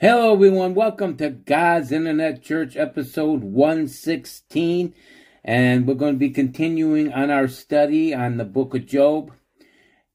Hello, 0.00 0.32
everyone. 0.32 0.76
Welcome 0.76 1.16
to 1.16 1.28
God's 1.28 1.90
Internet 1.90 2.40
Church, 2.40 2.76
episode 2.76 3.42
116. 3.42 4.94
And 5.42 5.88
we're 5.88 5.94
going 5.94 6.14
to 6.14 6.18
be 6.20 6.30
continuing 6.30 7.12
on 7.12 7.32
our 7.32 7.48
study 7.48 8.14
on 8.14 8.36
the 8.36 8.44
book 8.44 8.76
of 8.76 8.86
Job. 8.86 9.32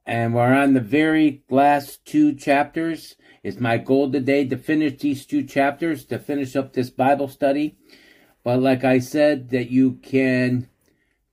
And 0.06 0.34
we're 0.34 0.54
on 0.54 0.72
the 0.74 0.80
very 0.80 1.44
last 1.50 2.06
two 2.06 2.34
chapters. 2.34 3.18
It's 3.44 3.60
my 3.60 3.78
goal 3.78 4.10
today 4.10 4.48
to 4.48 4.58
finish 4.58 5.02
these 5.02 5.26
two 5.26 5.44
chapters, 5.44 6.06
to 6.06 6.18
finish 6.18 6.56
up 6.56 6.72
this 6.72 6.90
Bible 6.90 7.28
study. 7.28 7.78
But 8.42 8.62
like 8.62 8.86
I 8.86 9.00
said, 9.00 9.50
that 9.50 9.70
you 9.70 9.96
can 10.02 10.70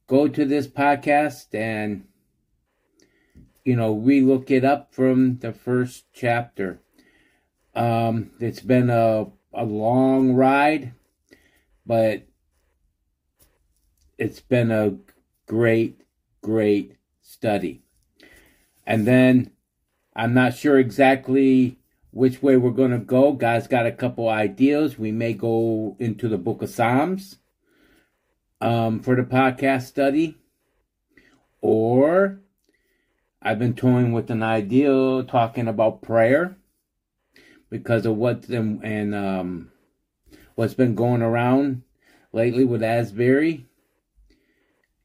go 0.09 0.27
to 0.27 0.45
this 0.45 0.67
podcast 0.67 1.55
and, 1.55 2.09
you 3.65 3.77
know, 3.77 3.95
relook 3.95 4.51
it 4.51 4.65
up 4.65 4.93
from 4.93 5.39
the 5.39 5.53
first 5.53 6.07
chapter. 6.13 6.81
Um, 7.75 8.31
it's 8.41 8.61
been 8.61 8.91
a, 8.91 9.27
a 9.53 9.65
long 9.65 10.35
ride, 10.35 10.93
but 11.87 12.23
it's 14.19 14.41
been 14.41 14.71
a 14.71 14.97
great, 15.47 16.01
great 16.43 16.97
study. 17.23 17.83
And 18.87 19.07
then 19.07 19.53
I'm 20.15 20.35
not 20.35 20.55
sure 20.55 20.79
exactly 20.79 21.79
which 22.11 22.43
way 22.43 22.57
we're 22.57 22.71
going 22.71 22.91
to 22.91 22.99
go. 22.99 23.33
God's 23.33 23.69
got 23.69 23.87
a 23.87 23.93
couple 23.93 24.29
ideas. 24.29 24.99
We 24.99 25.13
may 25.13 25.33
go 25.33 25.97
into 25.99 26.29
the 26.29 26.39
book 26.39 26.63
of 26.63 26.71
Psalms 26.71 27.39
um, 28.61 29.01
for 29.01 29.15
the 29.15 29.23
podcast 29.23 29.83
study, 29.83 30.37
or 31.61 32.41
I've 33.41 33.59
been 33.59 33.75
toying 33.75 34.13
with 34.13 34.31
an 34.31 34.43
idea 34.43 35.23
talking 35.23 35.69
about 35.69 36.03
prayer 36.03 36.57
because 37.71 38.05
of 38.05 38.17
what 38.17 38.43
them 38.43 38.81
and 38.83 39.15
um, 39.15 39.71
what's 40.57 40.75
been 40.75 40.95
going 40.95 41.23
around 41.23 41.83
lately 42.33 42.65
with 42.65 42.83
Asbury, 42.83 43.67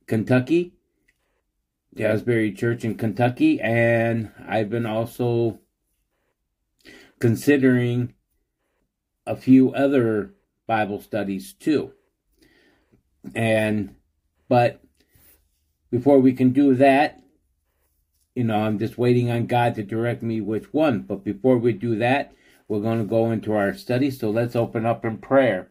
Kentucky, 0.07 0.73
the 1.94 2.05
Asbury 2.05 2.52
Church 2.52 2.83
in 2.83 2.95
Kentucky, 2.95 3.61
and 3.61 4.31
I've 4.47 4.69
been 4.69 4.85
also 4.85 5.59
considering 7.19 8.13
a 9.25 9.35
few 9.35 9.73
other 9.73 10.33
Bible 10.67 11.00
studies 11.00 11.53
too. 11.53 11.94
And 13.33 13.95
but 14.47 14.81
before 15.89 16.19
we 16.19 16.33
can 16.33 16.52
do 16.52 16.75
that, 16.75 17.22
you 18.35 18.44
know, 18.44 18.57
I'm 18.57 18.77
just 18.77 18.97
waiting 18.97 19.31
on 19.31 19.45
God 19.45 19.75
to 19.75 19.83
direct 19.83 20.22
me 20.22 20.41
which 20.41 20.73
one. 20.73 21.02
But 21.02 21.23
before 21.23 21.57
we 21.57 21.72
do 21.72 21.95
that, 22.00 22.33
we're 22.67 22.81
going 22.81 22.99
to 22.99 23.05
go 23.05 23.31
into 23.31 23.53
our 23.53 23.73
study, 23.73 24.09
so 24.09 24.30
let's 24.30 24.55
open 24.55 24.85
up 24.85 25.05
in 25.05 25.17
prayer. 25.17 25.69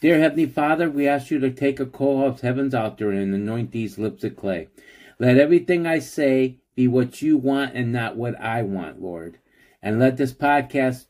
Dear 0.00 0.20
Heavenly 0.20 0.46
Father, 0.46 0.88
we 0.88 1.08
ask 1.08 1.30
you 1.30 1.38
to 1.40 1.50
take 1.50 1.80
a 1.80 1.86
coal 1.86 2.26
of 2.26 2.40
heaven's 2.40 2.74
altar 2.74 3.10
and 3.10 3.34
anoint 3.34 3.72
these 3.72 3.98
lips 3.98 4.24
of 4.24 4.36
clay. 4.36 4.68
Let 5.18 5.38
everything 5.38 5.86
I 5.86 5.98
say 5.98 6.58
be 6.76 6.86
what 6.86 7.20
you 7.20 7.36
want 7.36 7.74
and 7.74 7.92
not 7.92 8.16
what 8.16 8.40
I 8.40 8.62
want, 8.62 9.02
Lord. 9.02 9.38
And 9.82 9.98
let 9.98 10.16
this 10.16 10.32
podcast 10.32 11.06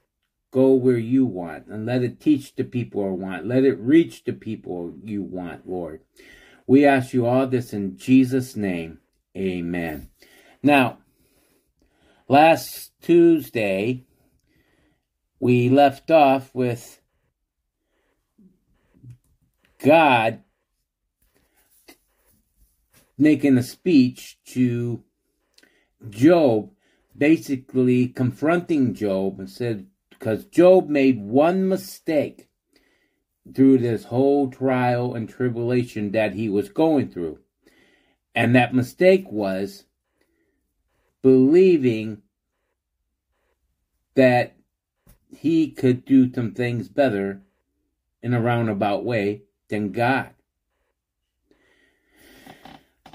go 0.51 0.73
where 0.73 0.99
you 0.99 1.27
want 1.27 1.67
and 1.67 1.85
let 1.85 2.03
it 2.03 2.21
teach 2.21 2.55
the 2.55 2.65
people 2.65 3.03
you 3.03 3.13
want. 3.13 3.47
Let 3.47 3.65
it 3.65 3.79
reach 3.79 4.25
the 4.25 4.33
people 4.33 4.95
you 5.05 5.23
want, 5.23 5.69
Lord. 5.69 6.01
We 6.67 6.87
ask 6.87 7.13
you 7.13 7.27
all 7.27 7.47
this 7.47 7.73
in 7.73 7.99
Jesus' 7.99 8.57
name. 8.57 9.01
Amen. 9.37 10.09
Now, 10.63 10.99
last 12.29 12.93
Tuesday, 13.03 14.05
we 15.41 15.69
left 15.69 16.11
off 16.11 16.55
with 16.55 17.01
God 19.85 20.43
making 23.17 23.59
a 23.59 23.63
speech 23.63 24.39
to 24.47 25.03
Job, 26.09 26.71
basically 27.17 28.09
confronting 28.09 28.95
Job 28.95 29.39
and 29.41 29.51
said, 29.51 29.87
because 30.11 30.45
Job 30.45 30.89
made 30.89 31.21
one 31.21 31.69
mistake 31.69 32.49
through 33.55 33.79
this 33.79 34.05
whole 34.05 34.51
trial 34.51 35.15
and 35.15 35.29
tribulation 35.29 36.13
that 36.13 36.35
he 36.35 36.49
was 36.49 36.69
going 36.69 37.09
through. 37.09 37.39
And 38.35 38.55
that 38.55 38.75
mistake 38.75 39.31
was 39.31 39.85
believing 41.23 42.23
that 44.15 44.58
he 45.31 45.71
could 45.71 46.05
do 46.05 46.33
some 46.33 46.53
things 46.53 46.89
better 46.89 47.43
in 48.23 48.35
a 48.35 48.41
roundabout 48.41 49.05
way 49.05 49.43
than 49.69 49.93
God. 49.93 50.31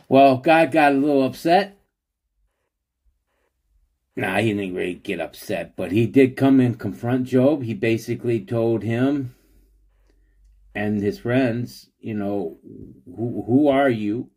Well, 0.08 0.38
God 0.38 0.72
got 0.72 0.92
a 0.92 0.96
little 0.96 1.26
upset. 1.26 1.78
Nah, 4.16 4.38
he 4.38 4.54
didn't 4.54 4.76
really 4.76 4.94
get 4.94 5.20
upset, 5.20 5.76
but 5.76 5.92
he 5.92 6.06
did 6.06 6.38
come 6.38 6.60
and 6.60 6.80
confront 6.80 7.26
Job. 7.26 7.64
He 7.64 7.74
basically 7.74 8.46
told 8.46 8.84
him 8.84 9.34
and 10.76 11.02
his 11.02 11.20
friends, 11.20 11.90
you 12.00 12.14
know, 12.14 12.58
who, 13.06 13.44
who 13.48 13.68
are 13.68 13.90
you? 13.90 14.30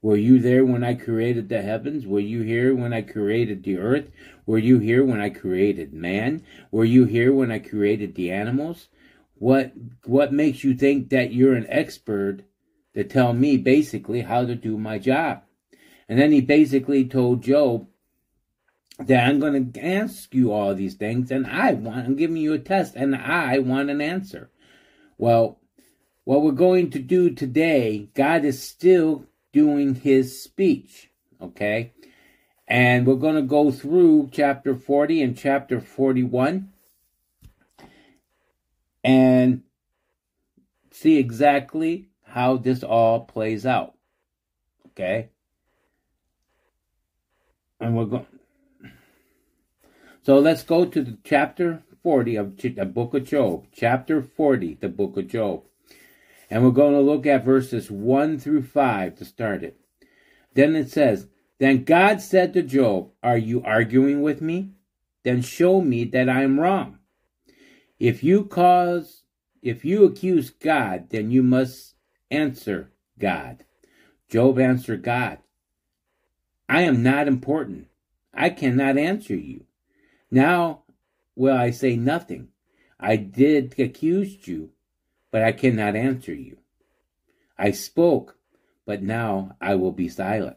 Were 0.00 0.16
you 0.16 0.38
there 0.38 0.64
when 0.64 0.84
I 0.84 0.94
created 0.94 1.48
the 1.48 1.60
heavens? 1.60 2.06
Were 2.06 2.20
you 2.20 2.42
here 2.42 2.74
when 2.74 2.92
I 2.92 3.02
created 3.02 3.64
the 3.64 3.78
earth? 3.78 4.10
Were 4.46 4.58
you 4.58 4.78
here 4.78 5.04
when 5.04 5.20
I 5.20 5.30
created 5.30 5.92
man? 5.92 6.44
Were 6.70 6.84
you 6.84 7.04
here 7.04 7.32
when 7.32 7.50
I 7.50 7.58
created 7.58 8.14
the 8.14 8.30
animals? 8.30 8.88
What 9.34 9.72
what 10.04 10.32
makes 10.32 10.62
you 10.62 10.74
think 10.74 11.10
that 11.10 11.32
you're 11.32 11.54
an 11.54 11.66
expert 11.68 12.42
to 12.94 13.04
tell 13.04 13.32
me 13.32 13.56
basically 13.56 14.22
how 14.22 14.44
to 14.44 14.54
do 14.54 14.78
my 14.78 14.98
job? 14.98 15.42
And 16.08 16.18
then 16.18 16.32
he 16.32 16.40
basically 16.40 17.04
told 17.04 17.42
Job 17.42 17.86
that 18.98 19.28
I'm 19.28 19.38
going 19.38 19.72
to 19.72 19.84
ask 19.84 20.34
you 20.34 20.52
all 20.52 20.74
these 20.74 20.94
things 20.94 21.30
and 21.30 21.46
I 21.46 21.72
want 21.72 22.06
I'm 22.06 22.16
giving 22.16 22.36
you 22.36 22.52
a 22.52 22.58
test 22.58 22.94
and 22.96 23.14
I 23.14 23.58
want 23.58 23.90
an 23.90 24.00
answer. 24.00 24.50
Well, 25.18 25.58
what 26.24 26.42
we're 26.42 26.52
going 26.52 26.90
to 26.90 26.98
do 26.98 27.30
today, 27.30 28.10
God 28.14 28.44
is 28.44 28.62
still 28.62 29.24
doing 29.52 29.94
his 29.94 30.42
speech. 30.42 31.10
Okay? 31.40 31.92
And 32.66 33.06
we're 33.06 33.14
going 33.14 33.36
to 33.36 33.42
go 33.42 33.70
through 33.70 34.28
chapter 34.32 34.74
40 34.74 35.22
and 35.22 35.36
chapter 35.36 35.80
41 35.80 36.70
and 39.02 39.62
see 40.90 41.16
exactly 41.16 42.10
how 42.24 42.56
this 42.56 42.82
all 42.82 43.20
plays 43.20 43.64
out. 43.64 43.94
Okay? 44.88 45.30
And 47.80 47.96
we're 47.96 48.04
going. 48.06 48.26
So 50.22 50.38
let's 50.38 50.62
go 50.62 50.84
to 50.84 51.02
the 51.02 51.16
chapter 51.24 51.82
40 52.02 52.36
of 52.36 52.56
the 52.58 52.84
book 52.84 53.14
of 53.14 53.24
Job. 53.24 53.66
Chapter 53.72 54.20
40, 54.20 54.74
the 54.80 54.88
book 54.88 55.16
of 55.16 55.28
Job. 55.28 55.62
And 56.50 56.64
we're 56.64 56.70
going 56.70 56.94
to 56.94 57.00
look 57.00 57.26
at 57.26 57.44
verses 57.44 57.90
1 57.90 58.38
through 58.38 58.62
5 58.62 59.16
to 59.16 59.24
start 59.24 59.62
it. 59.62 59.78
Then 60.54 60.74
it 60.74 60.90
says, 60.90 61.28
Then 61.58 61.84
God 61.84 62.20
said 62.20 62.54
to 62.54 62.62
Job, 62.62 63.10
Are 63.22 63.38
you 63.38 63.62
arguing 63.62 64.22
with 64.22 64.40
me? 64.40 64.72
Then 65.24 65.42
show 65.42 65.80
me 65.80 66.04
that 66.04 66.28
I 66.28 66.42
am 66.42 66.58
wrong. 66.58 66.98
If 67.98 68.22
you 68.22 68.44
cause 68.44 69.24
if 69.62 69.84
you 69.84 70.04
accuse 70.04 70.50
God, 70.50 71.10
then 71.10 71.30
you 71.30 71.42
must 71.42 71.94
answer 72.30 72.92
God. 73.18 73.64
Job 74.28 74.58
answered 74.58 75.02
God, 75.02 75.38
I 76.68 76.82
am 76.82 77.02
not 77.02 77.28
important. 77.28 77.88
I 78.32 78.50
cannot 78.50 78.98
answer 78.98 79.34
you. 79.34 79.64
Now 80.30 80.84
will 81.34 81.56
I 81.56 81.70
say 81.70 81.96
nothing. 81.96 82.48
I 83.00 83.16
did 83.16 83.78
accuse 83.78 84.46
you, 84.46 84.70
but 85.30 85.42
I 85.42 85.52
cannot 85.52 85.96
answer 85.96 86.34
you. 86.34 86.58
I 87.58 87.72
spoke, 87.72 88.36
but 88.86 89.02
now 89.02 89.56
I 89.60 89.74
will 89.74 89.92
be 89.92 90.08
silent. 90.08 90.56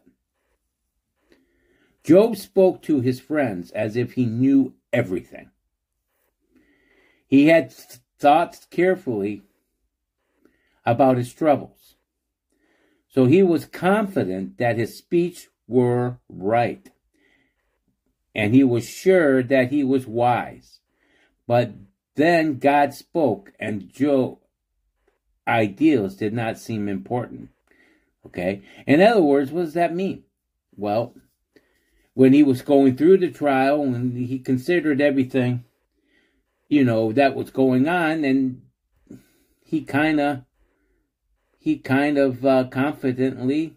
Job 2.04 2.36
spoke 2.36 2.82
to 2.82 3.00
his 3.00 3.20
friends 3.20 3.70
as 3.70 3.96
if 3.96 4.12
he 4.12 4.26
knew 4.26 4.74
everything. 4.92 5.50
He 7.26 7.46
had 7.46 7.72
thought 8.18 8.66
carefully 8.70 9.42
about 10.84 11.16
his 11.16 11.32
troubles. 11.32 11.94
So 13.08 13.26
he 13.26 13.42
was 13.42 13.66
confident 13.66 14.58
that 14.58 14.78
his 14.78 14.96
speech 14.96 15.48
were 15.68 16.18
right. 16.28 16.90
And 18.34 18.54
he 18.54 18.64
was 18.64 18.88
sure 18.88 19.42
that 19.42 19.70
he 19.70 19.84
was 19.84 20.06
wise. 20.06 20.80
But 21.46 21.72
then 22.14 22.58
God 22.58 22.94
spoke, 22.94 23.52
and 23.58 23.92
Job, 23.92 24.38
ideals 25.46 26.14
did 26.14 26.32
not 26.32 26.58
seem 26.58 26.88
important. 26.88 27.50
Okay? 28.26 28.62
In 28.86 29.00
other 29.00 29.22
words, 29.22 29.50
what 29.50 29.64
does 29.64 29.74
that 29.74 29.94
mean? 29.94 30.24
Well, 30.76 31.14
when 32.14 32.32
he 32.32 32.42
was 32.42 32.62
going 32.62 32.96
through 32.96 33.18
the 33.18 33.30
trial, 33.30 33.84
when 33.84 34.12
he 34.12 34.38
considered 34.38 35.00
everything, 35.00 35.64
you 36.68 36.84
know, 36.84 37.12
that 37.12 37.34
was 37.34 37.50
going 37.50 37.88
on, 37.88 38.24
and 38.24 38.62
he 39.64 39.82
kind 39.82 40.20
of, 40.20 40.42
he 41.58 41.78
kind 41.78 42.18
of 42.18 42.44
uh, 42.44 42.64
confidently 42.64 43.76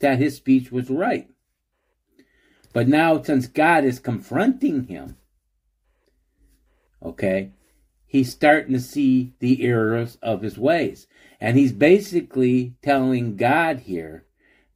that 0.00 0.18
his 0.18 0.36
speech 0.36 0.70
was 0.70 0.90
right. 0.90 1.28
But 2.72 2.88
now, 2.88 3.22
since 3.22 3.46
God 3.46 3.84
is 3.84 3.98
confronting 3.98 4.84
him, 4.84 5.16
okay, 7.02 7.52
he's 8.16 8.32
starting 8.32 8.72
to 8.72 8.80
see 8.80 9.34
the 9.40 9.62
errors 9.62 10.16
of 10.22 10.42
his 10.42 10.58
ways. 10.58 11.06
And 11.40 11.56
he's 11.56 11.72
basically 11.72 12.74
telling 12.82 13.36
God 13.36 13.80
here 13.80 14.24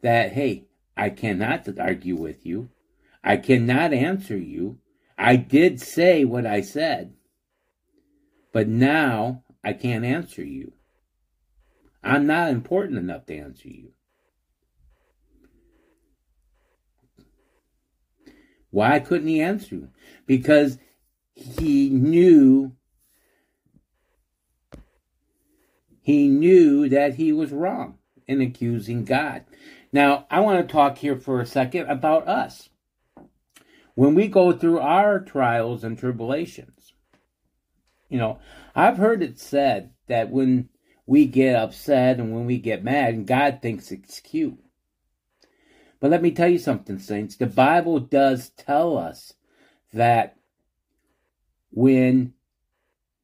that, 0.02 0.32
hey, 0.32 0.66
I 0.96 1.10
cannot 1.10 1.66
argue 1.78 2.16
with 2.16 2.44
you. 2.44 2.68
I 3.24 3.38
cannot 3.38 3.92
answer 3.92 4.36
you. 4.36 4.78
I 5.16 5.36
did 5.36 5.80
say 5.80 6.24
what 6.24 6.46
I 6.46 6.60
said, 6.60 7.14
but 8.52 8.68
now 8.68 9.44
I 9.64 9.72
can't 9.72 10.04
answer 10.04 10.44
you. 10.44 10.72
I'm 12.02 12.26
not 12.26 12.50
important 12.50 12.98
enough 12.98 13.26
to 13.26 13.36
answer 13.36 13.68
you. 13.68 13.92
Why 18.70 18.98
couldn't 19.00 19.28
he 19.28 19.42
answer 19.42 19.74
you? 19.74 19.88
Because 20.26 20.78
he 21.34 21.90
knew 21.90 22.76
he 26.10 26.26
knew 26.26 26.88
that 26.88 27.14
he 27.14 27.32
was 27.32 27.52
wrong 27.52 27.98
in 28.26 28.40
accusing 28.40 29.04
God. 29.04 29.44
Now, 29.92 30.26
I 30.28 30.40
want 30.40 30.66
to 30.66 30.72
talk 30.72 30.98
here 30.98 31.16
for 31.16 31.40
a 31.40 31.46
second 31.46 31.88
about 31.88 32.26
us. 32.26 32.68
When 33.94 34.16
we 34.16 34.26
go 34.26 34.52
through 34.52 34.80
our 34.80 35.20
trials 35.20 35.84
and 35.84 35.96
tribulations, 35.96 36.94
you 38.08 38.18
know, 38.18 38.40
I've 38.74 38.96
heard 38.96 39.22
it 39.22 39.38
said 39.38 39.90
that 40.08 40.30
when 40.30 40.68
we 41.06 41.26
get 41.26 41.54
upset 41.54 42.18
and 42.18 42.34
when 42.34 42.44
we 42.44 42.58
get 42.58 42.82
mad, 42.82 43.14
and 43.14 43.26
God 43.26 43.60
thinks 43.62 43.92
it's 43.92 44.18
cute. 44.18 44.58
But 46.00 46.10
let 46.10 46.22
me 46.22 46.32
tell 46.32 46.48
you 46.48 46.58
something, 46.58 46.98
saints. 46.98 47.36
The 47.36 47.46
Bible 47.46 48.00
does 48.00 48.50
tell 48.50 48.98
us 48.98 49.34
that 49.92 50.36
when 51.70 52.32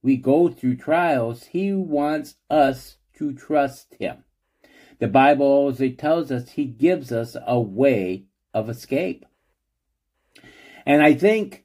we 0.06 0.16
go 0.16 0.48
through 0.48 0.76
trials, 0.76 1.46
He 1.46 1.72
wants 1.72 2.36
us 2.48 2.98
to 3.16 3.34
trust 3.34 3.96
Him. 3.98 4.22
The 5.00 5.08
Bible 5.08 5.46
also 5.46 5.88
tells 5.88 6.30
us 6.30 6.50
He 6.50 6.64
gives 6.64 7.10
us 7.10 7.36
a 7.44 7.60
way 7.60 8.26
of 8.54 8.70
escape. 8.70 9.26
And 10.86 11.02
I 11.02 11.14
think 11.14 11.64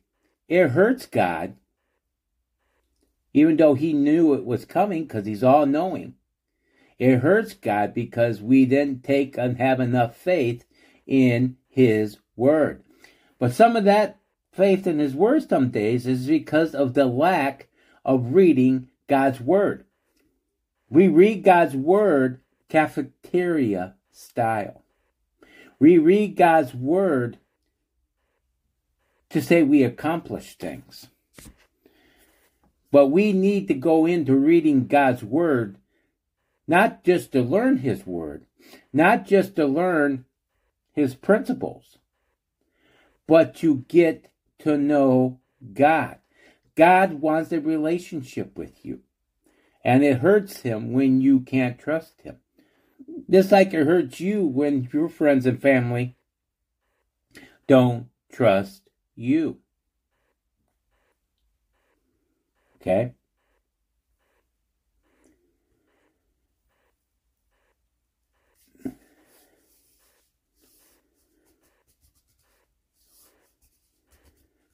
it 0.50 0.70
hurts 0.70 1.06
God, 1.06 1.56
even 3.32 3.58
though 3.58 3.76
He 3.76 3.94
knew 3.94 4.34
it 4.34 4.44
was 4.44 4.66
coming 4.66 5.04
because 5.04 5.28
He's 5.28 5.44
all 5.44 5.68
knowing. 5.68 6.16
It 6.98 7.18
hurts 7.18 7.54
God 7.54 7.94
because 7.94 8.42
we 8.42 8.66
didn't 8.66 9.04
take 9.04 9.38
and 9.38 9.58
have 9.58 9.80
enough 9.80 10.16
faith 10.18 10.66
in 11.06 11.58
his 11.70 12.18
word. 12.36 12.84
But 13.38 13.54
some 13.54 13.76
of 13.76 13.84
that 13.84 14.18
faith 14.52 14.88
in 14.88 14.98
his 14.98 15.14
word 15.14 15.48
some 15.48 15.70
days 15.70 16.08
is 16.08 16.26
because 16.26 16.74
of 16.74 16.96
the 16.96 17.06
lack 17.06 17.68
of 18.04 18.34
reading 18.34 18.90
God's 19.08 19.40
word. 19.40 19.86
We 20.90 21.08
read 21.08 21.44
God's 21.44 21.76
word 21.76 22.42
cafeteria 22.70 23.96
style. 24.12 24.84
We 25.80 25.98
read 25.98 26.36
God's 26.36 26.74
word 26.74 27.38
to 29.30 29.42
say 29.42 29.64
we 29.64 29.84
accomplish 29.84 30.58
things. 30.58 31.08
But 32.92 33.08
we 33.08 33.32
need 33.32 33.68
to 33.70 33.74
go 33.74 34.06
into 34.06 34.36
reading 34.36 34.88
God's 34.88 35.24
word 35.24 35.78
not 36.72 37.04
just 37.04 37.34
to 37.34 37.42
learn 37.42 37.80
his 37.80 38.08
word, 38.08 38.46
not 38.94 39.26
just 39.26 39.58
to 39.58 39.66
learn 39.66 40.24
his 40.94 41.16
principles, 41.16 41.98
but 43.28 43.54
to 43.58 43.84
get 43.90 44.32
to 44.60 44.78
know 44.78 45.40
God. 45.74 46.21
God 46.76 47.14
wants 47.14 47.52
a 47.52 47.60
relationship 47.60 48.58
with 48.58 48.86
you. 48.86 49.02
And 49.84 50.04
it 50.04 50.20
hurts 50.20 50.62
him 50.62 50.94
when 50.94 51.22
you 51.22 51.42
can't 51.42 51.80
trust 51.80 52.22
him. 52.22 52.38
Just 53.30 53.52
like 53.52 53.74
it 53.74 53.86
hurts 53.86 54.20
you 54.20 54.46
when 54.46 54.88
your 54.94 55.10
friends 55.10 55.46
and 55.46 55.62
family 55.62 56.16
don't 57.68 58.08
trust 58.32 58.90
you. 59.16 59.58
Okay? 62.80 63.14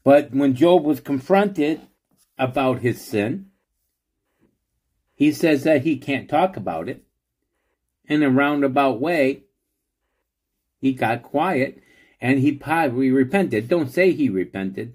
But 0.04 0.34
when 0.34 0.56
Job 0.56 0.84
was 0.84 1.02
confronted 1.02 1.82
about 2.38 2.80
his 2.80 3.02
sin, 3.02 3.48
he 5.16 5.32
says 5.32 5.64
that 5.64 5.82
he 5.82 5.98
can't 5.98 6.30
talk 6.30 6.56
about 6.56 6.88
it. 6.88 7.04
In 8.06 8.24
a 8.24 8.30
roundabout 8.30 9.02
way, 9.02 9.44
he 10.80 10.94
got 10.94 11.24
quiet 11.24 11.82
and 12.22 12.40
he 12.40 12.52
probably 12.52 13.12
repented. 13.12 13.68
Don't 13.68 13.92
say 13.92 14.12
he 14.12 14.30
repented, 14.30 14.94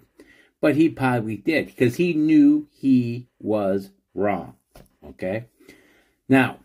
but 0.60 0.76
he 0.76 0.88
probably 0.88 1.36
did 1.36 1.66
because 1.66 1.96
he 1.96 2.14
knew 2.14 2.68
he 2.72 3.28
was 3.40 3.90
wrong. 4.14 4.54
Okay? 5.04 5.46
Now, 6.28 6.58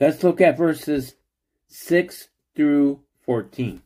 let's 0.00 0.24
look 0.24 0.40
at 0.40 0.56
verses 0.56 1.14
6 1.68 2.28
through 2.54 3.00
14. 3.24 3.82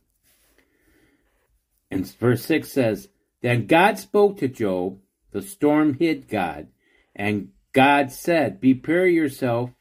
And 1.91 2.07
verse 2.15 2.45
6 2.45 2.71
says, 2.71 3.09
Then 3.41 3.65
God 3.65 3.97
spoke 3.97 4.37
to 4.37 4.47
Job, 4.47 4.99
the 5.31 5.41
storm 5.41 5.95
hid 5.95 6.27
God, 6.27 6.67
and 7.15 7.49
God 7.73 8.11
said, 8.11 8.61
Prepare 8.61 9.07
yourself 9.07 9.71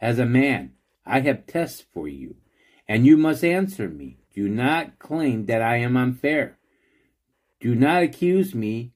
as 0.00 0.18
a 0.18 0.26
man. 0.26 0.72
I 1.04 1.20
have 1.20 1.46
tests 1.46 1.84
for 1.92 2.08
you, 2.08 2.36
and 2.88 3.06
you 3.06 3.16
must 3.16 3.44
answer 3.44 3.88
me. 3.88 4.18
Do 4.34 4.48
not 4.48 4.98
claim 4.98 5.46
that 5.46 5.62
I 5.62 5.76
am 5.76 5.96
unfair. 5.96 6.58
Do 7.60 7.74
not 7.74 8.02
accuse 8.02 8.54
me 8.54 8.92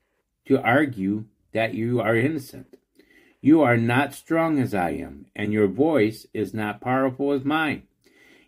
to 0.47 0.61
argue 0.61 1.27
that 1.53 1.75
you 1.75 2.01
are 2.01 2.17
innocent. 2.17 2.77
You 3.41 3.63
are 3.63 3.77
not 3.77 4.15
strong 4.15 4.59
as 4.59 4.75
I 4.75 4.91
am, 4.91 5.27
and 5.37 5.53
your 5.53 5.69
voice 5.69 6.27
is 6.35 6.53
not 6.53 6.81
powerful 6.81 7.33
as 7.33 7.45
mine. 7.45 7.85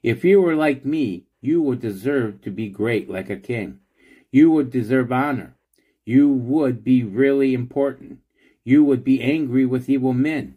If 0.02 0.24
you 0.24 0.40
were 0.40 0.56
like 0.56 0.84
me, 0.84 1.26
you 1.40 1.62
would 1.62 1.80
deserve 1.80 2.42
to 2.42 2.50
be 2.50 2.68
great 2.68 3.08
like 3.08 3.30
a 3.30 3.36
king. 3.36 3.80
You 4.30 4.50
would 4.52 4.70
deserve 4.70 5.12
honor. 5.12 5.56
You 6.04 6.28
would 6.28 6.84
be 6.84 7.02
really 7.02 7.54
important. 7.54 8.20
You 8.64 8.84
would 8.84 9.04
be 9.04 9.22
angry 9.22 9.66
with 9.66 9.88
evil 9.88 10.12
men. 10.12 10.56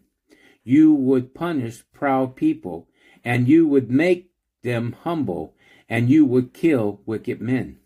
You 0.62 0.94
would 0.94 1.34
punish 1.34 1.84
proud 1.92 2.36
people, 2.36 2.88
and 3.24 3.48
you 3.48 3.66
would 3.66 3.90
make 3.90 4.30
them 4.62 4.96
humble, 5.02 5.54
and 5.88 6.08
you 6.08 6.24
would 6.24 6.54
kill 6.54 7.00
wicked 7.04 7.40
men. 7.40 7.78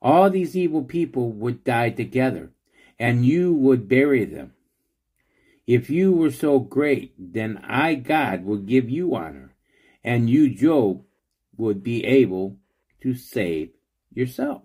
All 0.00 0.30
these 0.30 0.56
evil 0.56 0.82
people 0.82 1.30
would 1.30 1.62
die 1.62 1.90
together, 1.90 2.50
and 2.98 3.24
you 3.24 3.52
would 3.52 3.88
bury 3.88 4.24
them. 4.24 4.54
If 5.66 5.88
you 5.88 6.12
were 6.12 6.32
so 6.32 6.58
great, 6.58 7.14
then 7.16 7.58
I, 7.62 7.94
God, 7.94 8.44
would 8.44 8.66
give 8.66 8.90
you 8.90 9.14
honor, 9.14 9.54
and 10.02 10.28
you, 10.28 10.52
Job, 10.52 11.04
would 11.56 11.84
be 11.84 12.04
able 12.04 12.56
to 13.02 13.14
save 13.14 13.70
yourself. 14.12 14.62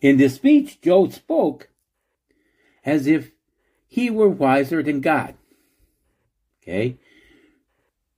In 0.00 0.16
this 0.16 0.34
speech, 0.34 0.80
Job 0.80 1.12
spoke 1.12 1.68
as 2.84 3.06
if 3.06 3.32
he 3.86 4.10
were 4.10 4.28
wiser 4.28 4.82
than 4.82 5.00
God. 5.00 5.34
Okay? 6.62 6.98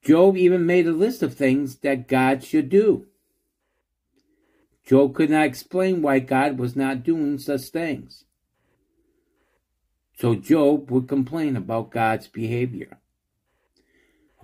Job 0.02 0.36
even 0.36 0.66
made 0.66 0.86
a 0.86 0.92
list 0.92 1.22
of 1.22 1.34
things 1.34 1.76
that 1.76 2.08
God 2.08 2.42
should 2.42 2.68
do. 2.68 3.06
Job 4.84 5.14
could 5.14 5.30
not 5.30 5.44
explain 5.44 6.00
why 6.00 6.18
God 6.18 6.58
was 6.58 6.74
not 6.74 7.02
doing 7.02 7.38
such 7.38 7.62
things. 7.62 8.24
So 10.16 10.34
Job 10.34 10.90
would 10.90 11.06
complain 11.06 11.56
about 11.56 11.90
God's 11.90 12.26
behavior. 12.26 12.98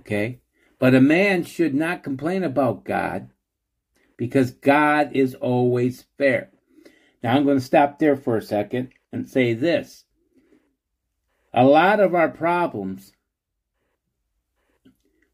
Okay? 0.00 0.40
But 0.78 0.94
a 0.94 1.00
man 1.00 1.44
should 1.44 1.74
not 1.74 2.02
complain 2.02 2.44
about 2.44 2.84
God 2.84 3.30
because 4.16 4.50
God 4.50 5.10
is 5.12 5.34
always 5.34 6.04
fair. 6.18 6.50
Now 7.24 7.34
I'm 7.34 7.44
going 7.44 7.58
to 7.58 7.64
stop 7.64 7.98
there 7.98 8.16
for 8.16 8.36
a 8.36 8.42
second 8.42 8.90
and 9.10 9.26
say 9.26 9.54
this. 9.54 10.04
A 11.54 11.64
lot 11.64 11.98
of 11.98 12.14
our 12.14 12.28
problems 12.28 13.14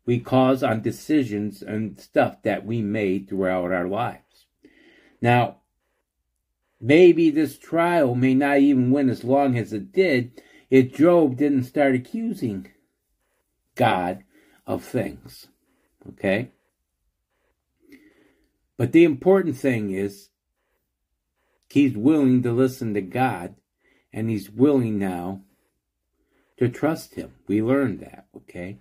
we 0.06 0.20
cause 0.20 0.62
on 0.62 0.82
decisions 0.82 1.62
and 1.62 1.98
stuff 1.98 2.42
that 2.44 2.64
we 2.64 2.80
made 2.80 3.28
throughout 3.28 3.72
our 3.72 3.88
lives. 3.88 4.46
Now, 5.20 5.56
maybe 6.80 7.28
this 7.28 7.58
trial 7.58 8.14
may 8.14 8.34
not 8.34 8.58
even 8.58 8.92
win 8.92 9.10
as 9.10 9.24
long 9.24 9.58
as 9.58 9.72
it 9.72 9.90
did 9.90 10.40
if 10.70 10.94
Job 10.94 11.36
didn't 11.36 11.64
start 11.64 11.96
accusing 11.96 12.70
God 13.74 14.22
of 14.64 14.84
things. 14.84 15.48
Okay? 16.08 16.52
But 18.76 18.92
the 18.92 19.02
important 19.02 19.56
thing 19.56 19.90
is 19.90 20.29
he's 21.70 21.96
willing 21.96 22.42
to 22.42 22.52
listen 22.52 22.94
to 22.94 23.00
God 23.00 23.54
and 24.12 24.28
he's 24.28 24.50
willing 24.50 24.98
now 24.98 25.42
to 26.58 26.68
trust 26.68 27.14
him. 27.14 27.32
We 27.46 27.62
learned 27.62 28.00
that, 28.00 28.26
okay? 28.36 28.78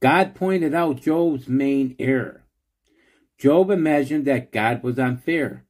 God 0.00 0.34
pointed 0.34 0.74
out 0.74 1.00
Job's 1.00 1.48
main 1.48 1.96
error. 1.98 2.44
Job 3.38 3.70
imagined 3.70 4.26
that 4.26 4.52
God 4.52 4.82
was 4.82 4.98
unfair. 4.98 5.64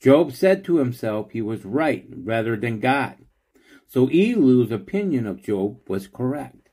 Job 0.00 0.32
said 0.32 0.64
to 0.64 0.76
himself 0.76 1.30
he 1.30 1.40
was 1.40 1.64
right 1.64 2.06
rather 2.12 2.56
than 2.56 2.80
God. 2.80 3.16
So 3.86 4.08
Elihu's 4.08 4.72
opinion 4.72 5.26
of 5.26 5.42
Job 5.42 5.78
was 5.88 6.08
correct. 6.08 6.70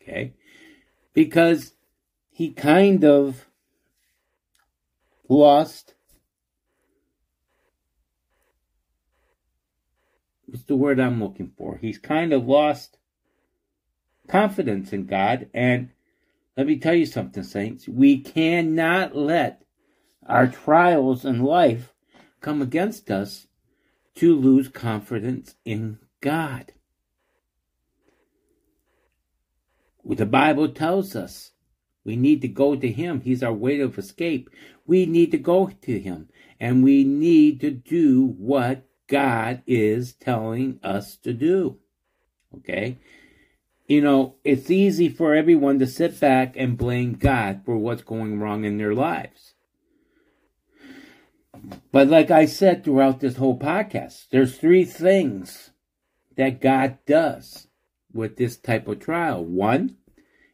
Okay? 0.00 0.34
Because 1.12 1.72
he 2.30 2.50
kind 2.50 3.04
of 3.04 3.46
lost 5.28 5.94
what's 10.46 10.64
the 10.64 10.76
word 10.76 11.00
I'm 11.00 11.22
looking 11.22 11.52
for? 11.56 11.78
He's 11.78 11.98
kind 11.98 12.32
of 12.32 12.46
lost 12.46 12.98
confidence 14.28 14.92
in 14.92 15.06
God. 15.06 15.48
And 15.54 15.90
let 16.56 16.66
me 16.66 16.78
tell 16.78 16.94
you 16.94 17.06
something, 17.06 17.42
saints. 17.42 17.88
We 17.88 18.18
cannot 18.20 19.16
let 19.16 19.62
our 20.26 20.46
trials 20.46 21.24
in 21.24 21.42
life 21.42 21.92
come 22.40 22.62
against 22.62 23.10
us 23.10 23.46
to 24.16 24.34
lose 24.34 24.68
confidence 24.68 25.56
in 25.64 25.98
God. 26.20 26.72
The 30.04 30.26
Bible 30.26 30.68
tells 30.68 31.16
us 31.16 31.52
we 32.04 32.16
need 32.16 32.42
to 32.42 32.48
go 32.48 32.76
to 32.76 32.90
Him. 32.90 33.22
He's 33.22 33.42
our 33.42 33.52
way 33.52 33.80
of 33.80 33.98
escape. 33.98 34.50
We 34.86 35.06
need 35.06 35.30
to 35.32 35.38
go 35.38 35.68
to 35.68 35.98
Him 35.98 36.28
and 36.60 36.84
we 36.84 37.04
need 37.04 37.60
to 37.62 37.70
do 37.70 38.26
what 38.38 38.86
God 39.06 39.62
is 39.66 40.14
telling 40.14 40.80
us 40.82 41.16
to 41.18 41.32
do. 41.32 41.78
Okay? 42.58 42.98
You 43.86 44.00
know, 44.00 44.36
it's 44.44 44.70
easy 44.70 45.08
for 45.08 45.34
everyone 45.34 45.78
to 45.78 45.86
sit 45.86 46.18
back 46.18 46.56
and 46.56 46.78
blame 46.78 47.14
God 47.14 47.62
for 47.64 47.76
what's 47.76 48.02
going 48.02 48.40
wrong 48.40 48.64
in 48.64 48.78
their 48.78 48.94
lives. 48.94 49.54
But 51.92 52.08
like 52.08 52.30
I 52.30 52.46
said 52.46 52.82
throughout 52.82 53.20
this 53.20 53.36
whole 53.36 53.58
podcast, 53.58 54.28
there's 54.30 54.56
three 54.56 54.84
things 54.84 55.70
that 56.36 56.60
God 56.60 56.98
does 57.06 57.68
with 58.12 58.36
this 58.36 58.56
type 58.56 58.88
of 58.88 59.00
trial. 59.00 59.44
One 59.44 59.96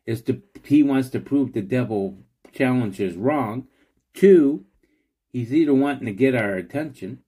is 0.07 0.23
to 0.23 0.43
he 0.65 0.83
wants 0.83 1.09
to 1.11 1.21
prove 1.21 1.53
the 1.53 1.63
devil 1.63 2.19
challenge 2.53 3.01
is 3.01 3.17
wrong. 3.17 3.69
Two, 4.13 4.67
he's 5.33 5.55
either 5.55 5.75
wanting 5.75 6.07
to 6.07 6.13
get 6.13 6.35
our 6.35 6.55
attention 6.55 7.23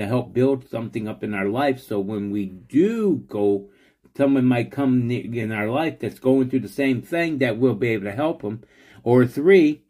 to 0.00 0.06
help 0.06 0.32
build 0.32 0.68
something 0.68 1.08
up 1.08 1.22
in 1.22 1.34
our 1.34 1.48
life. 1.48 1.80
So 1.80 2.00
when 2.00 2.30
we 2.30 2.46
do 2.46 3.24
go 3.28 3.70
someone 4.16 4.44
might 4.44 4.72
come 4.72 5.10
in 5.10 5.52
our 5.52 5.68
life 5.68 5.98
that's 6.00 6.18
going 6.18 6.50
through 6.50 6.60
the 6.60 6.68
same 6.68 7.00
thing 7.00 7.38
that 7.38 7.56
we'll 7.56 7.74
be 7.74 7.90
able 7.90 8.04
to 8.04 8.12
help 8.12 8.42
them. 8.42 8.62
Or 9.02 9.26
three 9.26 9.84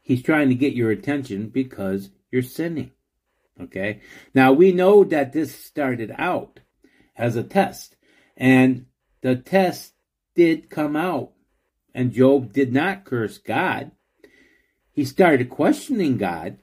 he's 0.00 0.22
trying 0.22 0.48
to 0.48 0.54
get 0.54 0.74
your 0.74 0.90
attention 0.90 1.48
because 1.48 2.10
you're 2.30 2.42
sinning. 2.42 2.90
Okay? 3.60 4.00
Now 4.34 4.52
we 4.52 4.72
know 4.72 5.04
that 5.04 5.32
this 5.32 5.54
started 5.54 6.14
out 6.18 6.60
as 7.16 7.36
a 7.36 7.42
test. 7.42 7.96
And 8.36 8.86
the 9.22 9.36
test 9.36 9.94
did 10.34 10.70
come 10.70 10.96
out. 10.96 11.32
And 11.94 12.12
job 12.12 12.52
did 12.52 12.72
not 12.72 13.04
curse 13.04 13.38
god. 13.38 13.92
He 14.92 15.04
started 15.04 15.50
questioning 15.50 16.18
god 16.18 16.58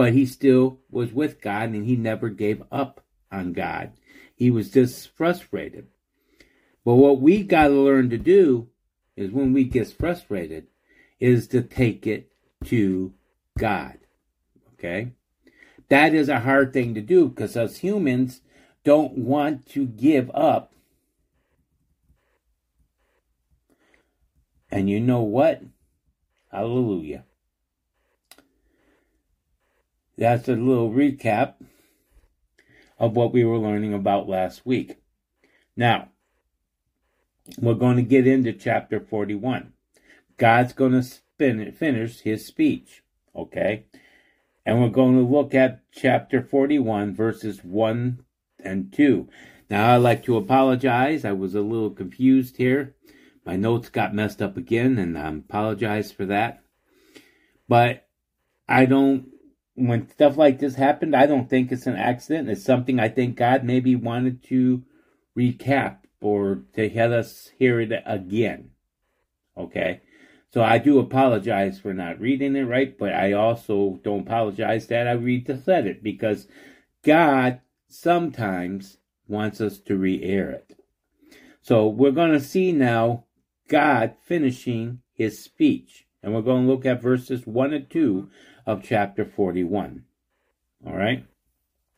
but 0.00 0.14
he 0.14 0.24
still 0.24 0.78
was 0.90 1.12
with 1.12 1.42
God 1.42 1.68
and 1.68 1.84
he 1.84 1.94
never 1.94 2.30
gave 2.30 2.62
up 2.72 3.04
on 3.30 3.52
God. 3.52 3.92
He 4.34 4.50
was 4.50 4.70
just 4.70 5.14
frustrated. 5.14 5.88
But 6.86 6.94
what 6.94 7.20
we 7.20 7.42
got 7.42 7.68
to 7.68 7.74
learn 7.74 8.08
to 8.08 8.16
do 8.16 8.70
is 9.14 9.30
when 9.30 9.52
we 9.52 9.64
get 9.64 9.92
frustrated 9.92 10.68
is 11.18 11.46
to 11.48 11.60
take 11.60 12.06
it 12.06 12.32
to 12.64 13.12
God. 13.58 13.98
Okay? 14.72 15.12
That 15.90 16.14
is 16.14 16.30
a 16.30 16.40
hard 16.40 16.72
thing 16.72 16.94
to 16.94 17.02
do 17.02 17.28
because 17.28 17.54
us 17.54 17.76
humans 17.76 18.40
don't 18.84 19.18
want 19.18 19.68
to 19.72 19.84
give 19.84 20.30
up. 20.32 20.72
And 24.70 24.88
you 24.88 24.98
know 24.98 25.20
what? 25.20 25.62
Hallelujah. 26.50 27.24
That's 30.20 30.48
a 30.48 30.54
little 30.54 30.90
recap 30.90 31.54
of 32.98 33.16
what 33.16 33.32
we 33.32 33.42
were 33.42 33.56
learning 33.56 33.94
about 33.94 34.28
last 34.28 34.66
week. 34.66 34.98
Now, 35.74 36.10
we're 37.58 37.72
going 37.72 37.96
to 37.96 38.02
get 38.02 38.26
into 38.26 38.52
chapter 38.52 39.00
41. 39.00 39.72
God's 40.36 40.74
going 40.74 40.92
to 40.92 41.02
spin, 41.02 41.72
finish 41.72 42.20
his 42.20 42.46
speech, 42.46 43.02
okay? 43.34 43.86
And 44.66 44.82
we're 44.82 44.90
going 44.90 45.16
to 45.16 45.22
look 45.22 45.54
at 45.54 45.84
chapter 45.90 46.42
41, 46.42 47.14
verses 47.14 47.64
1 47.64 48.22
and 48.62 48.92
2. 48.92 49.26
Now, 49.70 49.94
I'd 49.94 50.02
like 50.02 50.22
to 50.24 50.36
apologize. 50.36 51.24
I 51.24 51.32
was 51.32 51.54
a 51.54 51.62
little 51.62 51.90
confused 51.90 52.58
here. 52.58 52.94
My 53.46 53.56
notes 53.56 53.88
got 53.88 54.14
messed 54.14 54.42
up 54.42 54.58
again, 54.58 54.98
and 54.98 55.16
I 55.16 55.30
apologize 55.30 56.12
for 56.12 56.26
that. 56.26 56.62
But 57.66 58.06
I 58.68 58.84
don't 58.84 59.29
when 59.88 60.08
stuff 60.08 60.36
like 60.36 60.58
this 60.58 60.74
happened, 60.74 61.16
I 61.16 61.26
don't 61.26 61.48
think 61.48 61.72
it's 61.72 61.86
an 61.86 61.96
accident. 61.96 62.48
It's 62.48 62.64
something 62.64 63.00
I 63.00 63.08
think 63.08 63.36
God 63.36 63.64
maybe 63.64 63.96
wanted 63.96 64.42
to 64.44 64.82
recap 65.36 65.98
or 66.20 66.62
to 66.74 66.90
let 66.94 67.12
us 67.12 67.50
hear 67.58 67.80
it 67.80 67.92
again. 68.04 68.70
Okay? 69.56 70.02
So 70.52 70.62
I 70.62 70.78
do 70.78 70.98
apologize 70.98 71.78
for 71.78 71.94
not 71.94 72.20
reading 72.20 72.56
it 72.56 72.62
right, 72.62 72.96
but 72.98 73.12
I 73.14 73.32
also 73.32 74.00
don't 74.02 74.26
apologize 74.26 74.88
that 74.88 75.06
I 75.06 75.12
read 75.12 75.46
to 75.46 75.56
said 75.56 75.86
it 75.86 76.02
because 76.02 76.48
God 77.02 77.60
sometimes 77.88 78.98
wants 79.28 79.60
us 79.60 79.78
to 79.78 79.96
re-air 79.96 80.50
it. 80.50 80.76
So 81.62 81.86
we're 81.86 82.10
going 82.10 82.32
to 82.32 82.40
see 82.40 82.72
now 82.72 83.24
God 83.68 84.14
finishing 84.24 85.02
his 85.12 85.42
speech. 85.42 86.06
And 86.22 86.34
we're 86.34 86.42
going 86.42 86.66
to 86.66 86.70
look 86.70 86.84
at 86.84 87.02
verses 87.02 87.46
1 87.46 87.72
and 87.72 87.88
2 87.88 88.28
of 88.66 88.82
chapter 88.82 89.24
41. 89.24 90.04
All 90.86 90.96
right? 90.96 91.24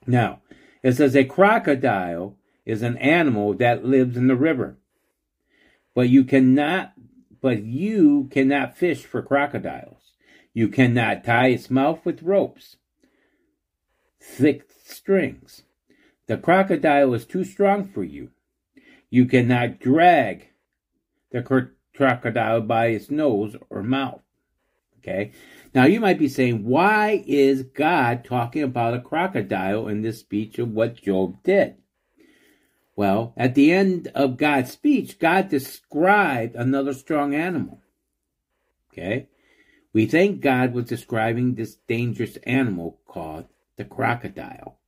Now, 0.07 0.41
it 0.83 0.93
says 0.93 1.17
a 1.17 1.25
crocodile 1.25 2.37
is 2.65 2.83
an 2.83 2.97
animal 2.99 3.55
that 3.55 3.85
lives 3.85 4.17
in 4.17 4.29
the 4.29 4.37
river. 4.37 4.77
But 5.95 6.09
you 6.09 6.25
cannot 6.25 6.93
but 7.41 7.65
you 7.65 8.29
cannot 8.31 8.79
fish 8.79 9.05
for 9.05 9.21
crocodiles. 9.21 10.13
You 10.55 10.69
cannot 10.69 11.25
tie 11.25 11.49
its 11.49 11.71
mouth 11.71 12.05
with 12.05 12.23
ropes, 12.23 12.77
thick 14.21 14.71
strings. 14.85 15.65
The 16.29 16.37
crocodile 16.37 17.13
is 17.15 17.27
too 17.27 17.43
strong 17.43 17.85
for 17.85 18.05
you. 18.05 18.31
You 19.11 19.27
cannot 19.27 19.81
drag 19.81 20.51
the 21.33 21.43
crocodile 21.95 22.61
by 22.61 22.87
its 22.87 23.11
nose 23.11 23.57
or 23.71 23.83
mouth. 23.83 24.21
Okay? 24.99 25.33
Now 25.75 25.85
you 25.85 26.01
might 26.01 26.19
be 26.19 26.29
saying, 26.29 26.65
why 26.65 27.25
is 27.27 27.63
God 27.63 28.25
talking 28.25 28.63
about 28.63 28.95
a 28.95 29.01
crocodile 29.01 29.89
in 29.89 30.03
this 30.03 30.21
speech 30.21 30.59
of 30.59 30.71
what 30.71 30.97
Job 30.97 31.43
did? 31.43 31.77
Well, 32.95 33.33
at 33.37 33.55
the 33.55 33.73
end 33.73 34.09
of 34.15 34.37
God's 34.37 34.71
speech, 34.71 35.19
God 35.19 35.49
described 35.49 36.55
another 36.55 36.93
strong 36.93 37.35
animal. 37.35 37.81
Okay? 38.93 39.29
We 39.93 40.07
think 40.07 40.41
God 40.41 40.73
was 40.73 40.85
describing 40.87 41.55
this 41.55 41.77
dangerous 41.89 42.37
animal 42.45 43.01
called 43.07 43.47
the 43.77 43.85
crocodile. 43.85 44.79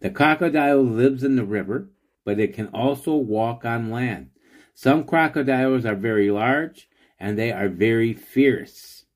The 0.00 0.10
crocodile 0.10 0.82
lives 0.82 1.22
in 1.22 1.36
the 1.36 1.44
river, 1.44 1.90
but 2.24 2.40
it 2.40 2.54
can 2.54 2.68
also 2.68 3.14
walk 3.14 3.64
on 3.64 3.90
land. 3.90 4.30
Some 4.78 5.04
crocodiles 5.04 5.86
are 5.86 5.94
very 5.94 6.30
large 6.30 6.86
and 7.18 7.38
they 7.38 7.50
are 7.50 7.70
very 7.70 8.12
fierce. 8.12 9.06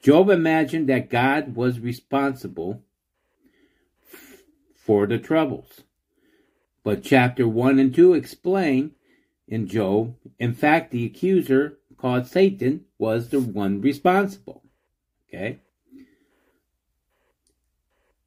Job 0.00 0.30
imagined 0.30 0.88
that 0.88 1.10
God 1.10 1.56
was 1.56 1.80
responsible 1.80 2.84
for 4.76 5.08
the 5.08 5.18
troubles. 5.18 5.80
But 6.84 7.02
chapter 7.02 7.48
1 7.48 7.80
and 7.80 7.92
2 7.92 8.14
explain 8.14 8.92
in 9.48 9.66
Job, 9.66 10.14
in 10.38 10.54
fact, 10.54 10.92
the 10.92 11.04
accuser 11.04 11.78
called 11.96 12.28
Satan 12.28 12.84
was 12.98 13.30
the 13.30 13.40
one 13.40 13.80
responsible. 13.80 14.62
Okay? 15.28 15.58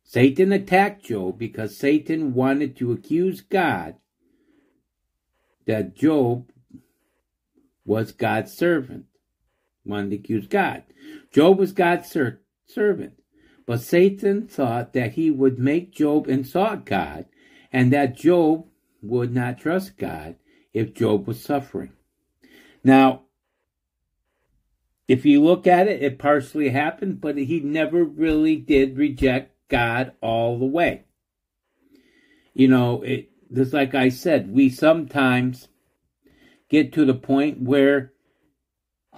Satan 0.04 0.52
attacked 0.52 1.06
Job 1.06 1.40
because 1.40 1.78
Satan 1.78 2.34
wanted 2.34 2.76
to 2.76 2.92
accuse 2.92 3.40
God 3.40 3.96
that 5.70 5.96
Job 5.96 6.50
was 7.86 8.12
God's 8.12 8.52
servant. 8.52 9.06
Wanted 9.86 10.10
to 10.10 10.16
accuse 10.16 10.48
God. 10.48 10.82
Job 11.32 11.60
was 11.60 11.74
God's 11.74 12.10
ser- 12.10 12.42
servant. 12.66 13.14
But 13.68 13.82
Satan 13.82 14.48
thought 14.48 14.94
that 14.94 15.12
he 15.12 15.30
would 15.30 15.60
make 15.60 15.92
Job 15.92 16.28
insult 16.28 16.86
God 16.86 17.26
and 17.72 17.94
that 17.94 18.18
Job 18.18 18.66
would 19.04 19.32
not 19.32 19.60
trust 19.60 19.96
God 19.96 20.38
if 20.74 20.96
Job 20.96 21.28
was 21.28 21.40
suffering. 21.40 21.92
Now, 22.84 23.26
if 25.08 25.24
you 25.24 25.44
look 25.44 25.68
at 25.68 25.88
it, 25.88 26.02
it 26.02 26.18
partially 26.18 26.70
happened, 26.70 27.22
but 27.22 27.38
he 27.38 27.60
never 27.60 28.04
really 28.04 28.56
did 28.56 28.98
reject 28.98 29.56
God 29.68 30.14
all 30.20 30.58
the 30.58 30.66
way. 30.66 31.04
You 32.56 32.70
know, 32.70 33.04
it 33.04 33.29
just 33.54 33.74
like 33.74 33.96
I 33.96 34.10
said, 34.10 34.52
we 34.52 34.70
sometimes 34.70 35.68
get 36.70 36.94
to 36.94 37.06
the 37.06 37.14
point 37.14 37.62
where 37.62 38.14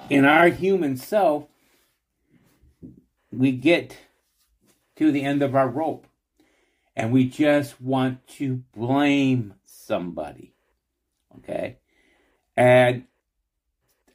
in 0.10 0.26
our 0.26 0.48
human 0.48 0.98
self 0.98 1.46
we 3.32 3.52
get 3.52 3.98
to 4.96 5.12
the 5.12 5.24
end 5.24 5.42
of 5.42 5.56
our 5.56 5.68
rope 5.68 6.08
and 6.96 7.12
we 7.12 7.26
just 7.28 7.82
want 7.82 8.26
to 8.28 8.64
blame 8.76 9.56
somebody. 9.64 10.54
Okay? 11.38 11.78
And 12.56 13.06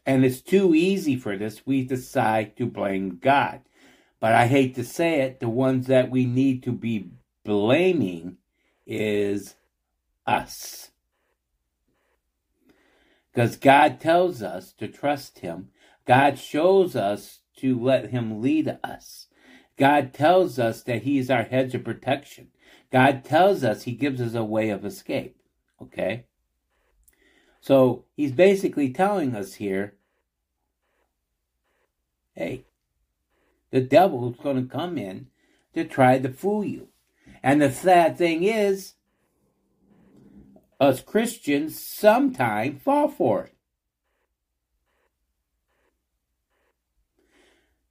and 0.04 0.24
it's 0.24 0.40
too 0.40 0.74
easy 0.74 1.16
for 1.16 1.36
this. 1.36 1.66
We 1.66 1.84
decide 1.84 2.56
to 2.58 2.66
blame 2.66 3.18
God. 3.20 3.62
But 4.20 4.32
I 4.34 4.46
hate 4.46 4.76
to 4.76 4.84
say 4.84 5.22
it, 5.22 5.40
the 5.40 5.48
ones 5.48 5.88
that 5.88 6.10
we 6.10 6.24
need 6.26 6.62
to 6.62 6.72
be 6.72 7.10
blaming 7.44 8.36
is 8.86 9.56
us. 10.26 10.90
Because 13.32 13.56
God 13.56 14.00
tells 14.00 14.42
us 14.42 14.72
to 14.74 14.88
trust 14.88 15.40
Him. 15.40 15.68
God 16.06 16.38
shows 16.38 16.96
us 16.96 17.40
to 17.58 17.78
let 17.78 18.10
Him 18.10 18.40
lead 18.40 18.78
us. 18.82 19.26
God 19.76 20.14
tells 20.14 20.58
us 20.58 20.82
that 20.84 21.02
He 21.02 21.18
is 21.18 21.30
our 21.30 21.42
hedge 21.42 21.74
of 21.74 21.84
protection. 21.84 22.48
God 22.90 23.24
tells 23.24 23.62
us 23.62 23.82
He 23.82 23.92
gives 23.92 24.20
us 24.20 24.34
a 24.34 24.44
way 24.44 24.70
of 24.70 24.84
escape. 24.84 25.36
Okay? 25.82 26.24
So 27.60 28.04
He's 28.16 28.32
basically 28.32 28.90
telling 28.92 29.34
us 29.34 29.54
here 29.54 29.96
hey, 32.36 32.66
the 33.70 33.80
devil 33.80 34.30
is 34.30 34.36
going 34.36 34.56
to 34.62 34.72
come 34.72 34.98
in 34.98 35.26
to 35.74 35.84
try 35.84 36.18
to 36.18 36.28
fool 36.28 36.64
you. 36.64 36.88
And 37.42 37.60
the 37.60 37.72
sad 37.72 38.16
thing 38.16 38.44
is, 38.44 38.94
us 40.78 41.00
Christians 41.00 41.82
sometimes 41.82 42.82
fall 42.82 43.08
for 43.08 43.44
it. 43.44 43.54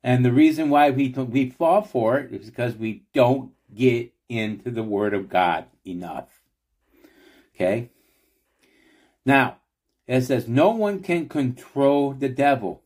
And 0.04 0.24
the 0.24 0.32
reason 0.32 0.70
why 0.70 0.92
we, 0.92 1.10
we 1.10 1.50
fall 1.50 1.82
for 1.82 2.20
it 2.20 2.32
is 2.32 2.50
because 2.50 2.76
we 2.76 3.06
don't 3.14 3.52
get 3.74 4.14
into 4.30 4.70
the 4.70 4.84
Word 4.84 5.16
of 5.16 5.30
God 5.30 5.66
enough. 5.84 6.30
Okay? 7.56 7.90
Now, 9.26 9.58
it 10.06 10.22
says, 10.22 10.48
no 10.48 10.70
one 10.70 11.02
can 11.02 11.28
control 11.28 12.14
the 12.14 12.30
devil. 12.30 12.84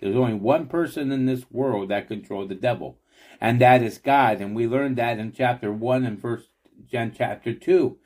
There's 0.00 0.16
only 0.16 0.34
one 0.34 0.66
person 0.66 1.12
in 1.12 1.24
this 1.24 1.50
world 1.50 1.88
that 1.88 2.08
controls 2.08 2.48
the 2.48 2.54
devil, 2.54 2.98
and 3.40 3.60
that 3.60 3.82
is 3.82 3.98
God. 3.98 4.40
And 4.40 4.54
we 4.54 4.66
learned 4.66 4.96
that 4.96 5.18
in 5.18 5.32
chapter 5.32 5.72
1 5.72 6.04
and 6.04 6.18
verse 6.18 6.44
John 6.90 7.12
chapter 7.16 7.54
2 7.54 7.98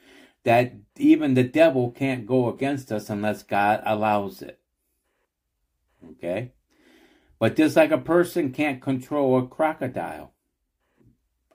that 0.45 0.75
even 0.97 1.35
the 1.35 1.45
devil 1.45 1.91
can't 1.91 2.27
go 2.27 2.49
against 2.49 2.93
us 2.93 3.11
unless 3.11 3.43
God 3.43 3.83
allows 3.85 4.43
it. 4.43 4.61
Okay? 6.13 6.53
But 7.39 7.57
just 7.57 7.77
like 7.77 7.91
a 7.91 7.99
person 7.99 8.53
can't 8.53 8.81
control 8.81 9.39
a 9.39 9.47
crocodile, 9.47 10.33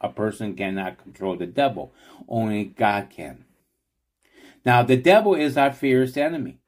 a 0.01 0.09
person 0.09 0.55
cannot 0.55 1.01
control 1.01 1.35
the 1.37 1.45
devil. 1.45 1.93
Only 2.27 2.65
God 2.65 3.09
can. 3.09 3.45
Now, 4.65 4.83
the 4.83 4.97
devil 4.97 5.35
is 5.35 5.57
our 5.57 5.71
fiercest 5.71 6.17
enemy. 6.17 6.59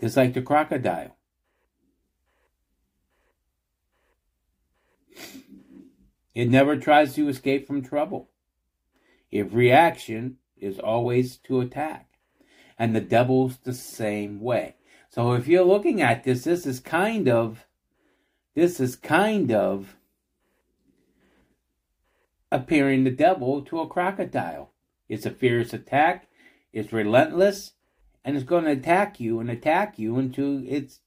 Just 0.00 0.16
like 0.16 0.34
the 0.34 0.42
crocodile. 0.42 1.16
It 6.34 6.50
never 6.50 6.76
tries 6.76 7.14
to 7.14 7.28
escape 7.28 7.66
from 7.66 7.82
trouble. 7.82 8.30
Its 9.34 9.52
reaction 9.52 10.36
is 10.56 10.78
always 10.78 11.36
to 11.38 11.60
attack. 11.60 12.06
And 12.78 12.94
the 12.94 13.00
devil's 13.00 13.56
the 13.58 13.74
same 13.74 14.40
way. 14.40 14.76
So 15.10 15.32
if 15.32 15.48
you're 15.48 15.64
looking 15.64 16.00
at 16.00 16.22
this, 16.22 16.44
this 16.44 16.64
is 16.64 16.78
kind 16.78 17.28
of, 17.28 17.66
this 18.54 18.78
is 18.78 18.94
kind 18.94 19.50
of 19.50 19.96
appearing 22.52 23.02
the 23.02 23.10
devil 23.10 23.60
to 23.62 23.80
a 23.80 23.88
crocodile. 23.88 24.70
It's 25.08 25.26
a 25.26 25.32
fierce 25.32 25.72
attack, 25.72 26.28
it's 26.72 26.92
relentless, 26.92 27.72
and 28.24 28.36
it's 28.36 28.46
going 28.46 28.64
to 28.64 28.70
attack 28.70 29.18
you 29.18 29.40
and 29.40 29.50
attack 29.50 29.98
you 29.98 30.16
until 30.16 30.62
it's 30.64 31.00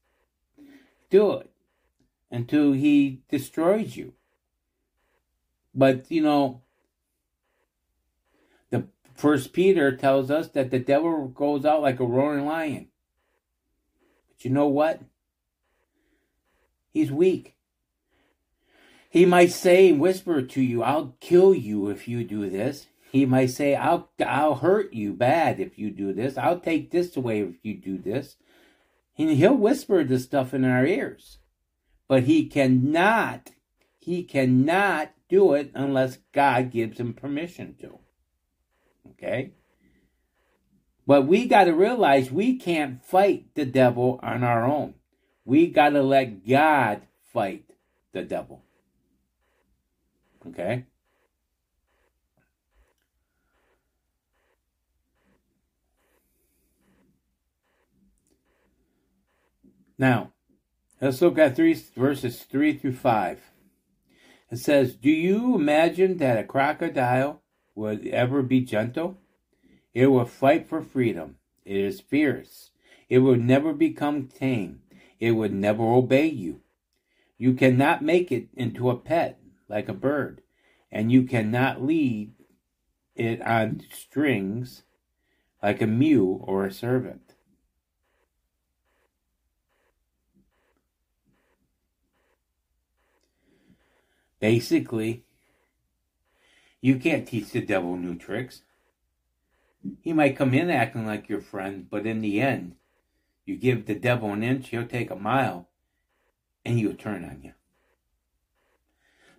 do 1.09 1.31
it 1.31 1.49
until 2.29 2.73
he 2.73 3.21
destroys 3.29 3.95
you. 3.95 4.13
But 5.73 6.11
you 6.11 6.21
know, 6.21 6.63
First 9.17 9.51
Peter 9.51 9.95
tells 9.95 10.29
us 10.29 10.49
that 10.49 10.69
the 10.69 10.77
devil 10.77 11.27
goes 11.27 11.65
out 11.65 11.81
like 11.81 11.99
a 11.99 12.05
roaring 12.05 12.45
lion. 12.45 12.89
But 14.29 14.45
you 14.45 14.51
know 14.51 14.67
what? 14.67 15.01
He's 16.91 17.11
weak. 17.11 17.55
He 19.09 19.25
might 19.25 19.51
say 19.51 19.89
and 19.89 19.99
whisper 19.99 20.43
to 20.43 20.61
you, 20.61 20.83
I'll 20.83 21.15
kill 21.19 21.55
you 21.55 21.89
if 21.89 22.07
you 22.07 22.23
do 22.23 22.47
this. 22.47 22.87
He 23.11 23.25
might 23.25 23.47
say, 23.47 23.73
I'll, 23.73 24.11
I'll 24.23 24.55
hurt 24.55 24.93
you 24.93 25.13
bad 25.13 25.59
if 25.59 25.79
you 25.79 25.89
do 25.89 26.13
this. 26.13 26.37
I'll 26.37 26.59
take 26.59 26.91
this 26.91 27.17
away 27.17 27.41
if 27.41 27.55
you 27.63 27.73
do 27.75 27.97
this. 27.97 28.35
And 29.17 29.31
he'll 29.31 29.55
whisper 29.55 30.03
this 30.03 30.25
stuff 30.25 30.53
in 30.53 30.63
our 30.63 30.85
ears. 30.85 31.39
But 32.07 32.23
he 32.23 32.45
cannot, 32.45 33.49
he 33.97 34.23
cannot 34.23 35.11
do 35.27 35.53
it 35.53 35.71
unless 35.73 36.19
God 36.33 36.69
gives 36.69 36.99
him 36.99 37.15
permission 37.15 37.75
to. 37.81 37.99
Okay? 39.11 39.51
But 41.05 41.25
we 41.25 41.47
got 41.47 41.65
to 41.65 41.73
realize 41.73 42.31
we 42.31 42.57
can't 42.57 43.03
fight 43.03 43.55
the 43.55 43.65
devil 43.65 44.19
on 44.21 44.43
our 44.43 44.65
own. 44.65 44.95
We 45.45 45.67
got 45.67 45.89
to 45.89 46.03
let 46.03 46.45
God 46.45 47.03
fight 47.33 47.63
the 48.11 48.23
devil. 48.23 48.61
Okay? 50.45 50.85
Now, 59.97 60.33
let's 61.01 61.21
look 61.21 61.37
at 61.37 61.55
three 61.55 61.73
verses 61.95 62.43
three 62.43 62.77
through 62.77 62.93
five. 62.93 63.39
It 64.51 64.57
says, 64.57 64.95
Do 64.95 65.09
you 65.09 65.55
imagine 65.55 66.17
that 66.17 66.37
a 66.37 66.43
crocodile 66.43 67.41
would 67.77 68.07
ever 68.07 68.41
be 68.41 68.59
gentle? 68.59 69.19
It 69.93 70.07
will 70.07 70.25
fight 70.25 70.67
for 70.67 70.81
freedom. 70.81 71.37
It 71.63 71.77
is 71.77 72.01
fierce. 72.01 72.71
It 73.07 73.19
will 73.19 73.37
never 73.37 73.71
become 73.71 74.27
tame. 74.27 74.81
It 75.19 75.31
would 75.31 75.53
never 75.53 75.83
obey 75.83 76.25
you. 76.25 76.61
You 77.37 77.53
cannot 77.53 78.01
make 78.01 78.31
it 78.31 78.47
into 78.55 78.89
a 78.89 78.97
pet 78.97 79.39
like 79.69 79.87
a 79.87 79.93
bird, 79.93 80.41
and 80.91 81.11
you 81.11 81.23
cannot 81.23 81.83
lead 81.83 82.33
it 83.15 83.41
on 83.43 83.83
strings 83.91 84.83
like 85.61 85.81
a 85.81 85.87
mule 85.87 86.43
or 86.47 86.65
a 86.65 86.73
servant. 86.73 87.35
Basically, 94.39 95.25
you 96.87 96.97
can't 96.97 97.27
teach 97.27 97.51
the 97.51 97.59
devil 97.59 97.97
new 97.97 98.15
tricks. 98.15 98.61
He 100.01 100.13
might 100.13 100.37
come 100.37 100.53
in 100.53 100.69
acting 100.69 101.05
like 101.05 101.27
your 101.27 101.41
friend, 101.41 101.85
but 101.89 102.05
in 102.05 102.21
the 102.21 102.39
end, 102.39 102.75
you 103.45 103.57
give 103.57 103.85
the 103.85 103.95
devil 103.95 104.31
an 104.31 104.41
inch, 104.41 104.69
he'll 104.69 104.87
take 104.87 105.11
a 105.11 105.15
mile, 105.17 105.67
and 106.63 106.79
he'll 106.79 106.93
turn 106.93 107.25
on 107.25 107.41
you. 107.43 107.53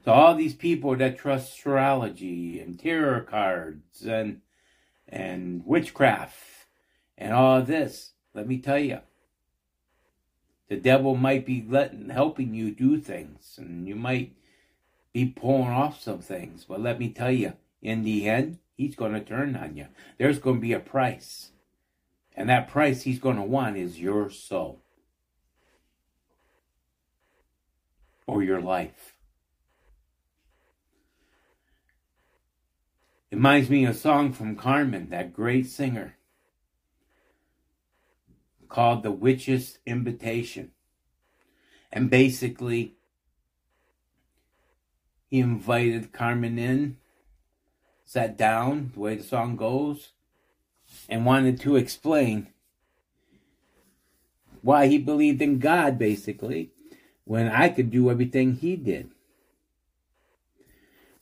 So 0.05 0.13
all 0.13 0.35
these 0.35 0.55
people 0.55 0.95
that 0.97 1.17
trust 1.17 1.55
astrology 1.55 2.61
and 2.61 2.79
tarot 2.79 3.23
cards 3.23 4.05
and 4.05 4.43
and 5.09 5.63
witchcraft 5.65 6.37
and 7.17 7.33
all 7.33 7.63
this, 7.63 8.13
let 8.35 8.47
me 8.47 8.59
tell 8.59 8.79
you, 8.79 9.01
The 10.69 10.77
devil 10.77 11.17
might 11.17 11.47
be 11.47 11.65
letting 11.67 12.11
helping 12.11 12.53
you 12.53 12.75
do 12.75 13.01
things, 13.01 13.55
and 13.57 13.89
you 13.89 13.97
might 13.97 14.35
be 15.13 15.27
pulling 15.27 15.69
off 15.69 16.01
some 16.01 16.21
things. 16.21 16.65
But 16.65 16.81
let 16.81 16.99
me 16.99 17.11
tell 17.11 17.31
you, 17.31 17.55
in 17.83 18.05
the 18.05 18.29
end, 18.29 18.59
he's 18.77 18.95
going 18.95 19.13
to 19.13 19.21
turn 19.21 19.57
on 19.57 19.77
you. 19.77 19.87
There's 20.19 20.39
going 20.39 20.57
to 20.57 20.63
be 20.63 20.73
a 20.73 20.81
price. 20.81 21.51
And 22.37 22.49
that 22.49 22.69
price 22.69 23.03
he's 23.03 23.19
going 23.19 23.37
to 23.37 23.43
want 23.43 23.77
is 23.77 23.99
your 23.99 24.31
soul 24.31 24.83
or 28.27 28.43
your 28.43 28.61
life. 28.61 29.15
It 33.31 33.37
reminds 33.37 33.69
me 33.69 33.85
of 33.85 33.95
a 33.95 33.99
song 33.99 34.33
from 34.33 34.57
Carmen, 34.57 35.11
that 35.11 35.35
great 35.35 35.67
singer, 35.67 36.17
called 38.69 39.03
The 39.03 39.11
Witch's 39.11 39.79
Invitation. 39.85 40.71
And 41.91 42.09
basically, 42.09 42.98
he 45.29 45.41
invited 45.41 46.13
Carmen 46.13 46.59
in, 46.59 46.97
sat 48.05 48.37
down, 48.37 48.91
the 48.95 49.01
way 49.01 49.15
the 49.17 49.23
song 49.23 49.57
goes, 49.57 50.13
and 51.09 51.27
wanted 51.27 51.61
to 51.61 51.77
explain 51.77 52.49
why 54.63 54.87
he 54.87 54.99
believed 54.99 55.43
in 55.43 55.59
God, 55.59 55.99
basically, 55.99 56.73
when 57.25 57.49
I 57.49 57.69
could 57.69 57.91
do 57.91 58.11
everything 58.11 58.55
he 58.55 58.77
did. 58.77 59.11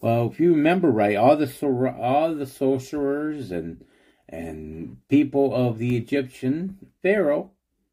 Well, 0.00 0.28
if 0.30 0.38
you 0.38 0.52
remember 0.52 0.90
right, 0.90 1.16
all 1.16 1.36
the 1.36 1.94
all 1.98 2.34
the 2.34 2.46
sorcerers 2.46 3.50
and 3.50 3.84
and 4.28 4.98
people 5.08 5.54
of 5.54 5.78
the 5.78 5.96
Egyptian 5.96 6.92
Pharaoh 7.02 7.50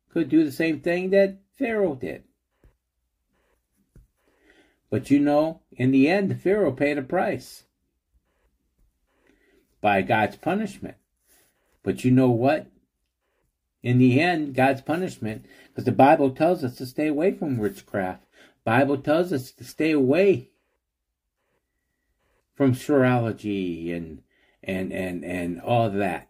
could 0.09 0.29
do 0.29 0.43
the 0.43 0.51
same 0.51 0.79
thing 0.79 1.09
that 1.09 1.39
Pharaoh 1.57 1.95
did. 1.95 2.23
But 4.93 5.09
you 5.09 5.17
know, 5.17 5.61
in 5.71 5.89
the 5.89 6.07
end, 6.07 6.39
Pharaoh 6.39 6.71
paid 6.71 6.99
a 6.99 7.01
price 7.01 7.63
by 9.81 10.03
God's 10.03 10.35
punishment. 10.35 10.97
But 11.81 12.05
you 12.05 12.11
know 12.11 12.29
what? 12.29 12.67
In 13.81 13.97
the 13.97 14.21
end, 14.21 14.53
God's 14.53 14.81
punishment, 14.81 15.47
because 15.69 15.85
the 15.85 15.91
Bible 15.91 16.29
tells 16.29 16.63
us 16.63 16.75
to 16.75 16.85
stay 16.85 17.07
away 17.07 17.31
from 17.31 17.57
witchcraft. 17.57 18.27
Bible 18.63 18.99
tells 18.99 19.33
us 19.33 19.51
to 19.53 19.63
stay 19.63 19.89
away 19.89 20.51
from 22.53 22.73
astrology 22.73 23.91
and 23.91 24.21
and 24.61 24.93
and 24.93 25.25
and 25.25 25.59
all 25.59 25.89
that 25.89 26.29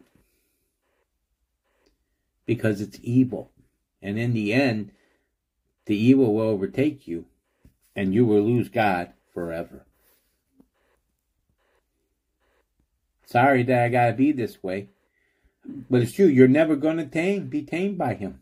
because 2.46 2.80
it's 2.80 2.98
evil 3.02 3.52
and 4.00 4.18
in 4.18 4.32
the 4.32 4.54
end 4.54 4.90
the 5.84 5.94
evil 5.94 6.32
will 6.32 6.48
overtake 6.48 7.06
you 7.06 7.26
and 7.96 8.14
you 8.14 8.26
will 8.26 8.42
lose 8.42 8.68
God 8.68 9.12
forever. 9.32 9.86
Sorry 13.26 13.62
that 13.64 13.84
I 13.84 13.88
gotta 13.88 14.12
be 14.12 14.32
this 14.32 14.62
way. 14.62 14.88
But 15.90 16.02
it's 16.02 16.12
true, 16.12 16.26
you're 16.26 16.48
never 16.48 16.76
gonna 16.76 17.06
tame 17.06 17.48
be 17.48 17.62
tamed 17.62 17.98
by 17.98 18.14
him. 18.14 18.40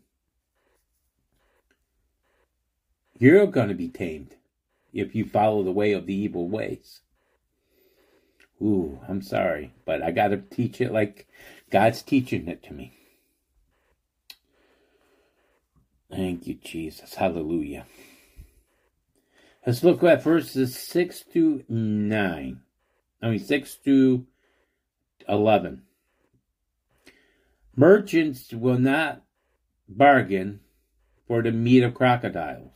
You're 3.17 3.47
gonna 3.47 3.73
be 3.73 3.89
tamed 3.89 4.35
if 4.91 5.15
you 5.15 5.25
follow 5.25 5.63
the 5.63 5.71
way 5.71 5.93
of 5.93 6.05
the 6.05 6.13
evil 6.13 6.49
ways. 6.49 7.01
Ooh, 8.61 8.99
I'm 9.07 9.21
sorry, 9.21 9.73
but 9.85 10.01
I 10.01 10.11
gotta 10.11 10.37
teach 10.37 10.81
it 10.81 10.91
like 10.91 11.27
God's 11.69 12.01
teaching 12.01 12.47
it 12.47 12.63
to 12.63 12.73
me. 12.73 12.93
Thank 16.11 16.45
you, 16.45 16.55
Jesus. 16.55 17.15
Hallelujah. 17.15 17.85
Let's 19.65 19.81
look 19.81 20.03
at 20.03 20.21
verses 20.21 20.77
6 20.77 21.23
to 21.33 21.63
9. 21.69 22.61
I 23.21 23.29
mean, 23.29 23.39
6 23.39 23.75
to 23.85 24.25
11. 25.29 25.83
Merchants 27.73 28.51
will 28.51 28.77
not 28.77 29.23
bargain 29.87 30.59
for 31.27 31.41
the 31.41 31.53
meat 31.53 31.81
of 31.81 31.93
crocodiles. 31.93 32.73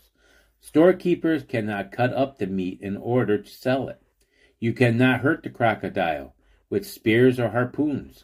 Storekeepers 0.61 1.43
cannot 1.43 1.91
cut 1.91 2.13
up 2.13 2.37
the 2.37 2.47
meat 2.47 2.79
in 2.81 2.95
order 2.95 3.37
to 3.37 3.49
sell 3.49 3.89
it. 3.89 4.01
You 4.59 4.71
cannot 4.71 5.21
hurt 5.21 5.43
the 5.43 5.49
crocodile 5.49 6.35
with 6.69 6.87
spears 6.87 7.37
or 7.37 7.49
harpoons, 7.49 8.23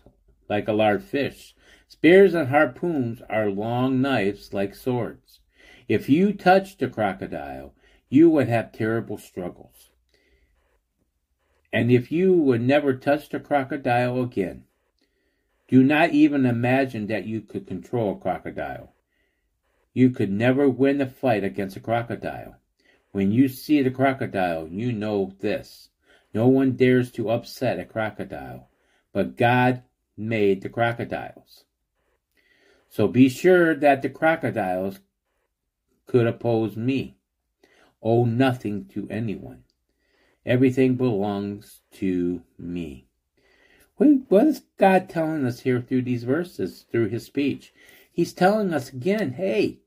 like 0.50 0.70
a 0.70 0.74
large 0.74 1.04
fish. 1.04 1.54
Spears 1.90 2.34
and 2.34 2.48
harpoons 2.48 3.22
are 3.30 3.50
long 3.50 4.02
knives 4.02 4.54
like 4.54 4.74
swords. 4.74 5.42
If 5.90 6.08
you 6.08 6.32
touch 6.32 6.78
the 6.78 6.88
crocodile, 6.88 7.76
you 8.14 8.30
would 8.30 8.48
have 8.48 8.72
terrible 8.72 9.18
struggles. 9.18 9.90
And 11.72 11.92
if 11.92 12.12
you 12.12 12.38
would 12.38 12.62
never 12.62 12.94
touch 12.94 13.34
a 13.34 13.40
crocodile 13.40 14.22
again, 14.22 14.66
do 15.68 15.84
not 15.84 16.12
even 16.12 16.46
imagine 16.46 17.08
that 17.08 17.26
you 17.26 17.42
could 17.42 17.66
control 17.66 18.12
a 18.12 18.20
crocodile. 18.20 18.94
You 19.96 20.12
could 20.12 20.32
never 20.32 20.70
win 20.70 21.02
a 21.02 21.08
fight 21.08 21.44
against 21.44 21.76
a 21.76 21.80
crocodile. 21.80 22.58
When 23.14 23.32
you 23.32 23.48
see 23.48 23.82
the 23.82 23.90
crocodile, 23.90 24.68
you 24.68 24.92
know 24.92 25.34
this. 25.40 25.90
No 26.36 26.48
one 26.48 26.74
dares 26.74 27.12
to 27.14 27.32
upset 27.32 27.80
a 27.80 27.86
crocodile, 27.86 28.70
but 29.12 29.38
God 29.38 29.82
made 30.16 30.62
the 30.62 30.70
crocodiles. 30.70 31.64
So 32.90 33.08
be 33.08 33.28
sure 33.28 33.74
that 33.74 34.04
the 34.04 34.10
crocodiles 34.10 35.00
could 36.06 36.28
oppose 36.28 36.78
me 36.78 37.18
owe 38.04 38.26
nothing 38.26 38.86
to 38.94 39.08
anyone. 39.10 39.64
Everything 40.46 40.96
belongs 40.96 41.82
to 41.94 42.44
me. 42.60 43.08
What 43.96 44.48
is 44.48 44.64
God 44.78 45.08
telling 45.08 45.46
us 45.46 45.62
here 45.62 45.80
through 45.80 46.02
these 46.02 46.26
verses, 46.26 46.86
through 46.92 47.08
his 47.08 47.26
speech? 47.26 47.74
He's 48.12 48.34
telling 48.34 48.74
us 48.74 48.90
again, 48.90 49.34
hey, 49.34 49.80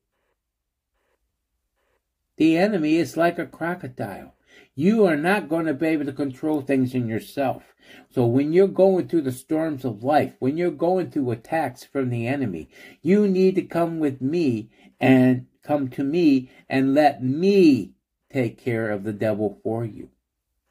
the 2.36 2.56
enemy 2.56 2.96
is 2.96 3.16
like 3.16 3.38
a 3.38 3.46
crocodile. 3.46 4.34
You 4.74 5.06
are 5.06 5.16
not 5.16 5.48
going 5.48 5.66
to 5.66 5.74
be 5.74 5.86
able 5.88 6.06
to 6.06 6.12
control 6.12 6.60
things 6.60 6.94
in 6.94 7.08
yourself. 7.08 7.74
So 8.10 8.26
when 8.26 8.52
you're 8.52 8.68
going 8.68 9.08
through 9.08 9.22
the 9.22 9.32
storms 9.32 9.84
of 9.84 10.02
life, 10.02 10.34
when 10.38 10.56
you're 10.56 10.70
going 10.70 11.10
through 11.10 11.30
attacks 11.30 11.84
from 11.84 12.10
the 12.10 12.26
enemy, 12.26 12.68
you 13.02 13.28
need 13.28 13.54
to 13.56 13.62
come 13.62 13.98
with 14.00 14.20
me 14.20 14.70
and 15.00 15.46
come 15.62 15.88
to 15.90 16.04
me 16.04 16.50
and 16.68 16.94
let 16.94 17.22
me 17.22 17.95
take 18.30 18.58
care 18.58 18.90
of 18.90 19.04
the 19.04 19.12
devil 19.12 19.58
for 19.62 19.84
you. 19.84 20.10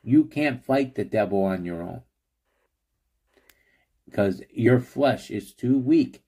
You 0.04 0.26
can't 0.26 0.64
fight 0.64 0.96
the 0.96 1.06
devil 1.06 1.44
on 1.44 1.66
your 1.66 1.82
own 1.82 2.02
because 4.06 4.42
your 4.52 4.80
flesh 4.80 5.30
is 5.30 5.52
too 5.52 5.78
weak 5.78 6.24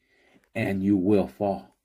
and 0.54 0.84
you 0.84 0.98
will 0.98 1.28
fall. 1.28 1.76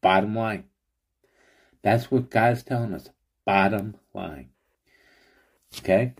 Bottom 0.00 0.34
line. 0.34 0.64
That's 1.82 2.10
what 2.10 2.30
God's 2.30 2.62
telling 2.62 2.94
us. 2.94 3.10
Bottom 3.44 3.96
line. 4.14 4.50
Okay? 5.78 6.14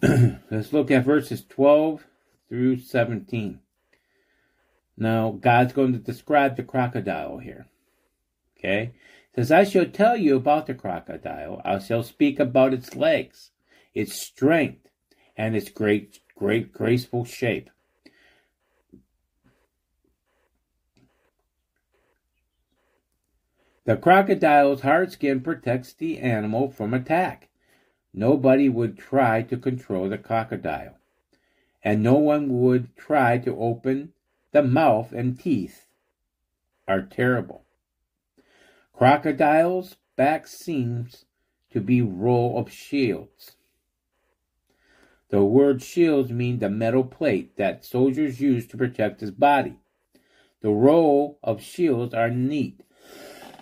Let's 0.50 0.72
look 0.72 0.90
at 0.90 1.04
verses 1.04 1.44
12 1.48 2.06
through 2.48 2.78
17. 2.78 3.61
Now, 4.96 5.30
God's 5.30 5.72
going 5.72 5.92
to 5.92 5.98
describe 5.98 6.56
the 6.56 6.62
crocodile 6.62 7.38
here. 7.38 7.66
Okay? 8.58 8.94
It 9.32 9.36
says, 9.36 9.50
I 9.50 9.64
shall 9.64 9.86
tell 9.86 10.16
you 10.16 10.36
about 10.36 10.66
the 10.66 10.74
crocodile. 10.74 11.60
I 11.64 11.78
shall 11.78 12.02
speak 12.02 12.38
about 12.38 12.74
its 12.74 12.94
legs, 12.94 13.50
its 13.94 14.14
strength, 14.14 14.88
and 15.36 15.56
its 15.56 15.70
great, 15.70 16.20
great, 16.36 16.72
graceful 16.72 17.24
shape. 17.24 17.70
The 23.84 23.96
crocodile's 23.96 24.82
hard 24.82 25.10
skin 25.10 25.40
protects 25.40 25.92
the 25.92 26.18
animal 26.18 26.70
from 26.70 26.94
attack. 26.94 27.48
Nobody 28.14 28.68
would 28.68 28.98
try 28.98 29.42
to 29.42 29.56
control 29.56 30.08
the 30.08 30.18
crocodile, 30.18 30.98
and 31.82 32.02
no 32.02 32.14
one 32.14 32.60
would 32.60 32.94
try 32.96 33.38
to 33.38 33.56
open 33.56 34.12
the 34.52 34.62
mouth 34.62 35.12
and 35.12 35.38
teeth 35.38 35.86
are 36.88 37.02
terrible. 37.02 37.64
Crocodile's 38.94 39.96
back 40.16 40.46
seems 40.46 41.24
to 41.70 41.80
be 41.80 42.02
row 42.02 42.56
of 42.56 42.70
shields. 42.70 43.56
The 45.30 45.44
word 45.44 45.82
shields 45.82 46.30
mean 46.30 46.58
the 46.58 46.70
metal 46.70 47.04
plate 47.04 47.56
that 47.56 47.84
soldiers 47.84 48.40
use 48.40 48.66
to 48.68 48.76
protect 48.76 49.20
his 49.20 49.30
body. 49.30 49.76
The 50.60 50.70
row 50.70 51.38
of 51.42 51.62
shields 51.62 52.14
are 52.14 52.30
neat. 52.30 52.82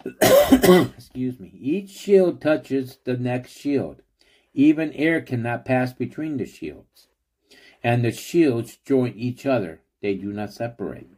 Excuse 0.23 1.39
me. 1.41 1.53
Each 1.61 1.91
shield 1.91 2.41
touches 2.41 2.99
the 3.05 3.17
next 3.17 3.53
shield. 3.53 4.03
Even 4.53 4.93
air 4.95 5.21
cannot 5.21 5.65
pass 5.65 5.93
between 5.93 6.37
the 6.39 6.47
shields. 6.47 7.07
and 7.83 8.05
the 8.05 8.13
shields 8.13 8.79
join 8.85 9.13
each 9.17 9.47
other. 9.47 9.81
They 10.01 10.15
do 10.15 10.33
not 10.33 10.53
separate. 10.53 11.09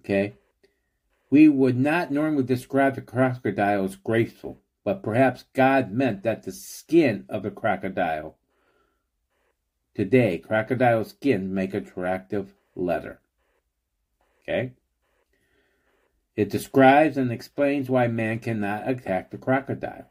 Okay? 0.00 0.34
We 1.30 1.48
would 1.48 1.76
not 1.76 2.12
normally 2.12 2.44
describe 2.44 2.94
the 2.94 3.02
crocodile 3.02 3.84
as 3.84 3.96
graceful, 3.96 4.60
but 4.84 5.02
perhaps 5.02 5.44
God 5.52 5.90
meant 5.90 6.22
that 6.22 6.44
the 6.44 6.52
skin 6.52 7.24
of 7.28 7.42
the 7.42 7.50
crocodile 7.50 8.36
today, 9.94 10.38
crocodile 10.38 11.04
skin 11.04 11.52
make 11.52 11.74
attractive 11.74 12.54
leather. 12.76 13.18
Okay? 14.42 14.72
It 16.36 16.50
describes 16.50 17.16
and 17.16 17.32
explains 17.32 17.88
why 17.88 18.06
man 18.06 18.38
cannot 18.38 18.88
attack 18.88 19.30
the 19.30 19.38
crocodile. 19.38 20.10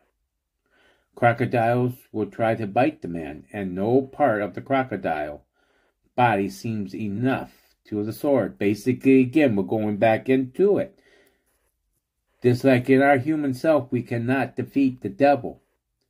Crocodiles 1.15 1.93
will 2.11 2.25
try 2.25 2.55
to 2.55 2.67
bite 2.67 3.01
the 3.01 3.07
man, 3.07 3.45
and 3.53 3.73
no 3.73 4.01
part 4.01 4.41
of 4.41 4.55
the 4.55 4.61
crocodile 4.61 5.45
body 6.15 6.49
seems 6.49 6.95
enough 6.95 7.51
to 7.85 8.03
the 8.03 8.13
sword. 8.13 8.57
Basically, 8.57 9.21
again, 9.21 9.55
we're 9.55 9.63
going 9.63 9.97
back 9.97 10.29
into 10.29 10.77
it. 10.77 10.99
Just 12.41 12.63
like 12.63 12.89
in 12.89 13.01
our 13.01 13.17
human 13.17 13.53
self, 13.53 13.91
we 13.91 14.03
cannot 14.03 14.55
defeat 14.55 15.01
the 15.01 15.09
devil 15.09 15.61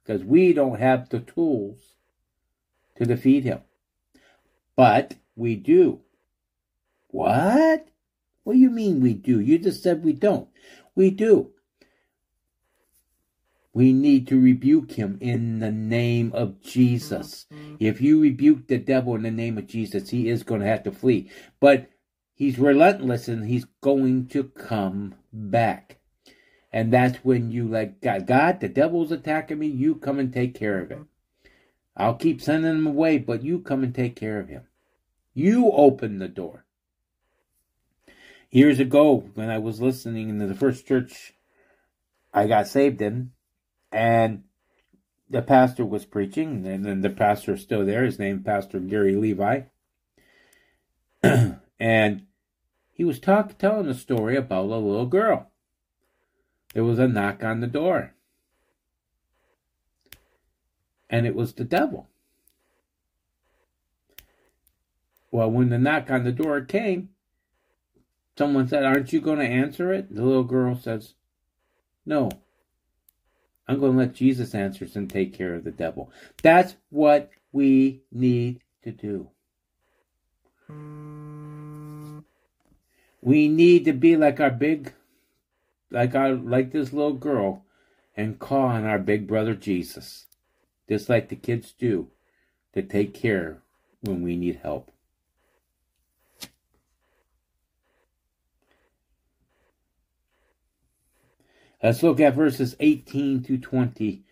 because 0.03 0.23
we 0.23 0.53
don't 0.53 0.79
have 0.79 1.09
the 1.09 1.19
tools 1.19 1.77
to 2.97 3.05
defeat 3.05 3.43
him. 3.43 3.61
But 4.75 5.15
we 5.35 5.55
do. 5.55 6.01
What? 7.07 7.87
What 8.43 8.53
do 8.53 8.59
you 8.59 8.69
mean 8.69 9.01
we 9.01 9.13
do? 9.13 9.39
You 9.39 9.57
just 9.57 9.81
said 9.81 10.03
we 10.03 10.13
don't. 10.13 10.49
We 10.93 11.09
do. 11.09 11.51
We 13.75 13.91
need 13.91 14.25
to 14.29 14.41
rebuke 14.41 14.93
him 14.93 15.17
in 15.19 15.59
the 15.59 15.69
name 15.69 16.31
of 16.33 16.61
Jesus. 16.61 17.45
If 17.77 17.99
you 17.99 18.21
rebuke 18.21 18.67
the 18.67 18.77
devil 18.77 19.15
in 19.15 19.23
the 19.23 19.31
name 19.31 19.57
of 19.57 19.67
Jesus, 19.67 20.11
he 20.11 20.29
is 20.29 20.43
going 20.43 20.61
to 20.61 20.67
have 20.67 20.83
to 20.83 20.93
flee. 20.93 21.29
But 21.59 21.89
he's 22.33 22.57
relentless 22.57 23.27
and 23.27 23.45
he's 23.45 23.65
going 23.81 24.27
to 24.27 24.45
come 24.45 25.15
back. 25.33 25.97
And 26.71 26.93
that's 26.93 27.17
when 27.17 27.51
you 27.51 27.67
like 27.67 27.99
God, 27.99 28.25
God, 28.25 28.61
the 28.61 28.69
devil's 28.69 29.11
attacking 29.11 29.59
me. 29.59 29.67
You 29.67 29.95
come 29.95 30.19
and 30.19 30.31
take 30.31 30.55
care 30.55 30.79
of 30.79 30.89
him. 30.89 31.09
I'll 31.97 32.15
keep 32.15 32.41
sending 32.41 32.71
him 32.71 32.87
away, 32.87 33.17
but 33.17 33.43
you 33.43 33.59
come 33.59 33.83
and 33.83 33.93
take 33.93 34.15
care 34.15 34.39
of 34.39 34.47
him. 34.47 34.63
You 35.33 35.69
open 35.71 36.19
the 36.19 36.29
door. 36.29 36.63
Years 38.51 38.79
ago, 38.79 39.29
when 39.33 39.49
I 39.49 39.57
was 39.57 39.81
listening 39.81 40.29
in 40.29 40.37
the 40.37 40.55
first 40.55 40.87
church 40.87 41.33
I 42.33 42.47
got 42.47 42.69
saved 42.69 43.01
in, 43.01 43.31
and 43.95 44.43
the 45.29 45.41
pastor 45.41 45.85
was 45.85 46.05
preaching, 46.05 46.67
and 46.67 46.85
then 46.85 46.99
the 46.99 47.09
pastor 47.09 47.53
is 47.53 47.61
still 47.61 47.85
there. 47.85 48.03
His 48.03 48.19
name, 48.19 48.43
Pastor 48.43 48.79
Gary 48.79 49.15
Levi, 49.15 49.61
and 51.79 52.25
he 52.91 53.05
was 53.05 53.19
talk, 53.19 53.57
telling 53.57 53.87
a 53.87 53.93
story 53.93 54.35
about 54.35 54.65
a 54.65 54.75
little 54.75 55.05
girl. 55.05 55.49
There 56.73 56.83
was 56.83 56.99
a 56.99 57.07
knock 57.07 57.41
on 57.41 57.61
the 57.61 57.67
door, 57.67 58.13
and 61.09 61.25
it 61.25 61.33
was 61.33 61.53
the 61.53 61.63
devil. 61.63 62.09
Well, 65.31 65.49
when 65.49 65.69
the 65.69 65.77
knock 65.77 66.11
on 66.11 66.25
the 66.25 66.33
door 66.33 66.59
came, 66.61 67.11
someone 68.37 68.67
said, 68.67 68.83
Aren't 68.83 69.13
you 69.13 69.21
going 69.21 69.39
to 69.39 69.45
answer 69.45 69.93
it? 69.93 70.13
The 70.13 70.23
little 70.23 70.43
girl 70.43 70.75
says, 70.75 71.13
No, 72.05 72.29
I'm 73.67 73.79
going 73.79 73.93
to 73.93 73.97
let 73.97 74.13
Jesus 74.13 74.53
answer 74.53 74.87
and 74.93 75.09
take 75.09 75.33
care 75.33 75.55
of 75.55 75.63
the 75.63 75.71
devil. 75.71 76.11
That's 76.43 76.75
what 76.89 77.31
we 77.51 78.01
need 78.11 78.61
to 78.83 78.91
do. 78.91 79.29
We 83.21 83.47
need 83.47 83.85
to 83.85 83.93
be 83.93 84.15
like 84.15 84.39
our 84.39 84.51
big, 84.51 84.93
like 85.89 86.13
our, 86.13 86.33
like 86.33 86.71
this 86.71 86.93
little 86.93 87.13
girl 87.13 87.63
and 88.15 88.39
call 88.39 88.67
on 88.67 88.85
our 88.85 88.99
big 88.99 89.27
brother 89.27 89.55
Jesus, 89.55 90.27
just 90.87 91.09
like 91.09 91.29
the 91.29 91.35
kids 91.35 91.73
do, 91.77 92.09
to 92.73 92.83
take 92.83 93.13
care 93.13 93.63
when 94.01 94.21
we 94.21 94.37
need 94.37 94.59
help. 94.61 94.91
Let's 101.85 102.01
look 102.01 102.19
at 102.19 102.33
verses 102.33 102.75
18 102.79 103.43
to 103.43 103.59
20 103.59 104.23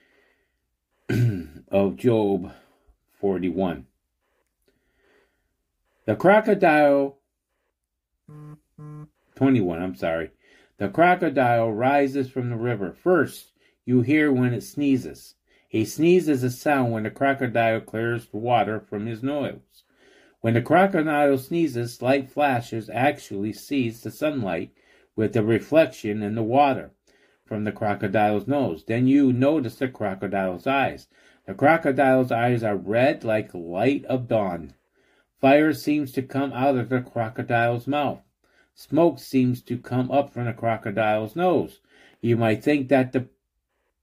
of 1.68 1.98
Job 1.98 2.52
41. 3.22 3.86
The 6.08 6.16
crocodile, 6.16 7.20
21, 9.36 9.84
I'm 9.84 9.94
sorry. 9.94 10.32
The 10.80 10.89
crocodile 10.89 11.72
rises 11.72 12.28
from 12.28 12.50
the 12.50 12.56
river. 12.56 12.92
First, 12.92 13.52
you 13.86 14.02
hear 14.02 14.32
when 14.32 14.56
it 14.56 14.63
sneezes. 14.63 15.36
He 15.70 15.86
sneezes 15.86 16.42
a 16.42 16.50
sound 16.50 16.92
when 16.92 17.04
the 17.04 17.12
crocodile 17.12 17.82
clears 17.82 18.26
the 18.30 18.38
water 18.38 18.80
from 18.80 19.06
his 19.06 19.22
nose. 19.22 19.84
When 20.42 20.56
the 20.56 20.62
crocodile 20.63 21.38
sneezes, 21.38 22.02
light 22.02 22.32
flashes 22.32 22.89
actually 22.92 23.54
sees 23.54 24.02
the 24.02 24.10
sunlight 24.10 24.72
with 25.16 25.36
a 25.36 25.44
reflection 25.44 26.24
in 26.24 26.34
the 26.34 26.42
water 26.42 26.89
from 27.54 27.66
the 27.66 27.72
crocodile's 27.72 28.48
nose. 28.48 28.84
Then 28.84 29.06
you 29.06 29.32
notice 29.32 29.76
the 29.76 29.88
crocodile's 29.88 30.66
eyes. 30.66 31.08
The 31.46 31.54
crocodile's 31.54 32.32
eyes 32.32 32.63
are 32.63 32.76
red 32.76 33.24
like 33.24 33.54
light 33.54 34.04
of 34.06 34.28
dawn. 34.28 34.74
Fire 35.39 35.72
seems 35.72 36.12
to 36.13 36.24
come 36.24 36.52
out 36.52 36.76
of 36.76 36.89
the 36.89 37.02
crocodile's 37.02 37.86
mouth. 37.86 38.22
Smoke 38.74 39.20
seems 39.20 39.62
to 39.62 39.78
come 39.78 40.10
up 40.10 40.32
from 40.34 40.46
the 40.46 40.54
crocodile's 40.54 41.36
nose. 41.36 41.80
You 42.22 42.38
might 42.38 42.63
think 42.63 42.89
that 42.89 43.12
the, 43.12 43.28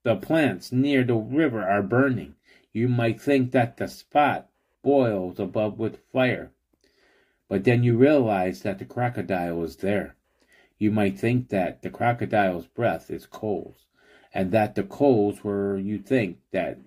the 0.05 0.15
plants 0.15 0.71
near 0.71 1.03
the 1.03 1.17
river 1.17 1.69
are 1.69 1.83
burning. 1.83 2.37
You 2.73 2.87
might 2.87 3.21
think 3.21 3.51
that 3.51 3.79
the 3.79 3.89
spot 3.89 4.49
boils 4.81 5.41
above 5.41 5.77
with 5.77 5.99
fire. 6.13 6.53
But 7.49 7.65
then 7.65 7.83
you 7.83 7.97
realize 7.97 8.63
that 8.63 8.79
the 8.79 8.85
crocodile 8.85 9.65
is 9.65 9.75
there. 9.79 10.15
You 10.81 10.91
might 10.91 11.19
think 11.19 11.51
that 11.51 11.83
the 11.83 11.91
crocodile's 11.91 12.67
breath 12.67 13.11
is 13.11 13.27
coals, 13.27 13.85
and 14.33 14.51
that 14.53 14.75
the 14.75 14.83
coals 14.83 15.45
where 15.45 15.77
you 15.77 15.99
think 15.99 16.39
that 16.53 16.79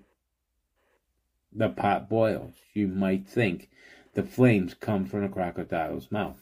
the 1.52 1.68
pot 1.68 2.08
boils. 2.08 2.54
You 2.72 2.88
might 2.88 3.28
think 3.28 3.70
the 4.14 4.24
flames 4.24 4.74
come 4.74 5.06
from 5.06 5.22
the 5.22 5.28
crocodile's 5.28 6.10
mouth. 6.10 6.40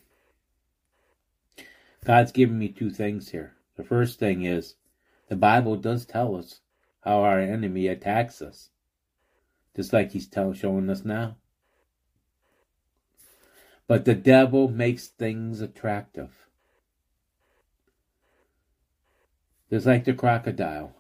God's 2.07 2.33
given 2.33 2.59
me 2.59 2.69
two 2.69 2.89
things 2.89 3.29
here. 3.29 3.55
The 3.77 3.85
first 3.85 4.19
thing 4.19 4.45
is 4.45 4.77
the 5.29 5.37
Bible 5.37 5.77
does 5.77 6.07
tell 6.07 6.35
us 6.35 6.61
how 7.03 7.19
our 7.19 7.39
enemy 7.39 7.87
attacks 7.87 8.41
us, 8.41 8.71
just 9.77 9.93
like 9.93 10.13
he's 10.13 10.27
tell, 10.27 10.55
showing 10.55 10.89
us 10.89 11.05
now. 11.05 11.37
But 13.87 14.07
the 14.07 14.15
devil 14.15 14.69
makes 14.69 15.09
things 15.09 15.61
attractive. 15.61 16.42
Just 19.73 19.87
like 19.87 20.05
the 20.05 20.13
crocodile. 20.13 20.93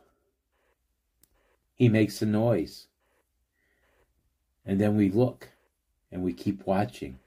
He 1.74 1.90
makes 1.90 2.22
a 2.22 2.26
noise. 2.26 2.86
And 4.64 4.80
then 4.80 4.96
we 4.96 5.10
look 5.10 5.50
and 6.10 6.22
we 6.22 6.32
keep 6.32 6.66
watching. 6.66 7.18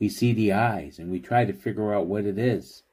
We 0.00 0.08
see 0.08 0.32
the 0.32 0.54
eyes 0.54 0.98
and 0.98 1.10
we 1.10 1.20
try 1.20 1.44
to 1.44 1.52
figure 1.52 1.92
out 1.92 2.06
what 2.06 2.24
it 2.24 2.38
is. 2.38 2.84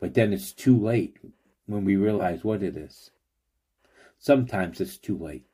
But 0.00 0.14
then 0.14 0.32
it's 0.32 0.50
too 0.50 0.76
late 0.76 1.18
when 1.66 1.84
we 1.84 1.94
realize 1.94 2.42
what 2.42 2.64
it 2.64 2.76
is. 2.76 3.12
Sometimes 4.18 4.80
it's 4.80 4.98
too 4.98 5.16
late. 5.16 5.46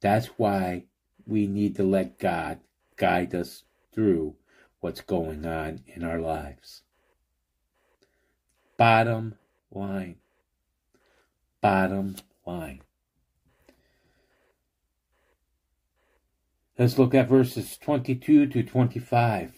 That's 0.00 0.28
why 0.38 0.84
we 1.26 1.46
need 1.46 1.76
to 1.76 1.82
let 1.82 2.18
God 2.18 2.60
guide 2.96 3.34
us 3.34 3.64
through 3.92 4.36
what's 4.80 5.02
going 5.02 5.44
on 5.44 5.80
in 5.86 6.02
our 6.02 6.18
lives. 6.18 6.80
Bottom 8.80 9.34
line. 9.70 10.16
Bottom 11.60 12.16
line. 12.46 12.80
Let's 16.78 16.96
look 16.96 17.14
at 17.14 17.28
verses 17.28 17.76
22 17.76 18.46
to 18.46 18.62
25. 18.62 19.52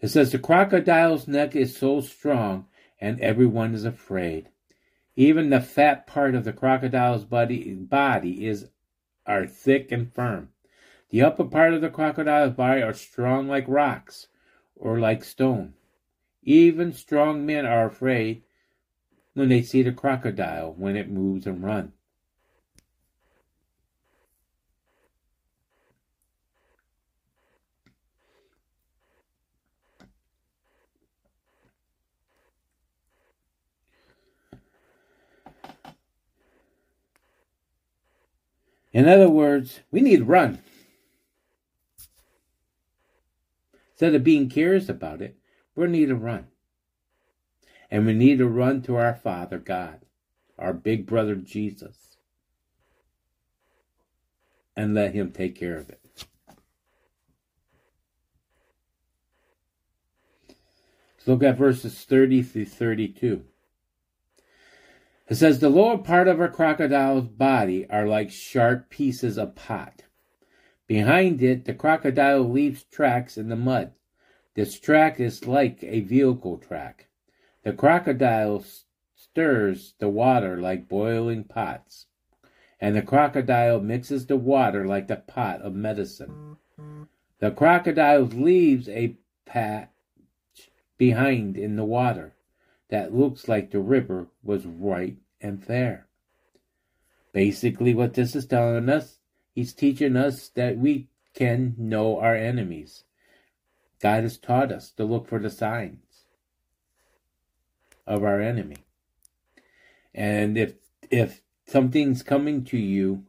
It 0.00 0.06
says, 0.06 0.30
The 0.30 0.38
crocodile's 0.38 1.26
neck 1.26 1.56
is 1.56 1.76
so 1.76 2.00
strong, 2.00 2.68
and 3.00 3.20
everyone 3.20 3.74
is 3.74 3.84
afraid. 3.84 4.50
Even 5.16 5.50
the 5.50 5.60
fat 5.60 6.06
part 6.06 6.36
of 6.36 6.44
the 6.44 6.52
crocodile's 6.52 7.24
body, 7.24 7.74
body 7.74 8.46
is 8.46 8.68
are 9.26 9.48
thick 9.48 9.90
and 9.90 10.14
firm. 10.14 10.50
The 11.10 11.22
upper 11.22 11.42
part 11.42 11.74
of 11.74 11.80
the 11.80 11.90
crocodile's 11.90 12.54
body 12.54 12.82
are 12.82 12.94
strong 12.94 13.48
like 13.48 13.64
rocks 13.66 14.28
or 14.76 15.00
like 15.00 15.24
stone. 15.24 15.74
Even 16.48 16.92
strong 16.92 17.44
men 17.44 17.66
are 17.66 17.86
afraid 17.86 18.44
when 19.34 19.48
they 19.48 19.62
see 19.62 19.82
the 19.82 19.90
crocodile 19.90 20.72
when 20.78 20.96
it 20.96 21.10
moves 21.10 21.44
and 21.44 21.62
runs. 21.62 21.92
In 38.92 39.08
other 39.08 39.28
words, 39.28 39.80
we 39.90 40.00
need 40.00 40.18
to 40.18 40.24
run. 40.24 40.62
Instead 43.90 44.14
of 44.14 44.22
being 44.22 44.48
curious 44.48 44.88
about 44.88 45.20
it, 45.20 45.36
we 45.76 45.86
need 45.86 46.06
to 46.06 46.16
run. 46.16 46.46
And 47.90 48.06
we 48.06 48.14
need 48.14 48.38
to 48.38 48.48
run 48.48 48.82
to 48.82 48.96
our 48.96 49.14
Father 49.14 49.58
God, 49.58 50.00
our 50.58 50.72
big 50.72 51.06
brother 51.06 51.36
Jesus, 51.36 52.16
and 54.74 54.94
let 54.94 55.14
Him 55.14 55.30
take 55.30 55.54
care 55.54 55.76
of 55.76 55.88
it. 55.88 56.00
Let's 61.26 61.28
look 61.28 61.42
at 61.42 61.58
verses 61.58 62.04
30 62.04 62.42
through 62.42 62.64
32. 62.64 63.44
It 65.28 65.34
says, 65.34 65.58
The 65.58 65.68
lower 65.68 65.98
part 65.98 66.28
of 66.28 66.40
a 66.40 66.48
crocodile's 66.48 67.28
body 67.28 67.86
are 67.88 68.06
like 68.06 68.30
sharp 68.30 68.90
pieces 68.90 69.38
of 69.38 69.54
pot. 69.54 70.02
Behind 70.86 71.42
it, 71.42 71.64
the 71.64 71.74
crocodile 71.74 72.48
leaves 72.48 72.84
tracks 72.84 73.36
in 73.36 73.48
the 73.48 73.56
mud. 73.56 73.92
This 74.56 74.80
track 74.80 75.20
is 75.20 75.46
like 75.46 75.84
a 75.84 76.00
vehicle 76.00 76.56
track. 76.56 77.08
The 77.62 77.74
crocodile 77.74 78.64
stirs 79.14 79.92
the 79.98 80.08
water 80.08 80.56
like 80.56 80.88
boiling 80.88 81.44
pots, 81.44 82.06
and 82.80 82.96
the 82.96 83.02
crocodile 83.02 83.80
mixes 83.80 84.24
the 84.24 84.38
water 84.38 84.86
like 84.86 85.08
the 85.08 85.16
pot 85.16 85.60
of 85.60 85.74
medicine. 85.74 86.56
The 87.38 87.50
crocodile 87.50 88.22
leaves 88.22 88.88
a 88.88 89.18
patch 89.44 89.90
behind 90.96 91.58
in 91.58 91.76
the 91.76 91.84
water 91.84 92.34
that 92.88 93.14
looks 93.14 93.48
like 93.48 93.70
the 93.70 93.80
river 93.80 94.28
was 94.42 94.64
right 94.64 95.18
and 95.38 95.62
fair. 95.62 96.08
Basically, 97.34 97.94
what 97.94 98.14
this 98.14 98.34
is 98.34 98.46
telling 98.46 98.88
us, 98.88 99.18
he's 99.54 99.74
teaching 99.74 100.16
us 100.16 100.48
that 100.54 100.78
we 100.78 101.10
can 101.34 101.74
know 101.76 102.18
our 102.18 102.34
enemies. 102.34 103.04
God 104.00 104.22
has 104.22 104.38
taught 104.38 104.72
us 104.72 104.90
to 104.92 105.04
look 105.04 105.26
for 105.26 105.38
the 105.38 105.50
signs 105.50 106.26
of 108.06 108.22
our 108.22 108.40
enemy. 108.40 108.76
And 110.14 110.56
if 110.56 110.74
if 111.10 111.42
something's 111.66 112.22
coming 112.22 112.64
to 112.64 112.76
you 112.76 113.24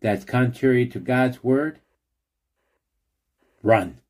that's 0.00 0.24
contrary 0.24 0.86
to 0.86 0.98
God's 0.98 1.44
word, 1.44 1.80
run. 3.62 4.00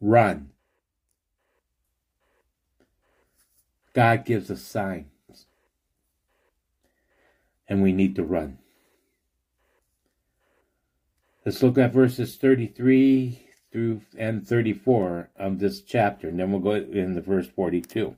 Run. 0.00 0.50
God 3.92 4.24
gives 4.24 4.50
us 4.50 4.62
signs. 4.62 5.46
And 7.68 7.82
we 7.82 7.92
need 7.92 8.14
to 8.16 8.22
run. 8.22 8.58
Let's 11.48 11.62
look 11.62 11.78
at 11.78 11.94
verses 11.94 12.36
33 12.36 13.40
through 13.72 14.02
and 14.18 14.46
34 14.46 15.30
of 15.34 15.58
this 15.58 15.80
chapter, 15.80 16.28
and 16.28 16.38
then 16.38 16.52
we'll 16.52 16.60
go 16.60 16.72
in 16.72 17.14
the 17.14 17.22
verse 17.22 17.46
42. 17.46 18.14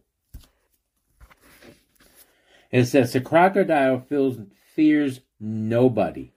It 2.73 2.87
says, 2.87 3.13
The 3.13 3.21
crocodile 3.21 4.01
feels, 4.01 4.39
fears 4.75 5.21
nobody, 5.39 6.33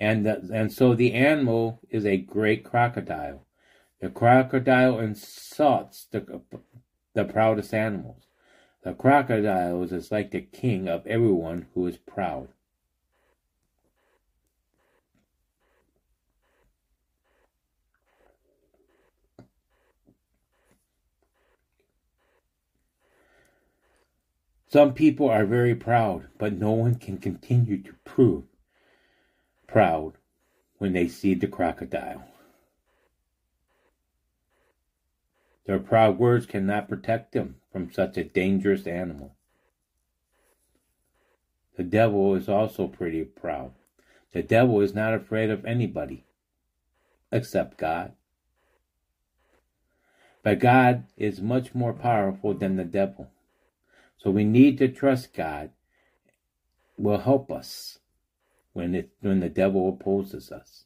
and, 0.00 0.24
the, 0.24 0.48
and 0.50 0.72
so 0.72 0.94
the 0.94 1.12
animal 1.12 1.80
is 1.90 2.06
a 2.06 2.16
great 2.16 2.64
crocodile. 2.64 3.44
The 4.00 4.08
crocodile 4.08 4.98
insults 5.00 6.06
the, 6.10 6.40
the 7.12 7.26
proudest 7.26 7.74
animals. 7.74 8.22
The 8.82 8.94
crocodile 8.94 9.82
is 9.82 10.10
like 10.10 10.30
the 10.30 10.40
king 10.40 10.88
of 10.88 11.06
everyone 11.06 11.66
who 11.74 11.86
is 11.86 11.98
proud. 11.98 12.48
Some 24.74 24.92
people 24.92 25.30
are 25.30 25.46
very 25.46 25.76
proud, 25.76 26.26
but 26.36 26.58
no 26.58 26.72
one 26.72 26.96
can 26.96 27.18
continue 27.18 27.80
to 27.80 27.94
prove 28.02 28.42
proud 29.68 30.14
when 30.78 30.92
they 30.92 31.06
see 31.06 31.34
the 31.34 31.46
crocodile. 31.46 32.24
Their 35.66 35.78
proud 35.78 36.18
words 36.18 36.46
cannot 36.46 36.88
protect 36.88 37.30
them 37.30 37.60
from 37.70 37.92
such 37.92 38.16
a 38.16 38.24
dangerous 38.24 38.84
animal. 38.88 39.36
The 41.76 41.84
devil 41.84 42.34
is 42.34 42.48
also 42.48 42.88
pretty 42.88 43.22
proud. 43.22 43.74
The 44.32 44.42
devil 44.42 44.80
is 44.80 44.92
not 44.92 45.14
afraid 45.14 45.50
of 45.50 45.64
anybody 45.64 46.24
except 47.30 47.78
God. 47.78 48.10
But 50.42 50.58
God 50.58 51.04
is 51.16 51.40
much 51.40 51.76
more 51.76 51.92
powerful 51.92 52.54
than 52.54 52.74
the 52.74 52.84
devil. 52.84 53.30
So 54.16 54.30
we 54.30 54.44
need 54.44 54.78
to 54.78 54.88
trust 54.88 55.34
God 55.34 55.70
will 56.96 57.18
help 57.18 57.50
us 57.50 57.98
when 58.72 58.94
it 58.94 59.10
when 59.20 59.40
the 59.40 59.48
devil 59.48 59.88
opposes 59.88 60.50
us. 60.52 60.84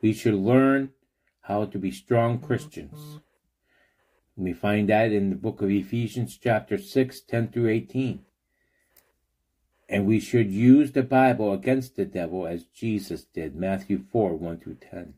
We 0.00 0.12
should 0.12 0.34
learn 0.34 0.90
how 1.42 1.66
to 1.66 1.78
be 1.78 1.90
strong 1.90 2.38
Christians. 2.38 3.20
We 4.36 4.52
find 4.52 4.88
that 4.88 5.12
in 5.12 5.30
the 5.30 5.36
book 5.36 5.62
of 5.62 5.70
Ephesians, 5.70 6.38
chapter 6.42 6.76
6, 6.76 7.20
10 7.20 7.48
through 7.48 7.68
18. 7.68 8.20
And 9.88 10.06
we 10.06 10.18
should 10.18 10.50
use 10.50 10.92
the 10.92 11.02
Bible 11.02 11.52
against 11.52 11.94
the 11.94 12.04
devil 12.04 12.46
as 12.46 12.64
Jesus 12.64 13.24
did, 13.24 13.54
Matthew 13.54 14.02
4, 14.10 14.34
1 14.34 14.58
through 14.58 14.78
10. 14.90 15.14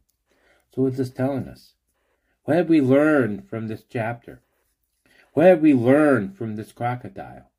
So 0.75 0.83
what's 0.83 0.99
this 0.99 1.11
telling 1.11 1.49
us? 1.49 1.75
What 2.45 2.57
have 2.57 2.69
we 2.69 2.81
learned 2.81 3.49
from 3.49 3.69
this 3.69 3.85
chapter? 3.89 4.43
What 5.37 5.49
have 5.49 5.61
we 5.61 5.75
learned 5.75 6.39
from 6.39 6.57
this 6.57 6.73
crocodile? 6.73 7.51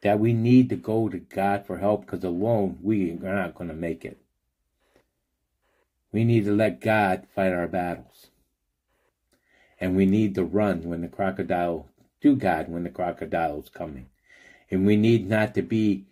That 0.00 0.18
we 0.18 0.32
need 0.32 0.70
to 0.70 0.76
go 0.76 1.10
to 1.10 1.18
God 1.18 1.66
for 1.66 1.76
help 1.76 2.06
because 2.06 2.24
alone 2.24 2.78
we 2.80 3.10
are 3.10 3.34
not 3.34 3.54
going 3.54 3.68
to 3.68 3.76
make 3.76 4.02
it. 4.02 4.16
We 6.10 6.24
need 6.24 6.46
to 6.46 6.56
let 6.56 6.80
God 6.80 7.26
fight 7.34 7.52
our 7.52 7.68
battles. 7.68 8.28
And 9.78 9.94
we 9.94 10.06
need 10.06 10.34
to 10.36 10.42
run 10.42 10.84
when 10.84 11.02
the 11.02 11.08
crocodile, 11.08 11.90
to 12.22 12.34
God 12.34 12.70
when 12.70 12.84
the 12.84 12.88
crocodile 12.88 13.60
is 13.60 13.68
coming. 13.68 14.06
And 14.70 14.86
we 14.86 14.96
need 14.96 15.28
not 15.28 15.52
to 15.52 15.60
be 15.60 16.06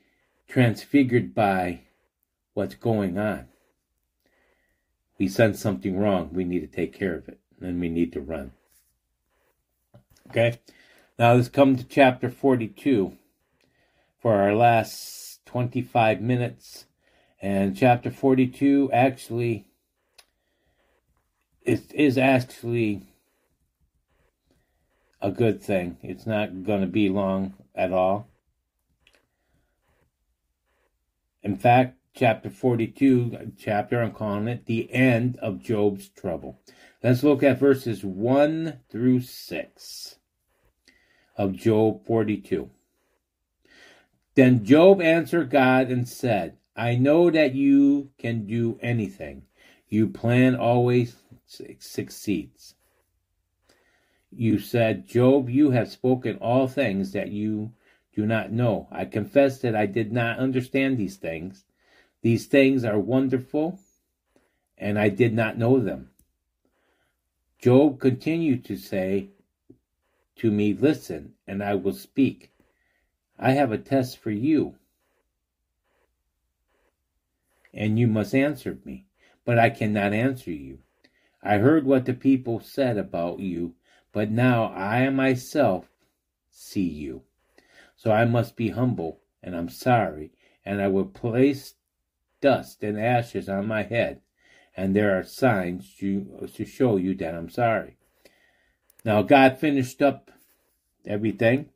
transfigured 0.48 1.34
by 1.34 1.80
what's 2.52 2.74
going 2.74 3.16
on. 3.16 3.46
We 5.16 5.28
sense 5.28 5.60
something 5.60 5.98
wrong. 5.98 6.28
We 6.34 6.44
need 6.44 6.60
to 6.60 6.66
take 6.66 6.92
care 6.92 7.14
of 7.14 7.26
it. 7.26 7.38
And 7.62 7.80
we 7.80 7.88
need 7.88 8.12
to 8.12 8.20
run. 8.20 8.52
Okay? 10.30 10.58
Now 11.18 11.34
let's 11.34 11.48
come 11.48 11.76
to 11.76 11.84
chapter 11.84 12.30
42 12.30 13.16
for 14.20 14.34
our 14.34 14.54
last 14.54 15.44
25 15.46 16.20
minutes. 16.20 16.86
And 17.40 17.76
chapter 17.76 18.10
42 18.10 18.90
actually 18.92 19.66
is 21.64 22.18
actually 22.18 23.02
a 25.20 25.30
good 25.30 25.62
thing. 25.62 25.98
It's 26.02 26.26
not 26.26 26.64
going 26.64 26.80
to 26.80 26.86
be 26.86 27.08
long 27.08 27.54
at 27.74 27.92
all. 27.92 28.28
In 31.42 31.56
fact, 31.56 31.98
chapter 32.14 32.50
42, 32.50 33.52
chapter, 33.58 34.00
I'm 34.00 34.12
calling 34.12 34.48
it 34.48 34.66
the 34.66 34.92
end 34.92 35.36
of 35.38 35.62
Job's 35.62 36.08
trouble. 36.08 36.60
Let's 37.02 37.24
look 37.24 37.42
at 37.42 37.58
verses 37.58 38.04
1 38.04 38.78
through 38.88 39.22
6 39.22 40.16
of 41.36 41.52
Job 41.52 42.06
42. 42.06 42.70
Then 44.36 44.64
Job 44.64 45.02
answered 45.02 45.50
God 45.50 45.90
and 45.90 46.08
said, 46.08 46.58
I 46.76 46.94
know 46.94 47.28
that 47.30 47.56
you 47.56 48.10
can 48.18 48.46
do 48.46 48.78
anything. 48.80 49.42
You 49.88 50.06
plan 50.08 50.54
always 50.54 51.16
succeeds. 51.44 52.76
You 54.30 54.60
said, 54.60 55.08
Job, 55.08 55.50
you 55.50 55.72
have 55.72 55.90
spoken 55.90 56.36
all 56.36 56.68
things 56.68 57.12
that 57.12 57.32
you 57.32 57.72
do 58.14 58.26
not 58.26 58.52
know. 58.52 58.86
I 58.92 59.06
confess 59.06 59.58
that 59.58 59.74
I 59.74 59.86
did 59.86 60.12
not 60.12 60.38
understand 60.38 60.98
these 60.98 61.16
things. 61.16 61.64
These 62.22 62.46
things 62.46 62.84
are 62.84 62.98
wonderful, 62.98 63.80
and 64.78 65.00
I 65.00 65.08
did 65.08 65.34
not 65.34 65.58
know 65.58 65.80
them. 65.80 66.11
Job 67.62 68.00
continued 68.00 68.64
to 68.64 68.76
say 68.76 69.28
to 70.34 70.50
me, 70.50 70.74
Listen, 70.74 71.34
and 71.46 71.62
I 71.62 71.76
will 71.76 71.92
speak. 71.92 72.50
I 73.38 73.52
have 73.52 73.70
a 73.70 73.78
test 73.78 74.18
for 74.18 74.32
you, 74.32 74.74
and 77.72 78.00
you 78.00 78.08
must 78.08 78.34
answer 78.34 78.78
me, 78.84 79.06
but 79.44 79.60
I 79.60 79.70
cannot 79.70 80.12
answer 80.12 80.50
you. 80.50 80.80
I 81.40 81.58
heard 81.58 81.84
what 81.86 82.04
the 82.04 82.14
people 82.14 82.58
said 82.58 82.98
about 82.98 83.38
you, 83.38 83.76
but 84.10 84.28
now 84.28 84.72
I 84.72 85.08
myself 85.10 85.88
see 86.50 86.88
you. 86.88 87.22
So 87.94 88.10
I 88.10 88.24
must 88.24 88.56
be 88.56 88.70
humble, 88.70 89.20
and 89.40 89.54
I'm 89.54 89.68
sorry, 89.68 90.32
and 90.64 90.82
I 90.82 90.88
will 90.88 91.04
place 91.04 91.74
dust 92.40 92.82
and 92.82 92.98
ashes 92.98 93.48
on 93.48 93.68
my 93.68 93.84
head, 93.84 94.20
and 94.76 94.94
there 94.96 95.18
are 95.18 95.24
signs 95.24 95.94
to, 95.98 96.48
to 96.54 96.64
show 96.64 96.96
you 96.96 97.14
that 97.16 97.34
I'm 97.34 97.50
sorry. 97.50 97.96
Now 99.04 99.22
God 99.22 99.58
finished 99.58 100.00
up 100.00 100.30
everything. 101.06 101.70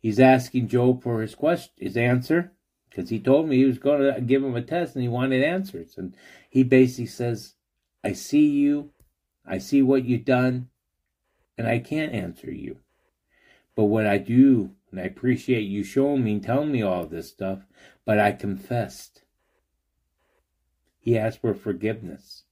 He's 0.00 0.20
asking 0.20 0.68
Job 0.68 1.02
for 1.02 1.22
his 1.22 1.34
question, 1.34 1.72
his 1.78 1.96
answer, 1.96 2.52
because 2.90 3.10
he 3.10 3.18
told 3.18 3.48
me 3.48 3.56
he 3.56 3.64
was 3.64 3.78
going 3.78 4.14
to 4.14 4.20
give 4.20 4.42
him 4.42 4.54
a 4.54 4.62
test 4.62 4.94
and 4.94 5.02
he 5.02 5.08
wanted 5.08 5.42
answers. 5.42 5.96
And 5.96 6.14
he 6.50 6.62
basically 6.62 7.06
says, 7.06 7.54
I 8.02 8.12
see 8.12 8.46
you, 8.46 8.90
I 9.46 9.58
see 9.58 9.82
what 9.82 10.04
you've 10.04 10.24
done, 10.24 10.68
and 11.56 11.66
I 11.66 11.78
can't 11.78 12.12
answer 12.12 12.50
you. 12.50 12.78
But 13.74 13.84
what 13.84 14.06
I 14.06 14.18
do, 14.18 14.72
and 14.90 15.00
I 15.00 15.04
appreciate 15.04 15.62
you 15.62 15.82
showing 15.82 16.22
me 16.22 16.38
telling 16.38 16.70
me 16.70 16.82
all 16.82 17.06
this 17.06 17.28
stuff, 17.28 17.66
but 18.04 18.18
I 18.18 18.32
confessed. 18.32 19.23
He 21.04 21.18
asked 21.18 21.42
for 21.42 21.52
forgiveness. 21.52 22.44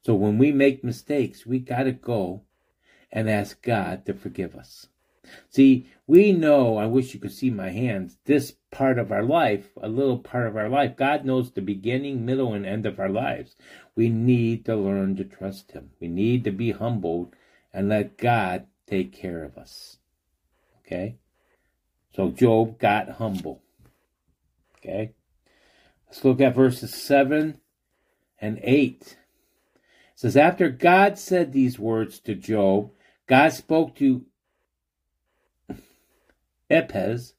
So 0.00 0.16
when 0.16 0.36
we 0.36 0.50
make 0.50 0.82
mistakes, 0.82 1.46
we 1.46 1.60
got 1.60 1.84
to 1.84 1.92
go 1.92 2.42
and 3.12 3.30
ask 3.30 3.62
God 3.62 4.04
to 4.06 4.14
forgive 4.14 4.56
us. 4.56 4.88
See, 5.48 5.86
we 6.08 6.32
know, 6.32 6.76
I 6.76 6.86
wish 6.86 7.14
you 7.14 7.20
could 7.20 7.30
see 7.30 7.50
my 7.50 7.70
hands, 7.70 8.18
this 8.24 8.56
part 8.72 8.98
of 8.98 9.12
our 9.12 9.22
life, 9.22 9.68
a 9.80 9.88
little 9.88 10.18
part 10.18 10.48
of 10.48 10.56
our 10.56 10.68
life. 10.68 10.96
God 10.96 11.24
knows 11.24 11.52
the 11.52 11.62
beginning, 11.62 12.26
middle, 12.26 12.52
and 12.52 12.66
end 12.66 12.84
of 12.84 12.98
our 12.98 13.08
lives. 13.08 13.54
We 13.94 14.08
need 14.08 14.64
to 14.64 14.74
learn 14.74 15.14
to 15.16 15.24
trust 15.24 15.70
Him. 15.70 15.90
We 16.00 16.08
need 16.08 16.42
to 16.42 16.50
be 16.50 16.72
humbled 16.72 17.36
and 17.72 17.88
let 17.88 18.18
God 18.18 18.66
take 18.88 19.12
care 19.12 19.44
of 19.44 19.56
us. 19.56 19.98
Okay? 20.80 21.18
So 22.16 22.30
Job 22.30 22.80
got 22.80 23.08
humble. 23.08 23.62
Okay? 24.78 25.12
Let's 26.12 26.26
look 26.26 26.42
at 26.42 26.54
verses 26.54 26.92
7 26.92 27.58
and 28.38 28.60
8. 28.62 29.00
It 29.00 29.16
says, 30.14 30.36
After 30.36 30.68
God 30.68 31.18
said 31.18 31.54
these 31.54 31.78
words 31.78 32.18
to 32.20 32.34
Job, 32.34 32.90
God 33.26 33.54
spoke 33.54 33.96
to 33.96 34.26
Eliphaz. 36.68 37.32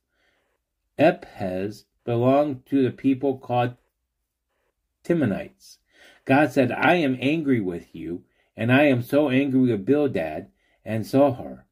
Eliphaz 0.97 1.85
belonged 2.03 2.65
to 2.65 2.81
the 2.81 2.89
people 2.89 3.37
called 3.37 3.75
Temanites. 5.03 5.77
God 6.25 6.51
said, 6.51 6.71
I 6.71 6.95
am 6.95 7.19
angry 7.21 7.61
with 7.61 7.93
you, 7.93 8.23
and 8.57 8.71
I 8.71 8.85
am 8.85 9.03
so 9.03 9.29
angry 9.29 9.69
with 9.71 9.85
Bildad 9.85 10.47
and 10.83 11.05
Zophar. 11.05 11.67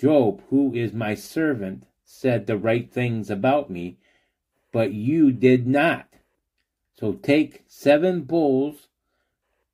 Job, 0.00 0.42
who 0.48 0.72
is 0.72 0.94
my 0.94 1.14
servant, 1.14 1.84
said 2.06 2.46
the 2.46 2.56
right 2.56 2.90
things 2.90 3.28
about 3.28 3.68
me, 3.68 3.98
but 4.72 4.94
you 4.94 5.30
did 5.30 5.66
not. 5.66 6.07
So 6.98 7.12
take 7.12 7.62
seven 7.68 8.22
bulls, 8.22 8.88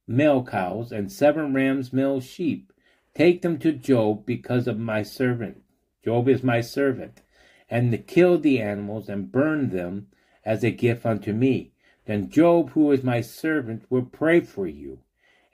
male 0.06 0.44
cows, 0.44 0.92
and 0.92 1.10
seven 1.10 1.54
rams, 1.54 1.90
male 1.90 2.20
sheep. 2.20 2.70
Take 3.14 3.40
them 3.40 3.58
to 3.60 3.72
Job 3.72 4.26
because 4.26 4.68
of 4.68 4.78
my 4.78 5.02
servant. 5.02 5.62
Job 6.04 6.28
is 6.28 6.42
my 6.42 6.60
servant. 6.60 7.22
And 7.70 7.90
to 7.92 7.98
kill 7.98 8.38
the 8.38 8.60
animals 8.60 9.08
and 9.08 9.32
burn 9.32 9.70
them 9.70 10.08
as 10.44 10.62
a 10.62 10.70
gift 10.70 11.06
unto 11.06 11.32
me. 11.32 11.72
Then 12.04 12.28
Job, 12.28 12.72
who 12.72 12.92
is 12.92 13.02
my 13.02 13.22
servant, 13.22 13.86
will 13.88 14.04
pray 14.04 14.40
for 14.40 14.66
you, 14.66 14.98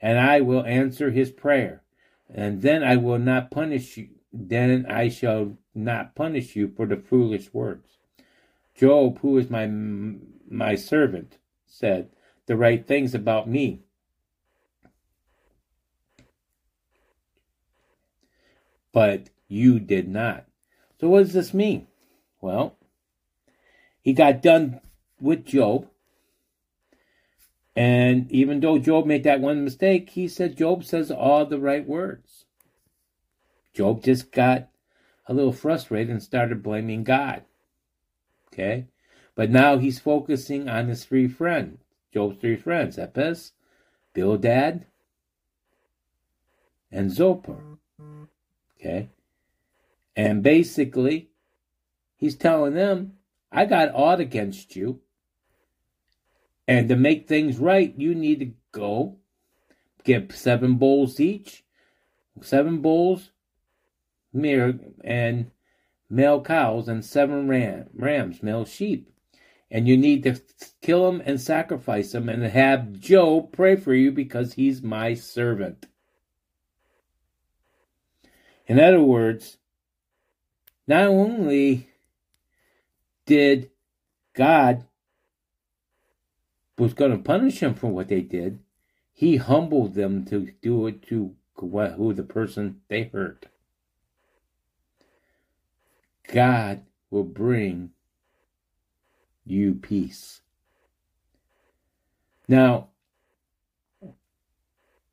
and 0.01 0.19
I 0.19 0.41
will 0.41 0.65
answer 0.65 1.11
his 1.11 1.31
prayer. 1.31 1.83
And 2.29 2.61
then 2.61 2.83
I 2.83 2.97
will 2.97 3.19
not 3.19 3.49
punish 3.49 3.95
you 3.95 4.09
then 4.33 4.85
I 4.87 5.09
shall 5.09 5.57
not 5.75 6.15
punish 6.15 6.55
you 6.55 6.69
for 6.69 6.85
the 6.85 6.95
foolish 6.95 7.53
words. 7.53 7.97
Job, 8.75 9.19
who 9.19 9.37
is 9.37 9.49
my 9.49 9.67
my 9.67 10.75
servant, 10.75 11.37
said 11.71 12.09
the 12.45 12.55
right 12.55 12.85
things 12.85 13.15
about 13.15 13.47
me. 13.47 13.81
But 18.91 19.29
you 19.47 19.79
did 19.79 20.09
not. 20.09 20.45
So 20.99 21.07
what 21.07 21.19
does 21.19 21.33
this 21.33 21.53
mean? 21.53 21.87
Well, 22.41 22.75
he 24.01 24.13
got 24.13 24.41
done 24.41 24.81
with 25.19 25.45
Job. 25.45 25.87
And 27.75 28.29
even 28.31 28.59
though 28.59 28.77
Job 28.77 29.05
made 29.05 29.23
that 29.23 29.39
one 29.39 29.63
mistake, 29.63 30.09
he 30.09 30.27
said 30.27 30.57
Job 30.57 30.83
says 30.83 31.09
all 31.09 31.45
the 31.45 31.59
right 31.59 31.87
words. 31.87 32.45
Job 33.73 34.03
just 34.03 34.31
got 34.31 34.67
a 35.27 35.33
little 35.33 35.53
frustrated 35.53 36.09
and 36.09 36.21
started 36.21 36.61
blaming 36.61 37.05
God. 37.05 37.43
Okay? 38.47 38.87
But 39.35 39.49
now 39.49 39.77
he's 39.77 39.99
focusing 39.99 40.67
on 40.67 40.87
his 40.87 41.05
three 41.05 41.27
friends, 41.27 41.79
Job's 42.13 42.37
three 42.39 42.57
friends, 42.57 42.97
Eliphaz, 42.97 43.53
Bildad, 44.13 44.85
and 46.91 47.11
Zophar. 47.11 47.77
Okay? 48.79 49.09
And 50.15 50.43
basically, 50.43 51.29
he's 52.17 52.35
telling 52.35 52.73
them, 52.73 53.13
I 53.51 53.65
got 53.65 53.93
odd 53.93 54.19
against 54.19 54.75
you. 54.75 54.99
And 56.67 56.89
to 56.89 56.95
make 56.95 57.27
things 57.27 57.57
right, 57.57 57.93
you 57.97 58.13
need 58.13 58.39
to 58.39 58.51
go 58.71 59.17
get 60.03 60.31
seven 60.31 60.75
bulls 60.75 61.19
each, 61.19 61.63
seven 62.41 62.81
bulls, 62.81 63.31
mare 64.33 64.79
and 65.03 65.51
male 66.09 66.41
cows 66.41 66.87
and 66.87 67.03
seven 67.03 67.47
ram, 67.47 67.89
rams, 67.93 68.41
male 68.41 68.65
sheep. 68.65 69.09
And 69.71 69.87
you 69.87 69.95
need 69.95 70.23
to 70.23 70.41
kill 70.81 71.09
them 71.09 71.21
and 71.25 71.39
sacrifice 71.39 72.11
them 72.11 72.27
and 72.27 72.43
have 72.43 72.99
Job 72.99 73.53
pray 73.53 73.77
for 73.77 73.93
you 73.93 74.11
because 74.11 74.53
he's 74.53 74.81
my 74.81 75.13
servant. 75.13 75.85
In 78.67 78.79
other 78.79 79.01
words, 79.01 79.57
not 80.87 81.07
only 81.07 81.89
did 83.25 83.71
God 84.33 84.85
was 86.77 86.93
going 86.93 87.11
to 87.11 87.17
punish 87.17 87.61
them 87.61 87.73
for 87.73 87.87
what 87.87 88.09
they 88.09 88.21
did, 88.21 88.59
he 89.13 89.37
humbled 89.37 89.93
them 89.93 90.25
to 90.25 90.51
do 90.61 90.87
it 90.87 91.01
to 91.03 91.35
who 91.55 92.13
the 92.13 92.23
person 92.23 92.81
they 92.89 93.03
hurt. 93.03 93.45
God 96.27 96.81
will 97.09 97.23
bring 97.23 97.91
you 99.45 99.75
peace. 99.75 100.41
Now, 102.47 102.89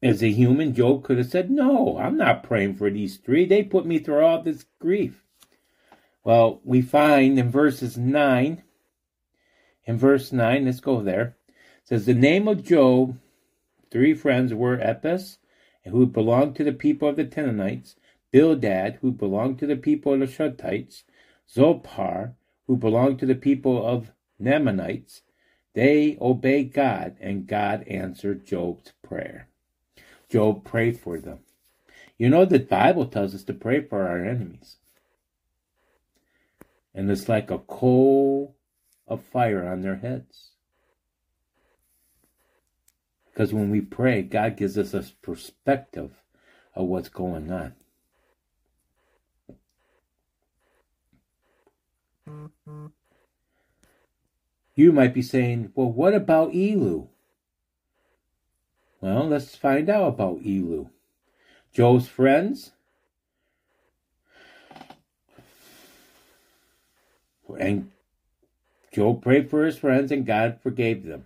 as 0.03 0.23
a 0.23 0.31
human, 0.31 0.75
Job 0.75 1.05
could 1.05 1.19
have 1.19 1.29
said, 1.29 1.51
No, 1.51 1.99
I'm 1.99 2.17
not 2.17 2.43
praying 2.43 2.77
for 2.77 2.91
these 2.91 3.17
three. 3.17 3.47
They 3.47 3.63
put 3.63 3.87
me 3.87 3.99
through 3.99 4.25
all 4.25 4.43
this 4.43 4.65
grief. 4.79 5.25
Well, 6.23 6.61
we 6.65 6.83
find 6.83 7.39
in 7.39 7.51
verses 7.51 7.97
9, 7.97 8.63
in 9.85 9.99
verse 9.99 10.33
9, 10.33 10.65
let's 10.67 10.81
go 10.81 11.03
there. 11.03 11.37
Says, 11.85 12.07
The 12.07 12.15
name 12.15 12.47
of 12.47 12.63
Job, 12.63 13.19
three 13.91 14.15
friends 14.15 14.53
were 14.53 14.79
Eliphaz, 14.79 15.39
who 15.87 16.07
belonged 16.07 16.55
to 16.57 16.65
the 16.65 16.73
people 16.73 17.09
of 17.09 17.17
the 17.17 17.25
Temanites, 17.25 17.97
Bildad, 18.31 18.99
who 19.01 19.11
belonged 19.11 19.59
to 19.61 19.67
the 19.67 19.77
people 19.77 20.13
of 20.13 20.21
the 20.21 20.27
Shuttites, 20.27 21.05
Zophar, 21.51 22.35
who 22.67 22.77
belonged 22.77 23.19
to 23.21 23.27
the 23.27 23.35
people 23.35 23.85
of 23.85 24.13
Nemanites, 24.39 25.23
they 25.75 26.17
obeyed 26.21 26.73
God, 26.73 27.17
and 27.21 27.47
God 27.47 27.87
answered 27.89 28.47
Job's 28.47 28.93
prayer. 29.03 29.49
Job 30.29 30.65
prayed 30.65 30.99
for 30.99 31.19
them. 31.19 31.41
You 32.19 32.29
know, 32.29 32.45
the 32.45 32.59
Bible 32.59 33.07
tells 33.07 33.35
us 33.35 33.45
to 33.45 33.55
pray 33.55 33.81
for 33.81 34.07
our 34.07 34.25
enemies. 34.25 34.77
And 36.95 37.11
it's 37.11 37.29
like 37.29 37.51
a 37.51 37.59
coal 37.59 38.57
of 39.07 39.23
fire 39.25 39.67
on 39.67 39.83
their 39.83 39.97
heads. 39.97 40.51
Because 43.27 43.55
when 43.55 43.71
we 43.71 43.81
pray, 43.81 44.23
God 44.23 44.57
gives 44.57 44.77
us 44.77 44.95
a 44.95 45.05
perspective 45.23 46.11
of 46.75 46.87
what's 46.87 47.09
going 47.09 47.53
on. 47.53 47.75
Mm-hmm. 52.29 52.87
You 54.79 54.93
might 54.93 55.13
be 55.13 55.23
saying, 55.23 55.73
well, 55.75 55.91
what 55.91 56.15
about 56.15 56.51
Elihu? 56.51 57.09
Well, 59.01 59.27
let's 59.27 59.57
find 59.57 59.91
out 59.91 60.07
about 60.07 60.39
Elihu. 60.45 60.91
Job's 61.73 62.07
friends 62.07 62.71
and 67.59 67.91
Job 68.93 69.21
prayed 69.21 69.51
for 69.51 69.65
his 69.65 69.77
friends 69.77 70.13
and 70.13 70.25
God 70.25 70.61
forgave 70.63 71.05
them. 71.05 71.25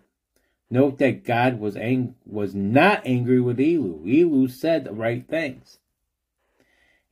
Note 0.70 0.96
that 1.00 1.22
God 1.22 1.60
was 1.60 1.76
ang- 1.76 2.14
was 2.24 2.54
not 2.54 3.02
angry 3.04 3.38
with 3.38 3.60
Elihu. 3.60 4.00
Elihu 4.00 4.48
said 4.48 4.84
the 4.84 4.94
right 4.94 5.28
things. 5.28 5.78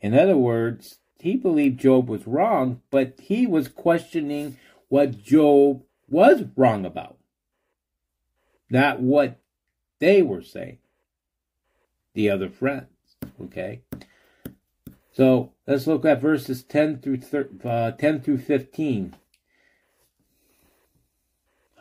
In 0.01 0.15
other 0.19 0.39
words, 0.39 1.01
he 1.19 1.37
believed 1.37 1.81
Job 1.81 2.09
was 2.09 2.27
wrong, 2.27 2.81
but 2.91 3.21
he 3.21 3.47
was 3.47 3.69
questioning 3.69 4.57
what 4.89 5.23
Job 5.23 5.83
was 6.11 6.45
wrong 6.57 6.85
about, 6.85 7.17
not 8.69 9.01
what 9.01 9.41
they 9.99 10.21
were 10.23 10.43
saying. 10.43 10.79
The 12.15 12.29
other 12.31 12.51
friends, 12.51 12.89
okay. 13.41 13.83
So 15.13 15.53
let's 15.67 15.87
look 15.87 16.05
at 16.05 16.21
verses 16.21 16.63
ten 16.63 16.99
through 16.99 17.19
thir- 17.19 17.51
uh, 17.65 17.93
ten 17.93 18.21
through 18.21 18.39
fifteen. 18.39 19.15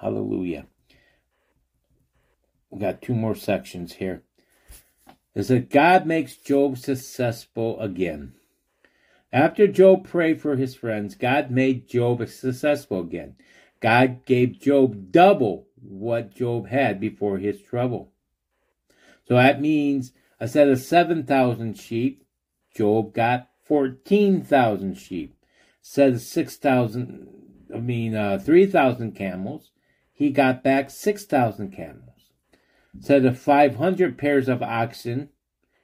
Hallelujah. 0.01 0.65
We 2.69 2.79
got 2.79 3.01
two 3.01 3.15
more 3.15 3.35
sections 3.35 3.93
here. 3.93 4.23
It 5.35 5.43
says 5.43 5.65
God 5.69 6.05
makes 6.05 6.35
Job 6.35 6.77
successful 6.77 7.79
again. 7.79 8.33
After 9.31 9.67
Job 9.67 10.07
prayed 10.07 10.41
for 10.41 10.55
his 10.55 10.75
friends, 10.75 11.15
God 11.15 11.51
made 11.51 11.87
Job 11.87 12.27
successful 12.27 12.99
again. 12.99 13.35
God 13.79 14.25
gave 14.25 14.59
Job 14.59 15.11
double 15.11 15.67
what 15.81 16.35
Job 16.35 16.67
had 16.67 16.99
before 16.99 17.37
his 17.37 17.61
trouble. 17.61 18.11
So 19.27 19.35
that 19.35 19.61
means 19.61 20.11
instead 20.39 20.69
of 20.69 20.79
7,000 20.79 21.79
sheep, 21.79 22.25
Job 22.75 23.13
got 23.13 23.49
14,000 23.63 24.95
sheep. 24.95 25.35
Instead 25.81 26.13
of 26.13 26.21
6,000, 26.21 27.27
I 27.73 27.79
mean, 27.79 28.15
uh, 28.15 28.39
3,000 28.39 29.13
camels, 29.13 29.71
he 30.11 30.31
got 30.31 30.63
back 30.63 30.89
6,000 30.89 31.71
camels. 31.71 32.31
Instead 32.93 33.25
of 33.25 33.39
500 33.39 34.17
pairs 34.17 34.49
of 34.49 34.61
oxen, 34.61 35.29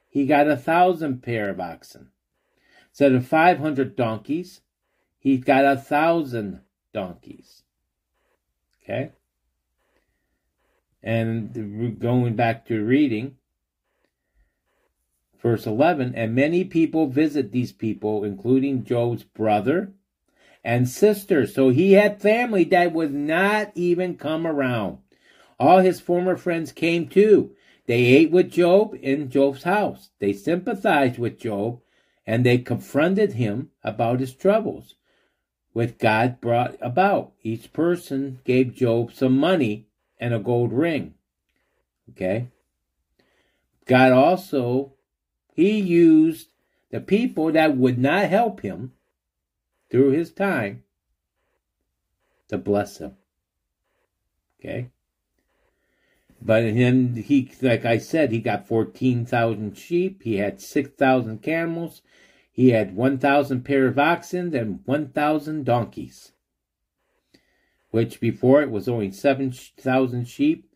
he 0.08 0.26
got 0.26 0.48
a 0.48 0.56
thousand 0.56 1.22
pair 1.22 1.48
of 1.48 1.60
oxen. 1.60 2.10
Instead 2.90 3.12
of 3.12 3.26
500 3.26 3.96
donkeys, 3.96 4.60
he's 5.18 5.44
got 5.44 5.64
a 5.64 5.76
thousand 5.76 6.60
donkeys. 6.92 7.62
Okay? 8.86 9.10
And 11.02 11.98
going 11.98 12.36
back 12.36 12.66
to 12.66 12.84
reading, 12.84 13.36
verse 15.40 15.66
11, 15.66 16.14
and 16.14 16.34
many 16.34 16.64
people 16.64 17.06
visit 17.08 17.52
these 17.52 17.72
people, 17.72 18.24
including 18.24 18.84
Job's 18.84 19.24
brother 19.24 19.92
and 20.64 20.88
sister. 20.88 21.46
So 21.46 21.70
he 21.70 21.92
had 21.92 22.22
family 22.22 22.64
that 22.64 22.92
would 22.92 23.14
not 23.14 23.72
even 23.74 24.16
come 24.16 24.46
around. 24.46 24.98
All 25.58 25.78
his 25.78 26.00
former 26.00 26.36
friends 26.36 26.72
came 26.72 27.08
too. 27.08 27.54
They 27.86 28.04
ate 28.04 28.30
with 28.30 28.50
Job 28.50 28.96
in 29.00 29.30
Job's 29.30 29.62
house. 29.62 30.10
They 30.18 30.32
sympathized 30.32 31.18
with 31.18 31.38
Job 31.38 31.80
and 32.26 32.44
they 32.44 32.58
confronted 32.58 33.34
him 33.34 33.70
about 33.84 34.18
his 34.18 34.34
troubles, 34.34 34.96
which 35.76 35.98
God 35.98 36.40
brought 36.40 36.74
about. 36.80 37.32
Each 37.42 37.70
person 37.70 38.40
gave 38.46 38.74
Job 38.74 39.12
some 39.12 39.36
money 39.36 39.84
and 40.18 40.32
a 40.32 40.38
gold 40.38 40.72
ring. 40.72 41.12
Okay? 42.08 42.48
God 43.84 44.12
also, 44.12 44.94
he 45.52 45.78
used 45.78 46.48
the 46.90 47.02
people 47.02 47.52
that 47.52 47.76
would 47.76 47.98
not 47.98 48.30
help 48.30 48.62
him 48.62 48.94
through 49.90 50.12
his 50.12 50.32
time 50.32 50.82
to 52.48 52.56
bless 52.56 52.96
him. 52.96 53.18
Okay? 54.58 54.88
But 56.40 56.62
then 56.62 57.16
he, 57.16 57.52
like 57.60 57.84
I 57.84 57.98
said, 57.98 58.32
he 58.32 58.40
got 58.40 58.66
14,000 58.66 59.76
sheep. 59.76 60.22
He 60.22 60.38
had 60.38 60.58
6,000 60.58 61.42
camels. 61.42 62.00
He 62.56 62.70
had 62.70 62.96
1,000 62.96 63.66
pair 63.66 63.86
of 63.86 63.98
oxen 63.98 64.56
and 64.56 64.80
1,000 64.86 65.64
donkeys. 65.66 66.32
Which 67.90 68.18
before 68.18 68.62
it 68.62 68.70
was 68.70 68.88
only 68.88 69.10
7,000 69.10 70.26
sheep, 70.26 70.66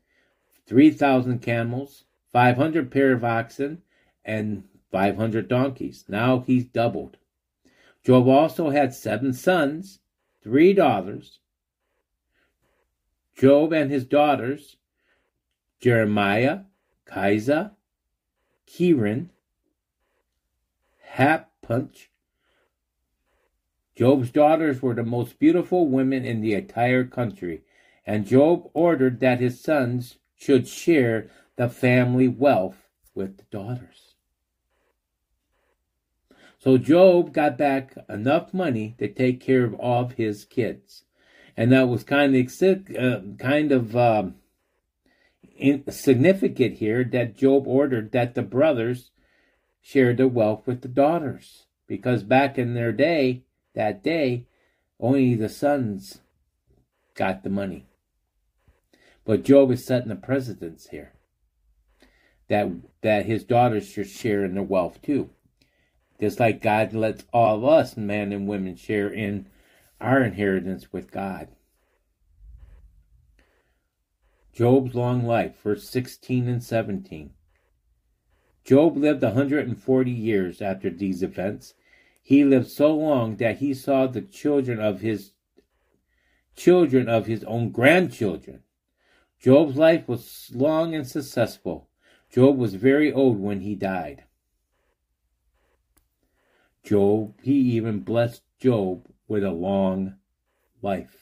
3,000 0.66 1.38
camels, 1.38 2.04
500 2.34 2.90
pair 2.90 3.12
of 3.12 3.24
oxen, 3.24 3.80
and 4.26 4.64
500 4.92 5.48
donkeys. 5.48 6.04
Now 6.06 6.40
he's 6.40 6.66
doubled. 6.66 7.16
Job 8.04 8.28
also 8.28 8.68
had 8.68 8.92
seven 8.92 9.32
sons, 9.32 10.00
three 10.42 10.74
daughters. 10.74 11.38
Job 13.34 13.72
and 13.72 13.90
his 13.90 14.04
daughters 14.04 14.76
Jeremiah, 15.80 16.64
Keziah, 17.06 17.72
Kiran, 18.66 19.30
Happunch. 21.70 22.06
Job's 23.96 24.30
daughters 24.30 24.80
were 24.80 24.94
the 24.94 25.02
most 25.02 25.38
beautiful 25.38 25.86
women 25.86 26.24
in 26.24 26.40
the 26.40 26.54
entire 26.54 27.04
country, 27.04 27.62
and 28.06 28.26
Job 28.26 28.70
ordered 28.72 29.20
that 29.20 29.40
his 29.40 29.60
sons 29.60 30.18
should 30.36 30.66
share 30.66 31.30
the 31.56 31.68
family 31.68 32.28
wealth 32.28 32.88
with 33.14 33.36
the 33.36 33.44
daughters. 33.50 34.14
So 36.58 36.78
Job 36.78 37.32
got 37.32 37.58
back 37.58 37.96
enough 38.08 38.54
money 38.54 38.94
to 38.98 39.08
take 39.08 39.40
care 39.40 39.64
of 39.64 39.74
all 39.74 40.04
of 40.04 40.12
his 40.12 40.44
kids, 40.44 41.04
and 41.56 41.72
that 41.72 41.88
was 41.88 42.04
kind 42.04 42.34
of 42.34 42.62
uh, 42.98 43.20
kind 43.38 43.72
of 43.72 43.96
um, 43.96 44.34
significant 45.88 46.78
here 46.78 47.04
that 47.04 47.36
Job 47.36 47.66
ordered 47.66 48.12
that 48.12 48.34
the 48.34 48.42
brothers 48.42 49.10
share 49.80 50.14
the 50.14 50.28
wealth 50.28 50.66
with 50.66 50.82
the 50.82 50.88
daughters. 50.88 51.66
Because 51.86 52.22
back 52.22 52.58
in 52.58 52.74
their 52.74 52.92
day, 52.92 53.42
that 53.74 54.02
day, 54.02 54.46
only 54.98 55.34
the 55.34 55.48
sons 55.48 56.20
got 57.14 57.42
the 57.42 57.50
money. 57.50 57.86
But 59.24 59.44
Job 59.44 59.70
is 59.70 59.84
setting 59.84 60.10
a 60.10 60.16
precedence 60.16 60.88
here 60.88 61.12
that 62.48 62.68
that 63.02 63.26
his 63.26 63.44
daughters 63.44 63.88
should 63.88 64.08
share 64.08 64.44
in 64.44 64.54
the 64.54 64.62
wealth 64.62 65.00
too. 65.02 65.30
Just 66.18 66.38
like 66.38 66.60
God 66.60 66.92
lets 66.92 67.24
all 67.32 67.56
of 67.56 67.64
us, 67.64 67.96
men 67.96 68.32
and 68.32 68.46
women, 68.46 68.76
share 68.76 69.08
in 69.08 69.46
our 70.00 70.22
inheritance 70.22 70.92
with 70.92 71.10
God. 71.10 71.48
Job's 74.52 74.94
long 74.94 75.24
life, 75.24 75.62
verse 75.62 75.88
16 75.88 76.48
and 76.48 76.62
17. 76.62 77.30
Job 78.64 78.96
lived 78.96 79.22
a 79.22 79.28
140 79.28 80.10
years 80.10 80.60
after 80.60 80.90
these 80.90 81.22
events. 81.22 81.74
He 82.22 82.44
lived 82.44 82.68
so 82.68 82.94
long 82.94 83.36
that 83.36 83.58
he 83.58 83.74
saw 83.74 84.06
the 84.06 84.22
children 84.22 84.78
of 84.80 85.00
his 85.00 85.32
children 86.54 87.08
of 87.08 87.26
his 87.26 87.42
own 87.44 87.70
grandchildren. 87.70 88.62
Job's 89.40 89.76
life 89.76 90.06
was 90.06 90.50
long 90.54 90.94
and 90.94 91.06
successful. 91.06 91.88
Job 92.30 92.58
was 92.58 92.74
very 92.74 93.12
old 93.12 93.40
when 93.40 93.60
he 93.60 93.74
died. 93.74 94.24
Job, 96.82 97.34
he 97.42 97.52
even 97.52 98.00
blessed 98.00 98.42
Job 98.58 99.08
with 99.26 99.42
a 99.42 99.50
long 99.50 100.16
life. 100.82 101.19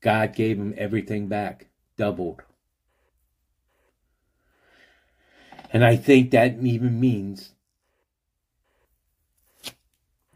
God 0.00 0.34
gave 0.34 0.58
him 0.58 0.74
everything 0.76 1.26
back, 1.26 1.66
doubled. 1.96 2.42
And 5.72 5.84
I 5.84 5.96
think 5.96 6.30
that 6.30 6.58
even 6.62 7.00
means 7.00 7.52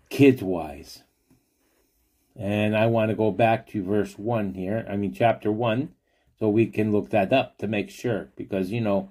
kids 0.08 0.42
wise. 0.42 1.02
And 2.36 2.76
I 2.76 2.86
want 2.86 3.10
to 3.10 3.16
go 3.16 3.30
back 3.30 3.66
to 3.68 3.84
verse 3.84 4.18
1 4.18 4.54
here, 4.54 4.86
I 4.88 4.96
mean, 4.96 5.12
chapter 5.12 5.52
1, 5.52 5.90
so 6.38 6.48
we 6.48 6.66
can 6.66 6.90
look 6.90 7.10
that 7.10 7.32
up 7.32 7.58
to 7.58 7.68
make 7.68 7.90
sure, 7.90 8.30
because, 8.34 8.70
you 8.70 8.80
know, 8.80 9.10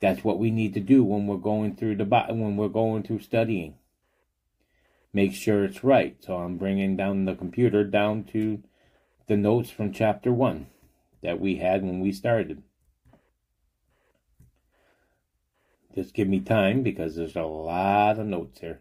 that's 0.00 0.22
what 0.22 0.38
we 0.38 0.50
need 0.50 0.74
to 0.74 0.80
do 0.80 1.02
when 1.02 1.26
we're 1.26 1.36
going 1.36 1.74
through 1.76 1.96
the 1.96 2.04
when 2.04 2.56
we're 2.56 2.68
going 2.68 3.02
through 3.02 3.20
studying. 3.20 3.74
Make 5.12 5.32
sure 5.32 5.64
it's 5.64 5.82
right. 5.82 6.16
So 6.20 6.36
I'm 6.36 6.58
bringing 6.58 6.96
down 6.96 7.24
the 7.24 7.34
computer 7.34 7.84
down 7.84 8.24
to 8.32 8.62
the 9.26 9.36
notes 9.36 9.70
from 9.70 9.92
chapter 9.92 10.32
1 10.32 10.66
that 11.22 11.40
we 11.40 11.56
had 11.56 11.82
when 11.82 12.00
we 12.00 12.12
started. 12.12 12.62
Just 15.94 16.12
give 16.12 16.28
me 16.28 16.40
time 16.40 16.82
because 16.82 17.14
there's 17.14 17.36
a 17.36 17.42
lot 17.42 18.18
of 18.18 18.26
notes 18.26 18.60
here. 18.60 18.80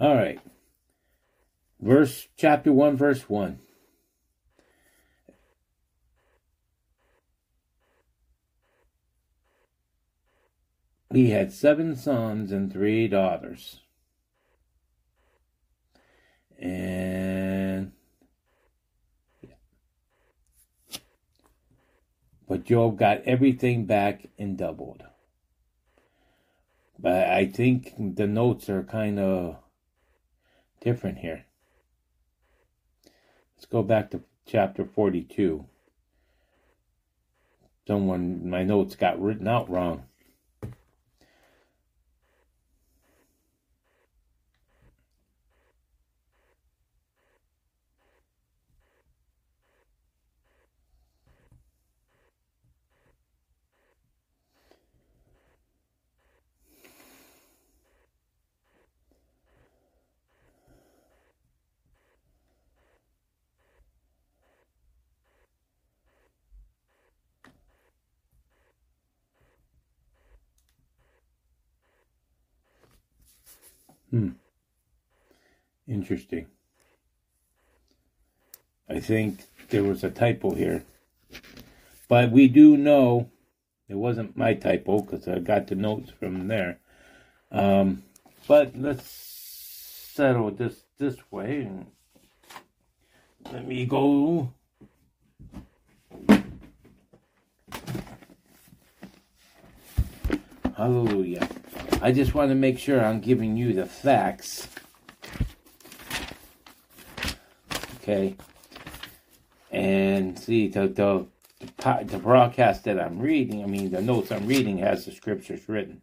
All 0.00 0.14
right. 0.14 0.40
Verse 1.80 2.28
chapter 2.36 2.72
1 2.72 2.96
verse 2.96 3.28
1. 3.28 3.60
He 11.12 11.30
had 11.30 11.52
seven 11.52 11.96
sons 11.96 12.52
and 12.52 12.70
three 12.70 13.08
daughters. 13.08 13.80
And 16.58 17.92
but 22.46 22.64
Job 22.64 22.98
got 22.98 23.22
everything 23.22 23.84
back 23.86 24.26
and 24.38 24.58
doubled. 24.58 25.02
But 26.98 27.28
I 27.28 27.46
think 27.46 27.94
the 27.96 28.26
notes 28.26 28.68
are 28.68 28.82
kind 28.82 29.20
of 29.20 29.56
different 30.80 31.18
here. 31.18 31.44
Let's 33.56 33.66
go 33.66 33.82
back 33.82 34.10
to 34.10 34.22
chapter 34.46 34.84
42. 34.84 35.64
Someone, 37.86 38.50
my 38.50 38.64
notes 38.64 38.96
got 38.96 39.20
written 39.20 39.46
out 39.46 39.70
wrong. 39.70 40.07
Interesting. 76.10 76.46
I 78.88 78.98
think 78.98 79.40
there 79.68 79.84
was 79.84 80.02
a 80.02 80.08
typo 80.08 80.54
here. 80.54 80.82
But 82.08 82.30
we 82.30 82.48
do 82.48 82.78
know 82.78 83.28
it 83.90 83.96
wasn't 83.96 84.34
my 84.34 84.54
typo 84.54 85.02
because 85.02 85.28
I 85.28 85.38
got 85.40 85.66
the 85.66 85.74
notes 85.74 86.10
from 86.18 86.48
there. 86.48 86.78
Um, 87.52 88.04
but 88.46 88.72
let's 88.74 89.04
settle 90.14 90.50
this 90.50 90.82
this 90.96 91.16
way. 91.30 91.70
Let 93.52 93.68
me 93.68 93.84
go. 93.84 94.50
Hallelujah. 100.74 101.46
I 102.00 102.12
just 102.12 102.34
want 102.34 102.48
to 102.50 102.54
make 102.54 102.78
sure 102.78 103.04
I'm 103.04 103.20
giving 103.20 103.58
you 103.58 103.74
the 103.74 103.84
facts. 103.84 104.68
Okay. 108.08 108.36
And 109.70 110.38
see, 110.38 110.68
the, 110.68 110.88
the, 110.88 111.26
the, 111.76 112.04
the 112.04 112.18
broadcast 112.18 112.84
that 112.84 112.98
I'm 112.98 113.18
reading, 113.18 113.62
I 113.62 113.66
mean, 113.66 113.90
the 113.90 114.00
notes 114.00 114.32
I'm 114.32 114.46
reading 114.46 114.78
has 114.78 115.04
the 115.04 115.12
scriptures 115.12 115.68
written. 115.68 116.00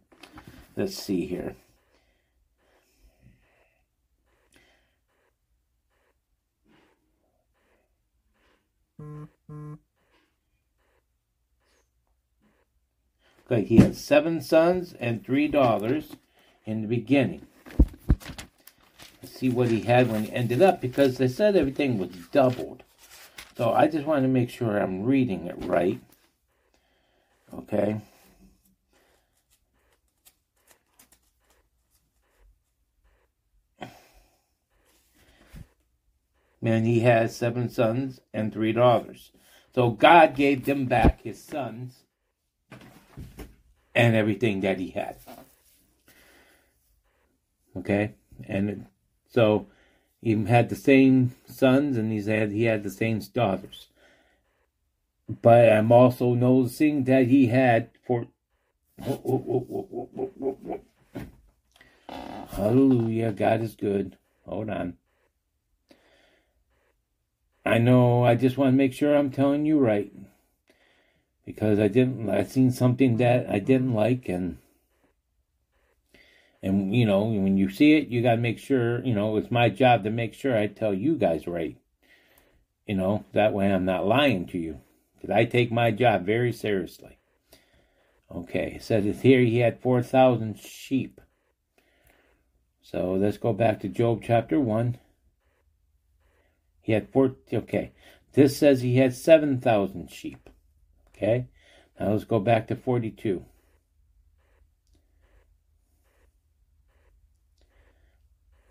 Let's 0.76 0.94
see 0.94 1.26
here. 1.26 1.56
Okay, 13.50 13.64
he 13.64 13.78
had 13.78 13.96
seven 13.96 14.40
sons 14.40 14.94
and 15.00 15.24
three 15.24 15.48
daughters 15.48 16.14
in 16.64 16.82
the 16.82 16.88
beginning. 16.88 17.48
See 19.36 19.50
what 19.50 19.68
he 19.68 19.82
had 19.82 20.10
when 20.10 20.24
he 20.24 20.32
ended 20.32 20.62
up 20.62 20.80
because 20.80 21.18
they 21.18 21.28
said 21.28 21.56
everything 21.56 21.98
was 21.98 22.10
doubled. 22.32 22.82
So 23.56 23.70
I 23.72 23.86
just 23.86 24.06
want 24.06 24.22
to 24.22 24.28
make 24.28 24.48
sure 24.48 24.78
I'm 24.78 25.02
reading 25.02 25.46
it 25.46 25.56
right. 25.58 26.00
Okay. 27.52 28.00
And 36.62 36.86
he 36.86 37.00
has 37.00 37.36
seven 37.36 37.68
sons 37.68 38.20
and 38.32 38.52
three 38.52 38.72
daughters. 38.72 39.32
So 39.74 39.90
God 39.90 40.34
gave 40.34 40.64
them 40.64 40.86
back 40.86 41.22
his 41.22 41.42
sons 41.42 42.04
and 43.94 44.16
everything 44.16 44.62
that 44.62 44.78
he 44.78 44.90
had. 44.90 45.16
Okay, 47.76 48.14
and 48.48 48.86
so 49.36 49.66
he 50.22 50.32
had 50.46 50.70
the 50.70 50.76
same 50.76 51.34
sons, 51.46 51.98
and 51.98 52.10
he 52.10 52.22
had 52.22 52.50
he 52.52 52.64
had 52.64 52.82
the 52.82 52.90
same 52.90 53.18
daughters. 53.34 53.88
But 55.28 55.70
I'm 55.70 55.92
also 55.92 56.32
noticing 56.32 57.04
that 57.04 57.26
he 57.26 57.48
had 57.48 57.90
for. 58.06 58.28
Hallelujah, 62.56 63.32
God 63.32 63.60
is 63.60 63.74
good. 63.74 64.16
Hold 64.46 64.70
on. 64.70 64.96
I 67.66 67.76
know, 67.76 68.24
I 68.24 68.36
just 68.36 68.56
want 68.56 68.72
to 68.72 68.76
make 68.76 68.94
sure 68.94 69.14
I'm 69.14 69.30
telling 69.30 69.66
you 69.66 69.78
right 69.78 70.10
because 71.44 71.78
I 71.78 71.88
didn't 71.88 72.30
I 72.30 72.44
seen 72.44 72.70
something 72.70 73.18
that 73.18 73.50
I 73.50 73.58
didn't 73.58 73.92
like 73.92 74.30
and 74.30 74.56
and 76.66 76.94
you 76.94 77.06
know 77.06 77.24
when 77.24 77.56
you 77.56 77.70
see 77.70 77.94
it 77.94 78.08
you 78.08 78.22
got 78.22 78.32
to 78.32 78.36
make 78.36 78.58
sure 78.58 79.04
you 79.04 79.14
know 79.14 79.36
it's 79.36 79.50
my 79.50 79.68
job 79.68 80.04
to 80.04 80.10
make 80.10 80.34
sure 80.34 80.56
I 80.56 80.66
tell 80.66 80.94
you 80.94 81.14
guys 81.16 81.46
right. 81.46 81.76
You 82.86 82.96
know 82.96 83.24
that 83.32 83.52
way 83.52 83.72
I'm 83.72 83.84
not 83.84 84.06
lying 84.06 84.46
to 84.48 84.58
you 84.58 84.80
because 85.14 85.30
I 85.30 85.44
take 85.44 85.72
my 85.72 85.90
job 85.90 86.24
very 86.24 86.52
seriously. 86.52 87.18
Okay 88.34 88.74
it 88.76 88.82
says 88.82 89.20
here 89.22 89.40
he 89.40 89.58
had 89.58 89.80
4,000 89.80 90.58
sheep. 90.58 91.20
So 92.82 93.14
let's 93.14 93.38
go 93.38 93.52
back 93.52 93.80
to 93.80 93.88
Job 93.88 94.22
chapter 94.22 94.60
1 94.60 94.98
he 96.82 96.92
had 96.92 97.10
four 97.12 97.34
okay 97.52 97.92
this 98.36 98.58
says 98.58 98.82
he 98.82 98.98
had 98.98 99.14
7,000 99.14 100.10
sheep. 100.10 100.50
Okay, 101.08 101.48
now 101.98 102.12
let's 102.12 102.24
go 102.24 102.38
back 102.38 102.68
to 102.68 102.76
42. 102.76 103.42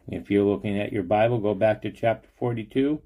If 0.08 0.30
you're 0.30 0.46
looking 0.46 0.80
at 0.80 0.94
your 0.94 1.04
Bible, 1.04 1.40
go 1.40 1.54
back 1.54 1.82
to 1.82 1.92
chapter 1.92 2.30
42 2.38 3.02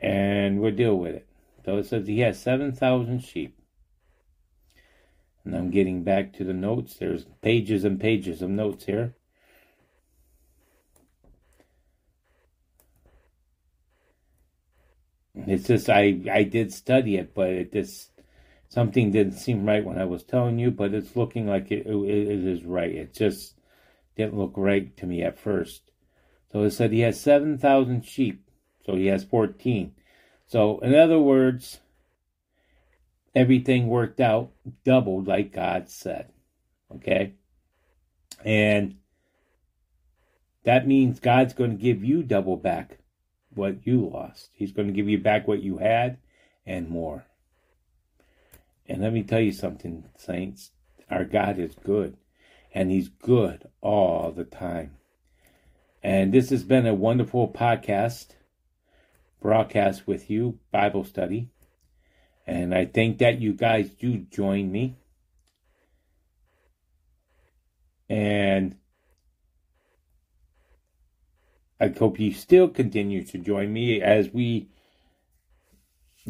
and 0.00 0.60
we'll 0.60 0.72
deal 0.72 0.96
with 0.98 1.14
it. 1.14 1.28
So 1.64 1.76
it 1.76 1.86
says 1.86 2.06
he 2.06 2.20
has 2.20 2.40
7,000 2.42 3.20
sheep. 3.20 3.56
And 5.44 5.54
I'm 5.54 5.70
getting 5.70 6.02
back 6.02 6.32
to 6.34 6.44
the 6.44 6.52
notes. 6.52 6.94
There's 6.94 7.24
pages 7.40 7.84
and 7.84 8.00
pages 8.00 8.42
of 8.42 8.50
notes 8.50 8.84
here. 8.84 9.14
It's 15.34 15.66
just 15.66 15.88
I 15.88 16.20
I 16.30 16.44
did 16.44 16.72
study 16.72 17.16
it, 17.16 17.34
but 17.34 17.48
it 17.48 17.72
just 17.72 18.10
something 18.68 19.10
didn't 19.10 19.34
seem 19.34 19.66
right 19.66 19.84
when 19.84 19.98
I 19.98 20.04
was 20.04 20.22
telling 20.22 20.58
you, 20.58 20.70
but 20.70 20.94
it's 20.94 21.16
looking 21.16 21.46
like 21.46 21.70
it, 21.72 21.86
it, 21.86 21.96
it 21.96 22.46
is 22.46 22.64
right. 22.64 22.94
It 22.94 23.14
just 23.14 23.54
didn't 24.16 24.38
look 24.38 24.52
right 24.56 24.96
to 24.98 25.06
me 25.06 25.22
at 25.22 25.38
first. 25.38 25.91
So 26.52 26.62
it 26.64 26.70
said 26.72 26.92
he 26.92 27.00
has 27.00 27.20
7,000 27.20 28.04
sheep, 28.04 28.46
so 28.84 28.94
he 28.94 29.06
has 29.06 29.24
14. 29.24 29.94
So, 30.46 30.78
in 30.80 30.94
other 30.94 31.18
words, 31.18 31.80
everything 33.34 33.88
worked 33.88 34.20
out 34.20 34.50
doubled 34.84 35.26
like 35.26 35.52
God 35.52 35.88
said. 35.88 36.30
Okay? 36.94 37.32
And 38.44 38.96
that 40.64 40.86
means 40.86 41.20
God's 41.20 41.54
going 41.54 41.70
to 41.70 41.82
give 41.82 42.04
you 42.04 42.22
double 42.22 42.56
back 42.56 42.98
what 43.54 43.86
you 43.86 44.08
lost. 44.08 44.50
He's 44.52 44.72
going 44.72 44.88
to 44.88 44.94
give 44.94 45.08
you 45.08 45.18
back 45.18 45.48
what 45.48 45.62
you 45.62 45.78
had 45.78 46.18
and 46.66 46.88
more. 46.88 47.24
And 48.86 49.00
let 49.00 49.12
me 49.12 49.22
tell 49.22 49.40
you 49.40 49.52
something, 49.52 50.04
saints. 50.16 50.70
Our 51.10 51.24
God 51.24 51.58
is 51.58 51.74
good, 51.74 52.16
and 52.74 52.90
He's 52.90 53.08
good 53.08 53.68
all 53.80 54.32
the 54.32 54.44
time. 54.44 54.96
And 56.02 56.32
this 56.32 56.50
has 56.50 56.64
been 56.64 56.86
a 56.86 56.94
wonderful 56.94 57.48
podcast, 57.48 58.30
broadcast 59.40 60.06
with 60.06 60.28
you, 60.30 60.58
Bible 60.72 61.04
study. 61.04 61.48
And 62.46 62.74
I 62.74 62.86
think 62.86 63.18
that 63.18 63.40
you 63.40 63.52
guys 63.52 63.90
do 63.90 64.18
join 64.18 64.72
me. 64.72 64.96
And 68.08 68.76
I 71.80 71.88
hope 71.88 72.18
you 72.18 72.32
still 72.32 72.68
continue 72.68 73.24
to 73.24 73.38
join 73.38 73.72
me 73.72 74.00
as 74.00 74.30
we 74.30 74.68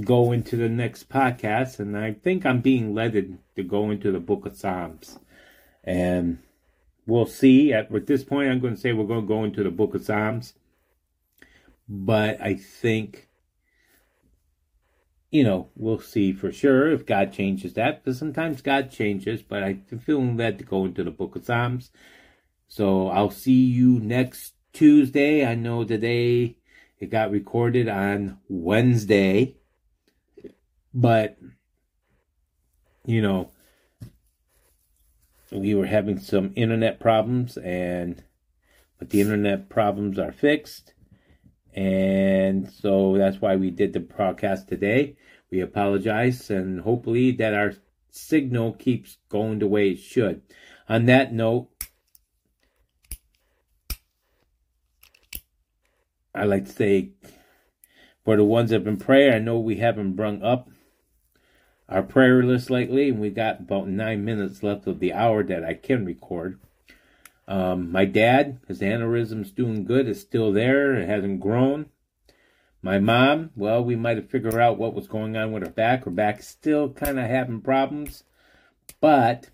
go 0.00 0.32
into 0.32 0.56
the 0.56 0.68
next 0.68 1.08
podcast, 1.08 1.78
and 1.78 1.96
I 1.96 2.12
think 2.12 2.46
I'm 2.46 2.60
being 2.60 2.94
led 2.94 3.38
to 3.56 3.62
go 3.62 3.90
into 3.90 4.10
the 4.10 4.20
book 4.20 4.46
of 4.46 4.56
Psalms. 4.56 5.18
And 5.84 6.38
we'll 7.06 7.26
see. 7.26 7.72
At, 7.72 7.94
at 7.94 8.06
this 8.06 8.24
point, 8.24 8.50
I'm 8.50 8.60
going 8.60 8.74
to 8.74 8.80
say 8.80 8.92
we're 8.92 9.06
going 9.06 9.22
to 9.22 9.26
go 9.26 9.44
into 9.44 9.62
the 9.62 9.70
book 9.70 9.94
of 9.94 10.04
Psalms. 10.04 10.54
But 11.88 12.40
I 12.40 12.54
think, 12.54 13.28
you 15.30 15.44
know, 15.44 15.68
we'll 15.76 16.00
see 16.00 16.32
for 16.32 16.50
sure 16.52 16.90
if 16.90 17.06
God 17.06 17.32
changes 17.32 17.74
that. 17.74 18.02
Because 18.02 18.18
sometimes 18.18 18.62
God 18.62 18.90
changes, 18.90 19.42
but 19.42 19.62
I'm 19.62 19.84
feeling 20.04 20.36
led 20.36 20.58
to 20.58 20.64
go 20.64 20.84
into 20.84 21.04
the 21.04 21.10
book 21.10 21.36
of 21.36 21.44
Psalms. 21.44 21.90
So 22.68 23.08
I'll 23.08 23.30
see 23.30 23.52
you 23.52 24.00
next 24.00 24.54
Tuesday. 24.72 25.44
I 25.44 25.54
know 25.54 25.84
today 25.84 26.56
it 26.98 27.10
got 27.10 27.30
recorded 27.30 27.88
on 27.88 28.38
Wednesday, 28.48 29.56
but, 30.94 31.36
you 33.04 33.20
know, 33.20 33.50
we 35.52 35.74
were 35.74 35.86
having 35.86 36.18
some 36.18 36.52
internet 36.56 37.00
problems 37.00 37.56
and 37.58 38.22
but 38.98 39.10
the 39.10 39.20
internet 39.20 39.68
problems 39.68 40.18
are 40.18 40.32
fixed. 40.32 40.94
And 41.74 42.70
so 42.70 43.16
that's 43.16 43.40
why 43.40 43.56
we 43.56 43.70
did 43.70 43.92
the 43.92 44.00
broadcast 44.00 44.68
today. 44.68 45.16
We 45.50 45.60
apologize 45.60 46.50
and 46.50 46.80
hopefully 46.80 47.32
that 47.32 47.54
our 47.54 47.74
signal 48.10 48.74
keeps 48.74 49.16
going 49.28 49.58
the 49.58 49.66
way 49.66 49.90
it 49.90 49.98
should. 49.98 50.42
On 50.88 51.06
that 51.06 51.32
note 51.32 51.68
i 56.34 56.44
like 56.44 56.64
to 56.64 56.72
say 56.72 57.10
for 58.24 58.36
the 58.36 58.44
ones 58.44 58.70
that 58.70 58.76
have 58.76 58.84
been 58.84 58.96
praying 58.96 59.32
i 59.32 59.38
know 59.38 59.58
we 59.58 59.76
haven't 59.76 60.14
brung 60.14 60.42
up 60.42 60.68
our 61.92 62.02
prayer 62.02 62.42
list 62.42 62.70
lately, 62.70 63.10
and 63.10 63.20
we 63.20 63.30
got 63.30 63.60
about 63.60 63.86
nine 63.86 64.24
minutes 64.24 64.62
left 64.62 64.86
of 64.86 64.98
the 64.98 65.12
hour 65.12 65.42
that 65.44 65.62
I 65.62 65.74
can 65.74 66.06
record. 66.06 66.58
Um, 67.46 67.92
my 67.92 68.06
dad, 68.06 68.60
his 68.66 68.80
aneurysm's 68.80 69.50
doing 69.50 69.84
good, 69.84 70.08
is 70.08 70.20
still 70.20 70.52
there, 70.52 70.94
it 70.94 71.06
hasn't 71.06 71.40
grown. 71.40 71.86
My 72.80 72.98
mom, 72.98 73.50
well, 73.54 73.84
we 73.84 73.94
might 73.94 74.16
have 74.16 74.30
figured 74.30 74.54
out 74.54 74.78
what 74.78 74.94
was 74.94 75.06
going 75.06 75.36
on 75.36 75.52
with 75.52 75.62
her 75.62 75.70
back. 75.70 76.04
Her 76.04 76.10
back 76.10 76.42
still 76.42 76.88
kind 76.88 77.18
of 77.18 77.28
having 77.28 77.60
problems, 77.60 78.24
but 79.00 79.50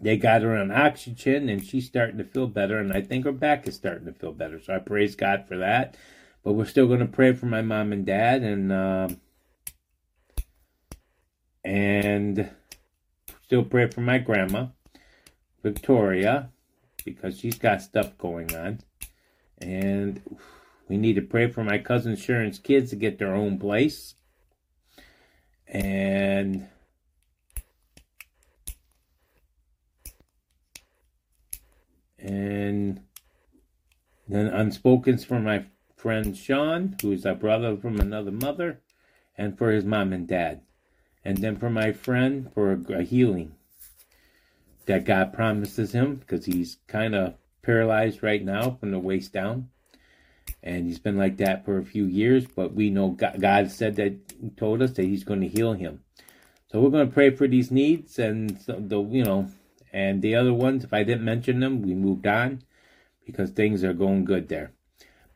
they 0.00 0.16
got 0.16 0.42
her 0.42 0.56
on 0.56 0.70
oxygen 0.70 1.48
and 1.48 1.64
she's 1.64 1.86
starting 1.86 2.18
to 2.18 2.24
feel 2.24 2.46
better, 2.46 2.78
and 2.78 2.92
I 2.92 3.02
think 3.02 3.26
her 3.26 3.32
back 3.32 3.68
is 3.68 3.76
starting 3.76 4.06
to 4.06 4.12
feel 4.12 4.32
better. 4.32 4.60
So 4.60 4.74
I 4.74 4.78
praise 4.78 5.14
God 5.16 5.46
for 5.46 5.58
that. 5.58 5.96
But 6.44 6.52
we're 6.52 6.64
still 6.64 6.86
going 6.86 7.00
to 7.00 7.06
pray 7.06 7.34
for 7.34 7.46
my 7.46 7.62
mom 7.62 7.92
and 7.92 8.06
dad, 8.06 8.42
and 8.42 8.72
uh, 8.72 9.08
and 11.68 12.48
still 13.44 13.62
pray 13.62 13.90
for 13.90 14.00
my 14.00 14.16
grandma, 14.16 14.68
Victoria, 15.62 16.48
because 17.04 17.38
she's 17.38 17.58
got 17.58 17.82
stuff 17.82 18.16
going 18.16 18.56
on. 18.56 18.80
And 19.58 20.22
we 20.88 20.96
need 20.96 21.16
to 21.16 21.20
pray 21.20 21.50
for 21.50 21.62
my 21.62 21.76
cousin 21.76 22.16
Sharon's 22.16 22.58
kids 22.58 22.88
to 22.88 22.96
get 22.96 23.18
their 23.18 23.34
own 23.34 23.58
place. 23.58 24.14
And 25.66 26.68
and 32.18 33.02
then 34.26 34.50
unspokens 34.50 35.26
for 35.26 35.38
my 35.38 35.66
friend 35.96 36.34
Sean, 36.34 36.96
who's 37.02 37.26
a 37.26 37.34
brother 37.34 37.76
from 37.76 38.00
another 38.00 38.30
mother, 38.30 38.80
and 39.36 39.58
for 39.58 39.70
his 39.70 39.84
mom 39.84 40.14
and 40.14 40.26
dad 40.26 40.62
and 41.28 41.36
then 41.36 41.58
for 41.58 41.68
my 41.68 41.92
friend 41.92 42.50
for 42.54 42.80
a, 42.88 43.02
healing 43.02 43.52
that 44.86 45.04
God 45.04 45.30
promises 45.34 45.92
him 45.92 46.14
because 46.14 46.46
he's 46.46 46.78
kind 46.86 47.14
of 47.14 47.34
paralyzed 47.60 48.22
right 48.22 48.42
now 48.42 48.78
from 48.80 48.92
the 48.92 48.98
waist 48.98 49.30
down. 49.30 49.68
And 50.62 50.86
he's 50.86 50.98
been 50.98 51.18
like 51.18 51.36
that 51.36 51.66
for 51.66 51.76
a 51.76 51.84
few 51.84 52.06
years, 52.06 52.46
but 52.46 52.72
we 52.72 52.88
know 52.88 53.10
God, 53.10 53.70
said 53.70 53.96
that, 53.96 54.56
told 54.56 54.80
us 54.80 54.92
that 54.92 55.04
he's 55.04 55.22
going 55.22 55.42
to 55.42 55.48
heal 55.48 55.74
him. 55.74 56.02
So 56.72 56.80
we're 56.80 56.88
going 56.88 57.06
to 57.06 57.12
pray 57.12 57.28
for 57.28 57.46
these 57.46 57.70
needs 57.70 58.18
and 58.18 58.58
the, 58.66 58.98
you 58.98 59.22
know, 59.22 59.50
and 59.92 60.22
the 60.22 60.34
other 60.34 60.54
ones, 60.54 60.82
if 60.82 60.94
I 60.94 61.02
didn't 61.02 61.26
mention 61.26 61.60
them, 61.60 61.82
we 61.82 61.92
moved 61.92 62.26
on 62.26 62.62
because 63.26 63.50
things 63.50 63.84
are 63.84 63.92
going 63.92 64.24
good 64.24 64.48
there. 64.48 64.72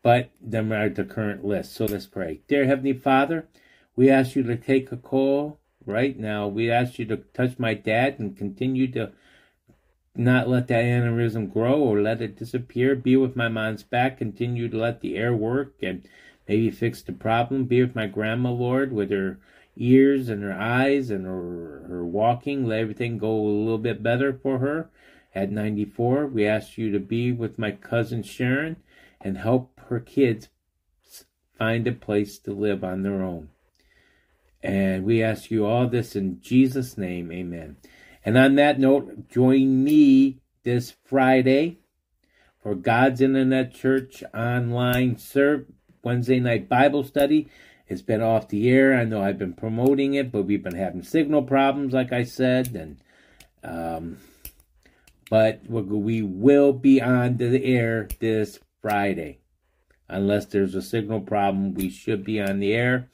But 0.01 0.31
them 0.41 0.73
are 0.73 0.89
the 0.89 1.05
current 1.05 1.45
list. 1.45 1.75
So 1.75 1.85
let's 1.85 2.07
pray. 2.07 2.41
Dear 2.49 2.65
Heavenly 2.65 2.95
Father, 2.95 3.47
we 3.95 4.09
ask 4.09 4.35
you 4.35 4.43
to 4.45 4.57
take 4.57 4.91
a 4.91 4.97
call 4.97 5.59
right 5.87 6.19
now. 6.19 6.49
We 6.49 6.71
ask 6.71 6.99
you 6.99 7.05
to 7.07 7.17
touch 7.17 7.59
my 7.59 7.75
dad 7.75 8.19
and 8.19 8.37
continue 8.37 8.91
to 8.93 9.13
not 10.15 10.49
let 10.49 10.69
that 10.69 10.85
aneurysm 10.85 11.53
grow 11.53 11.81
or 11.81 12.01
let 12.01 12.21
it 12.21 12.37
disappear. 12.37 12.95
Be 12.95 13.17
with 13.17 13.37
my 13.37 13.49
mom's 13.49 13.83
back. 13.83 14.19
Continue 14.19 14.69
to 14.69 14.77
let 14.77 15.01
the 15.01 15.17
air 15.17 15.35
work 15.35 15.75
and 15.83 16.07
maybe 16.49 16.71
fix 16.71 17.03
the 17.03 17.13
problem. 17.13 17.65
Be 17.65 17.83
with 17.83 17.95
my 17.95 18.07
grandma, 18.07 18.51
Lord, 18.51 18.93
with 18.93 19.11
her 19.11 19.39
ears 19.77 20.29
and 20.29 20.43
her 20.43 20.53
eyes 20.53 21.11
and 21.11 21.25
her, 21.25 21.85
her 21.89 22.05
walking. 22.05 22.67
Let 22.67 22.81
everything 22.81 23.19
go 23.19 23.35
a 23.35 23.41
little 23.41 23.79
bit 23.79 24.03
better 24.03 24.33
for 24.33 24.59
her 24.59 24.91
at 25.35 25.51
94. 25.51 26.27
We 26.27 26.47
ask 26.47 26.77
you 26.77 26.91
to 26.93 27.01
be 27.01 27.33
with 27.33 27.59
my 27.59 27.71
cousin 27.73 28.23
Sharon 28.23 28.77
and 29.21 29.39
help 29.39 29.81
her 29.89 30.01
kids 30.01 30.49
find 31.59 31.87
a 31.87 31.93
place 31.93 32.39
to 32.41 32.53
live 32.53 32.85
on 32.85 33.03
their 33.03 33.23
own. 33.23 33.49
And 34.63 35.05
we 35.05 35.23
ask 35.23 35.51
you 35.51 35.67
all 35.67 35.89
this 35.89 36.15
in 36.15 36.41
Jesus' 36.41 36.97
name. 36.97 37.33
Amen. 37.33 37.77
And 38.25 38.39
on 38.39 38.55
that 38.55 38.79
note, 38.79 39.29
join 39.29 39.83
me 39.83 40.41
this 40.63 40.95
Friday 41.05 41.79
for 42.63 42.75
God's 42.75 43.21
Internet 43.21 43.75
Church 43.75 44.23
online 44.33 45.19
serve 45.19 45.67
Wednesday 46.05 46.39
night 46.39 46.69
Bible 46.69 47.03
study. 47.03 47.49
It's 47.89 48.03
been 48.03 48.23
off 48.23 48.49
the 48.49 48.71
air. 48.71 48.95
I 48.95 49.05
know 49.05 49.21
I've 49.21 49.39
been 49.39 49.55
promoting 49.55 50.15
it, 50.15 50.31
but 50.31 50.45
we've 50.45 50.63
been 50.63 50.77
having 50.77 51.03
signal 51.03 51.43
problems, 51.43 51.93
like 51.93 52.13
I 52.13 52.23
said, 52.23 52.75
and 52.75 52.99
um, 53.65 54.19
but 55.29 55.63
we 55.69 56.23
will 56.23 56.73
be 56.73 57.01
on 57.01 57.37
the 57.37 57.65
air 57.65 58.09
this 58.21 58.59
Friday, 58.81 59.39
unless 60.09 60.47
there's 60.47 60.75
a 60.75 60.83
signal 60.83 61.21
problem. 61.21 61.75
We 61.75 61.91
should 61.91 62.25
be 62.25 62.41
on 62.41 62.61
the 62.61 62.73
air. 62.73 63.11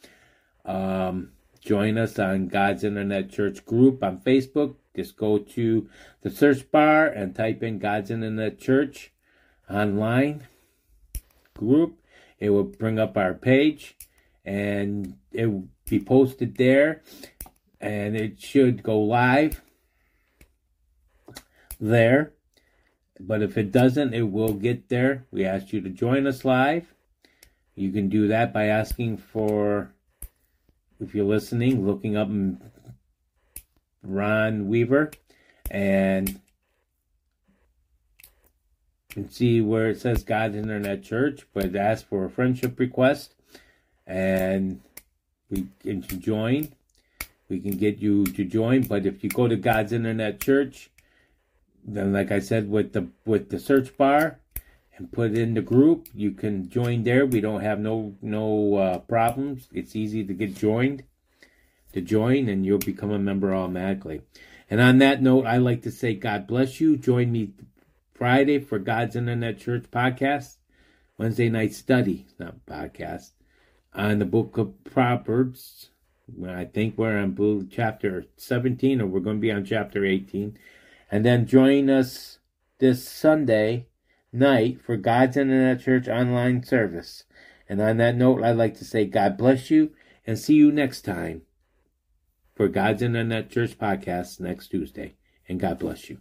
Um, 0.64 1.32
Join 1.68 1.98
us 1.98 2.18
on 2.18 2.48
God's 2.48 2.82
Internet 2.82 3.30
Church 3.30 3.62
group 3.66 4.02
on 4.02 4.20
Facebook. 4.20 4.76
Just 4.96 5.18
go 5.18 5.36
to 5.36 5.86
the 6.22 6.30
search 6.30 6.70
bar 6.70 7.06
and 7.06 7.36
type 7.36 7.62
in 7.62 7.78
God's 7.78 8.10
Internet 8.10 8.58
Church 8.58 9.12
online 9.68 10.48
group. 11.52 12.00
It 12.38 12.48
will 12.48 12.64
bring 12.64 12.98
up 12.98 13.18
our 13.18 13.34
page 13.34 13.98
and 14.46 15.18
it 15.30 15.44
will 15.44 15.68
be 15.84 16.00
posted 16.00 16.56
there 16.56 17.02
and 17.82 18.16
it 18.16 18.40
should 18.40 18.82
go 18.82 18.98
live 18.98 19.60
there. 21.78 22.32
But 23.20 23.42
if 23.42 23.58
it 23.58 23.72
doesn't, 23.72 24.14
it 24.14 24.22
will 24.22 24.54
get 24.54 24.88
there. 24.88 25.26
We 25.30 25.44
ask 25.44 25.74
you 25.74 25.82
to 25.82 25.90
join 25.90 26.26
us 26.26 26.46
live. 26.46 26.94
You 27.74 27.92
can 27.92 28.08
do 28.08 28.26
that 28.28 28.54
by 28.54 28.68
asking 28.68 29.18
for 29.18 29.92
if 31.00 31.14
you're 31.14 31.24
listening, 31.24 31.86
looking 31.86 32.16
up 32.16 32.28
Ron 34.02 34.68
Weaver 34.68 35.10
and 35.70 36.40
and 39.16 39.30
see 39.32 39.60
where 39.60 39.90
it 39.90 40.00
says 40.00 40.22
God's 40.22 40.56
Internet 40.56 41.02
Church, 41.02 41.46
but 41.52 41.74
ask 41.74 42.06
for 42.06 42.24
a 42.24 42.30
friendship 42.30 42.78
request 42.78 43.34
and 44.06 44.80
we 45.50 45.66
can 45.80 46.02
join. 46.02 46.72
We 47.48 47.60
can 47.60 47.76
get 47.76 47.98
you 47.98 48.26
to 48.26 48.44
join, 48.44 48.82
but 48.82 49.06
if 49.06 49.24
you 49.24 49.30
go 49.30 49.48
to 49.48 49.56
God's 49.56 49.92
Internet 49.92 50.40
Church, 50.40 50.90
then 51.84 52.12
like 52.12 52.30
I 52.30 52.40
said 52.40 52.70
with 52.70 52.92
the 52.92 53.08
with 53.24 53.48
the 53.48 53.58
search 53.58 53.96
bar, 53.96 54.38
and 54.98 55.12
put 55.12 55.32
in 55.32 55.54
the 55.54 55.62
group. 55.62 56.08
You 56.14 56.32
can 56.32 56.68
join 56.68 57.04
there. 57.04 57.26
We 57.26 57.40
don't 57.40 57.62
have 57.62 57.78
no 57.78 58.16
no 58.20 58.74
uh, 58.74 58.98
problems. 59.00 59.68
It's 59.72 59.96
easy 59.96 60.24
to 60.24 60.34
get 60.34 60.54
joined, 60.54 61.04
to 61.92 62.00
join, 62.00 62.48
and 62.48 62.66
you'll 62.66 62.78
become 62.78 63.10
a 63.10 63.18
member 63.18 63.54
automatically. 63.54 64.22
And 64.70 64.80
on 64.80 64.98
that 64.98 65.22
note, 65.22 65.46
I 65.46 65.56
like 65.56 65.82
to 65.82 65.90
say 65.90 66.14
God 66.14 66.46
bless 66.46 66.80
you. 66.80 66.96
Join 66.96 67.32
me 67.32 67.52
Friday 68.14 68.58
for 68.58 68.78
God's 68.78 69.16
Internet 69.16 69.58
Church 69.58 69.84
podcast, 69.90 70.56
Wednesday 71.16 71.48
night 71.48 71.72
study, 71.72 72.26
not 72.38 72.66
podcast, 72.66 73.30
on 73.94 74.18
the 74.18 74.24
book 74.24 74.58
of 74.58 74.84
Proverbs. 74.84 75.90
I 76.46 76.66
think 76.66 76.98
we're 76.98 77.18
on 77.18 77.68
chapter 77.70 78.26
17, 78.36 79.00
or 79.00 79.06
we're 79.06 79.20
going 79.20 79.36
to 79.36 79.40
be 79.40 79.50
on 79.50 79.64
chapter 79.64 80.04
18. 80.04 80.58
And 81.10 81.24
then 81.24 81.46
join 81.46 81.88
us 81.88 82.38
this 82.78 83.08
Sunday 83.08 83.87
night 84.32 84.80
for 84.82 84.96
God's 84.96 85.36
Internet 85.36 85.80
Church 85.80 86.08
online 86.08 86.62
service. 86.62 87.24
And 87.68 87.80
on 87.80 87.98
that 87.98 88.16
note, 88.16 88.42
I'd 88.42 88.52
like 88.56 88.76
to 88.78 88.84
say 88.84 89.04
God 89.04 89.36
bless 89.36 89.70
you 89.70 89.92
and 90.26 90.38
see 90.38 90.54
you 90.54 90.72
next 90.72 91.02
time 91.02 91.42
for 92.54 92.68
God's 92.68 93.02
Internet 93.02 93.50
Church 93.50 93.78
podcast 93.78 94.40
next 94.40 94.68
Tuesday. 94.68 95.14
And 95.48 95.60
God 95.60 95.78
bless 95.78 96.10
you. 96.10 96.18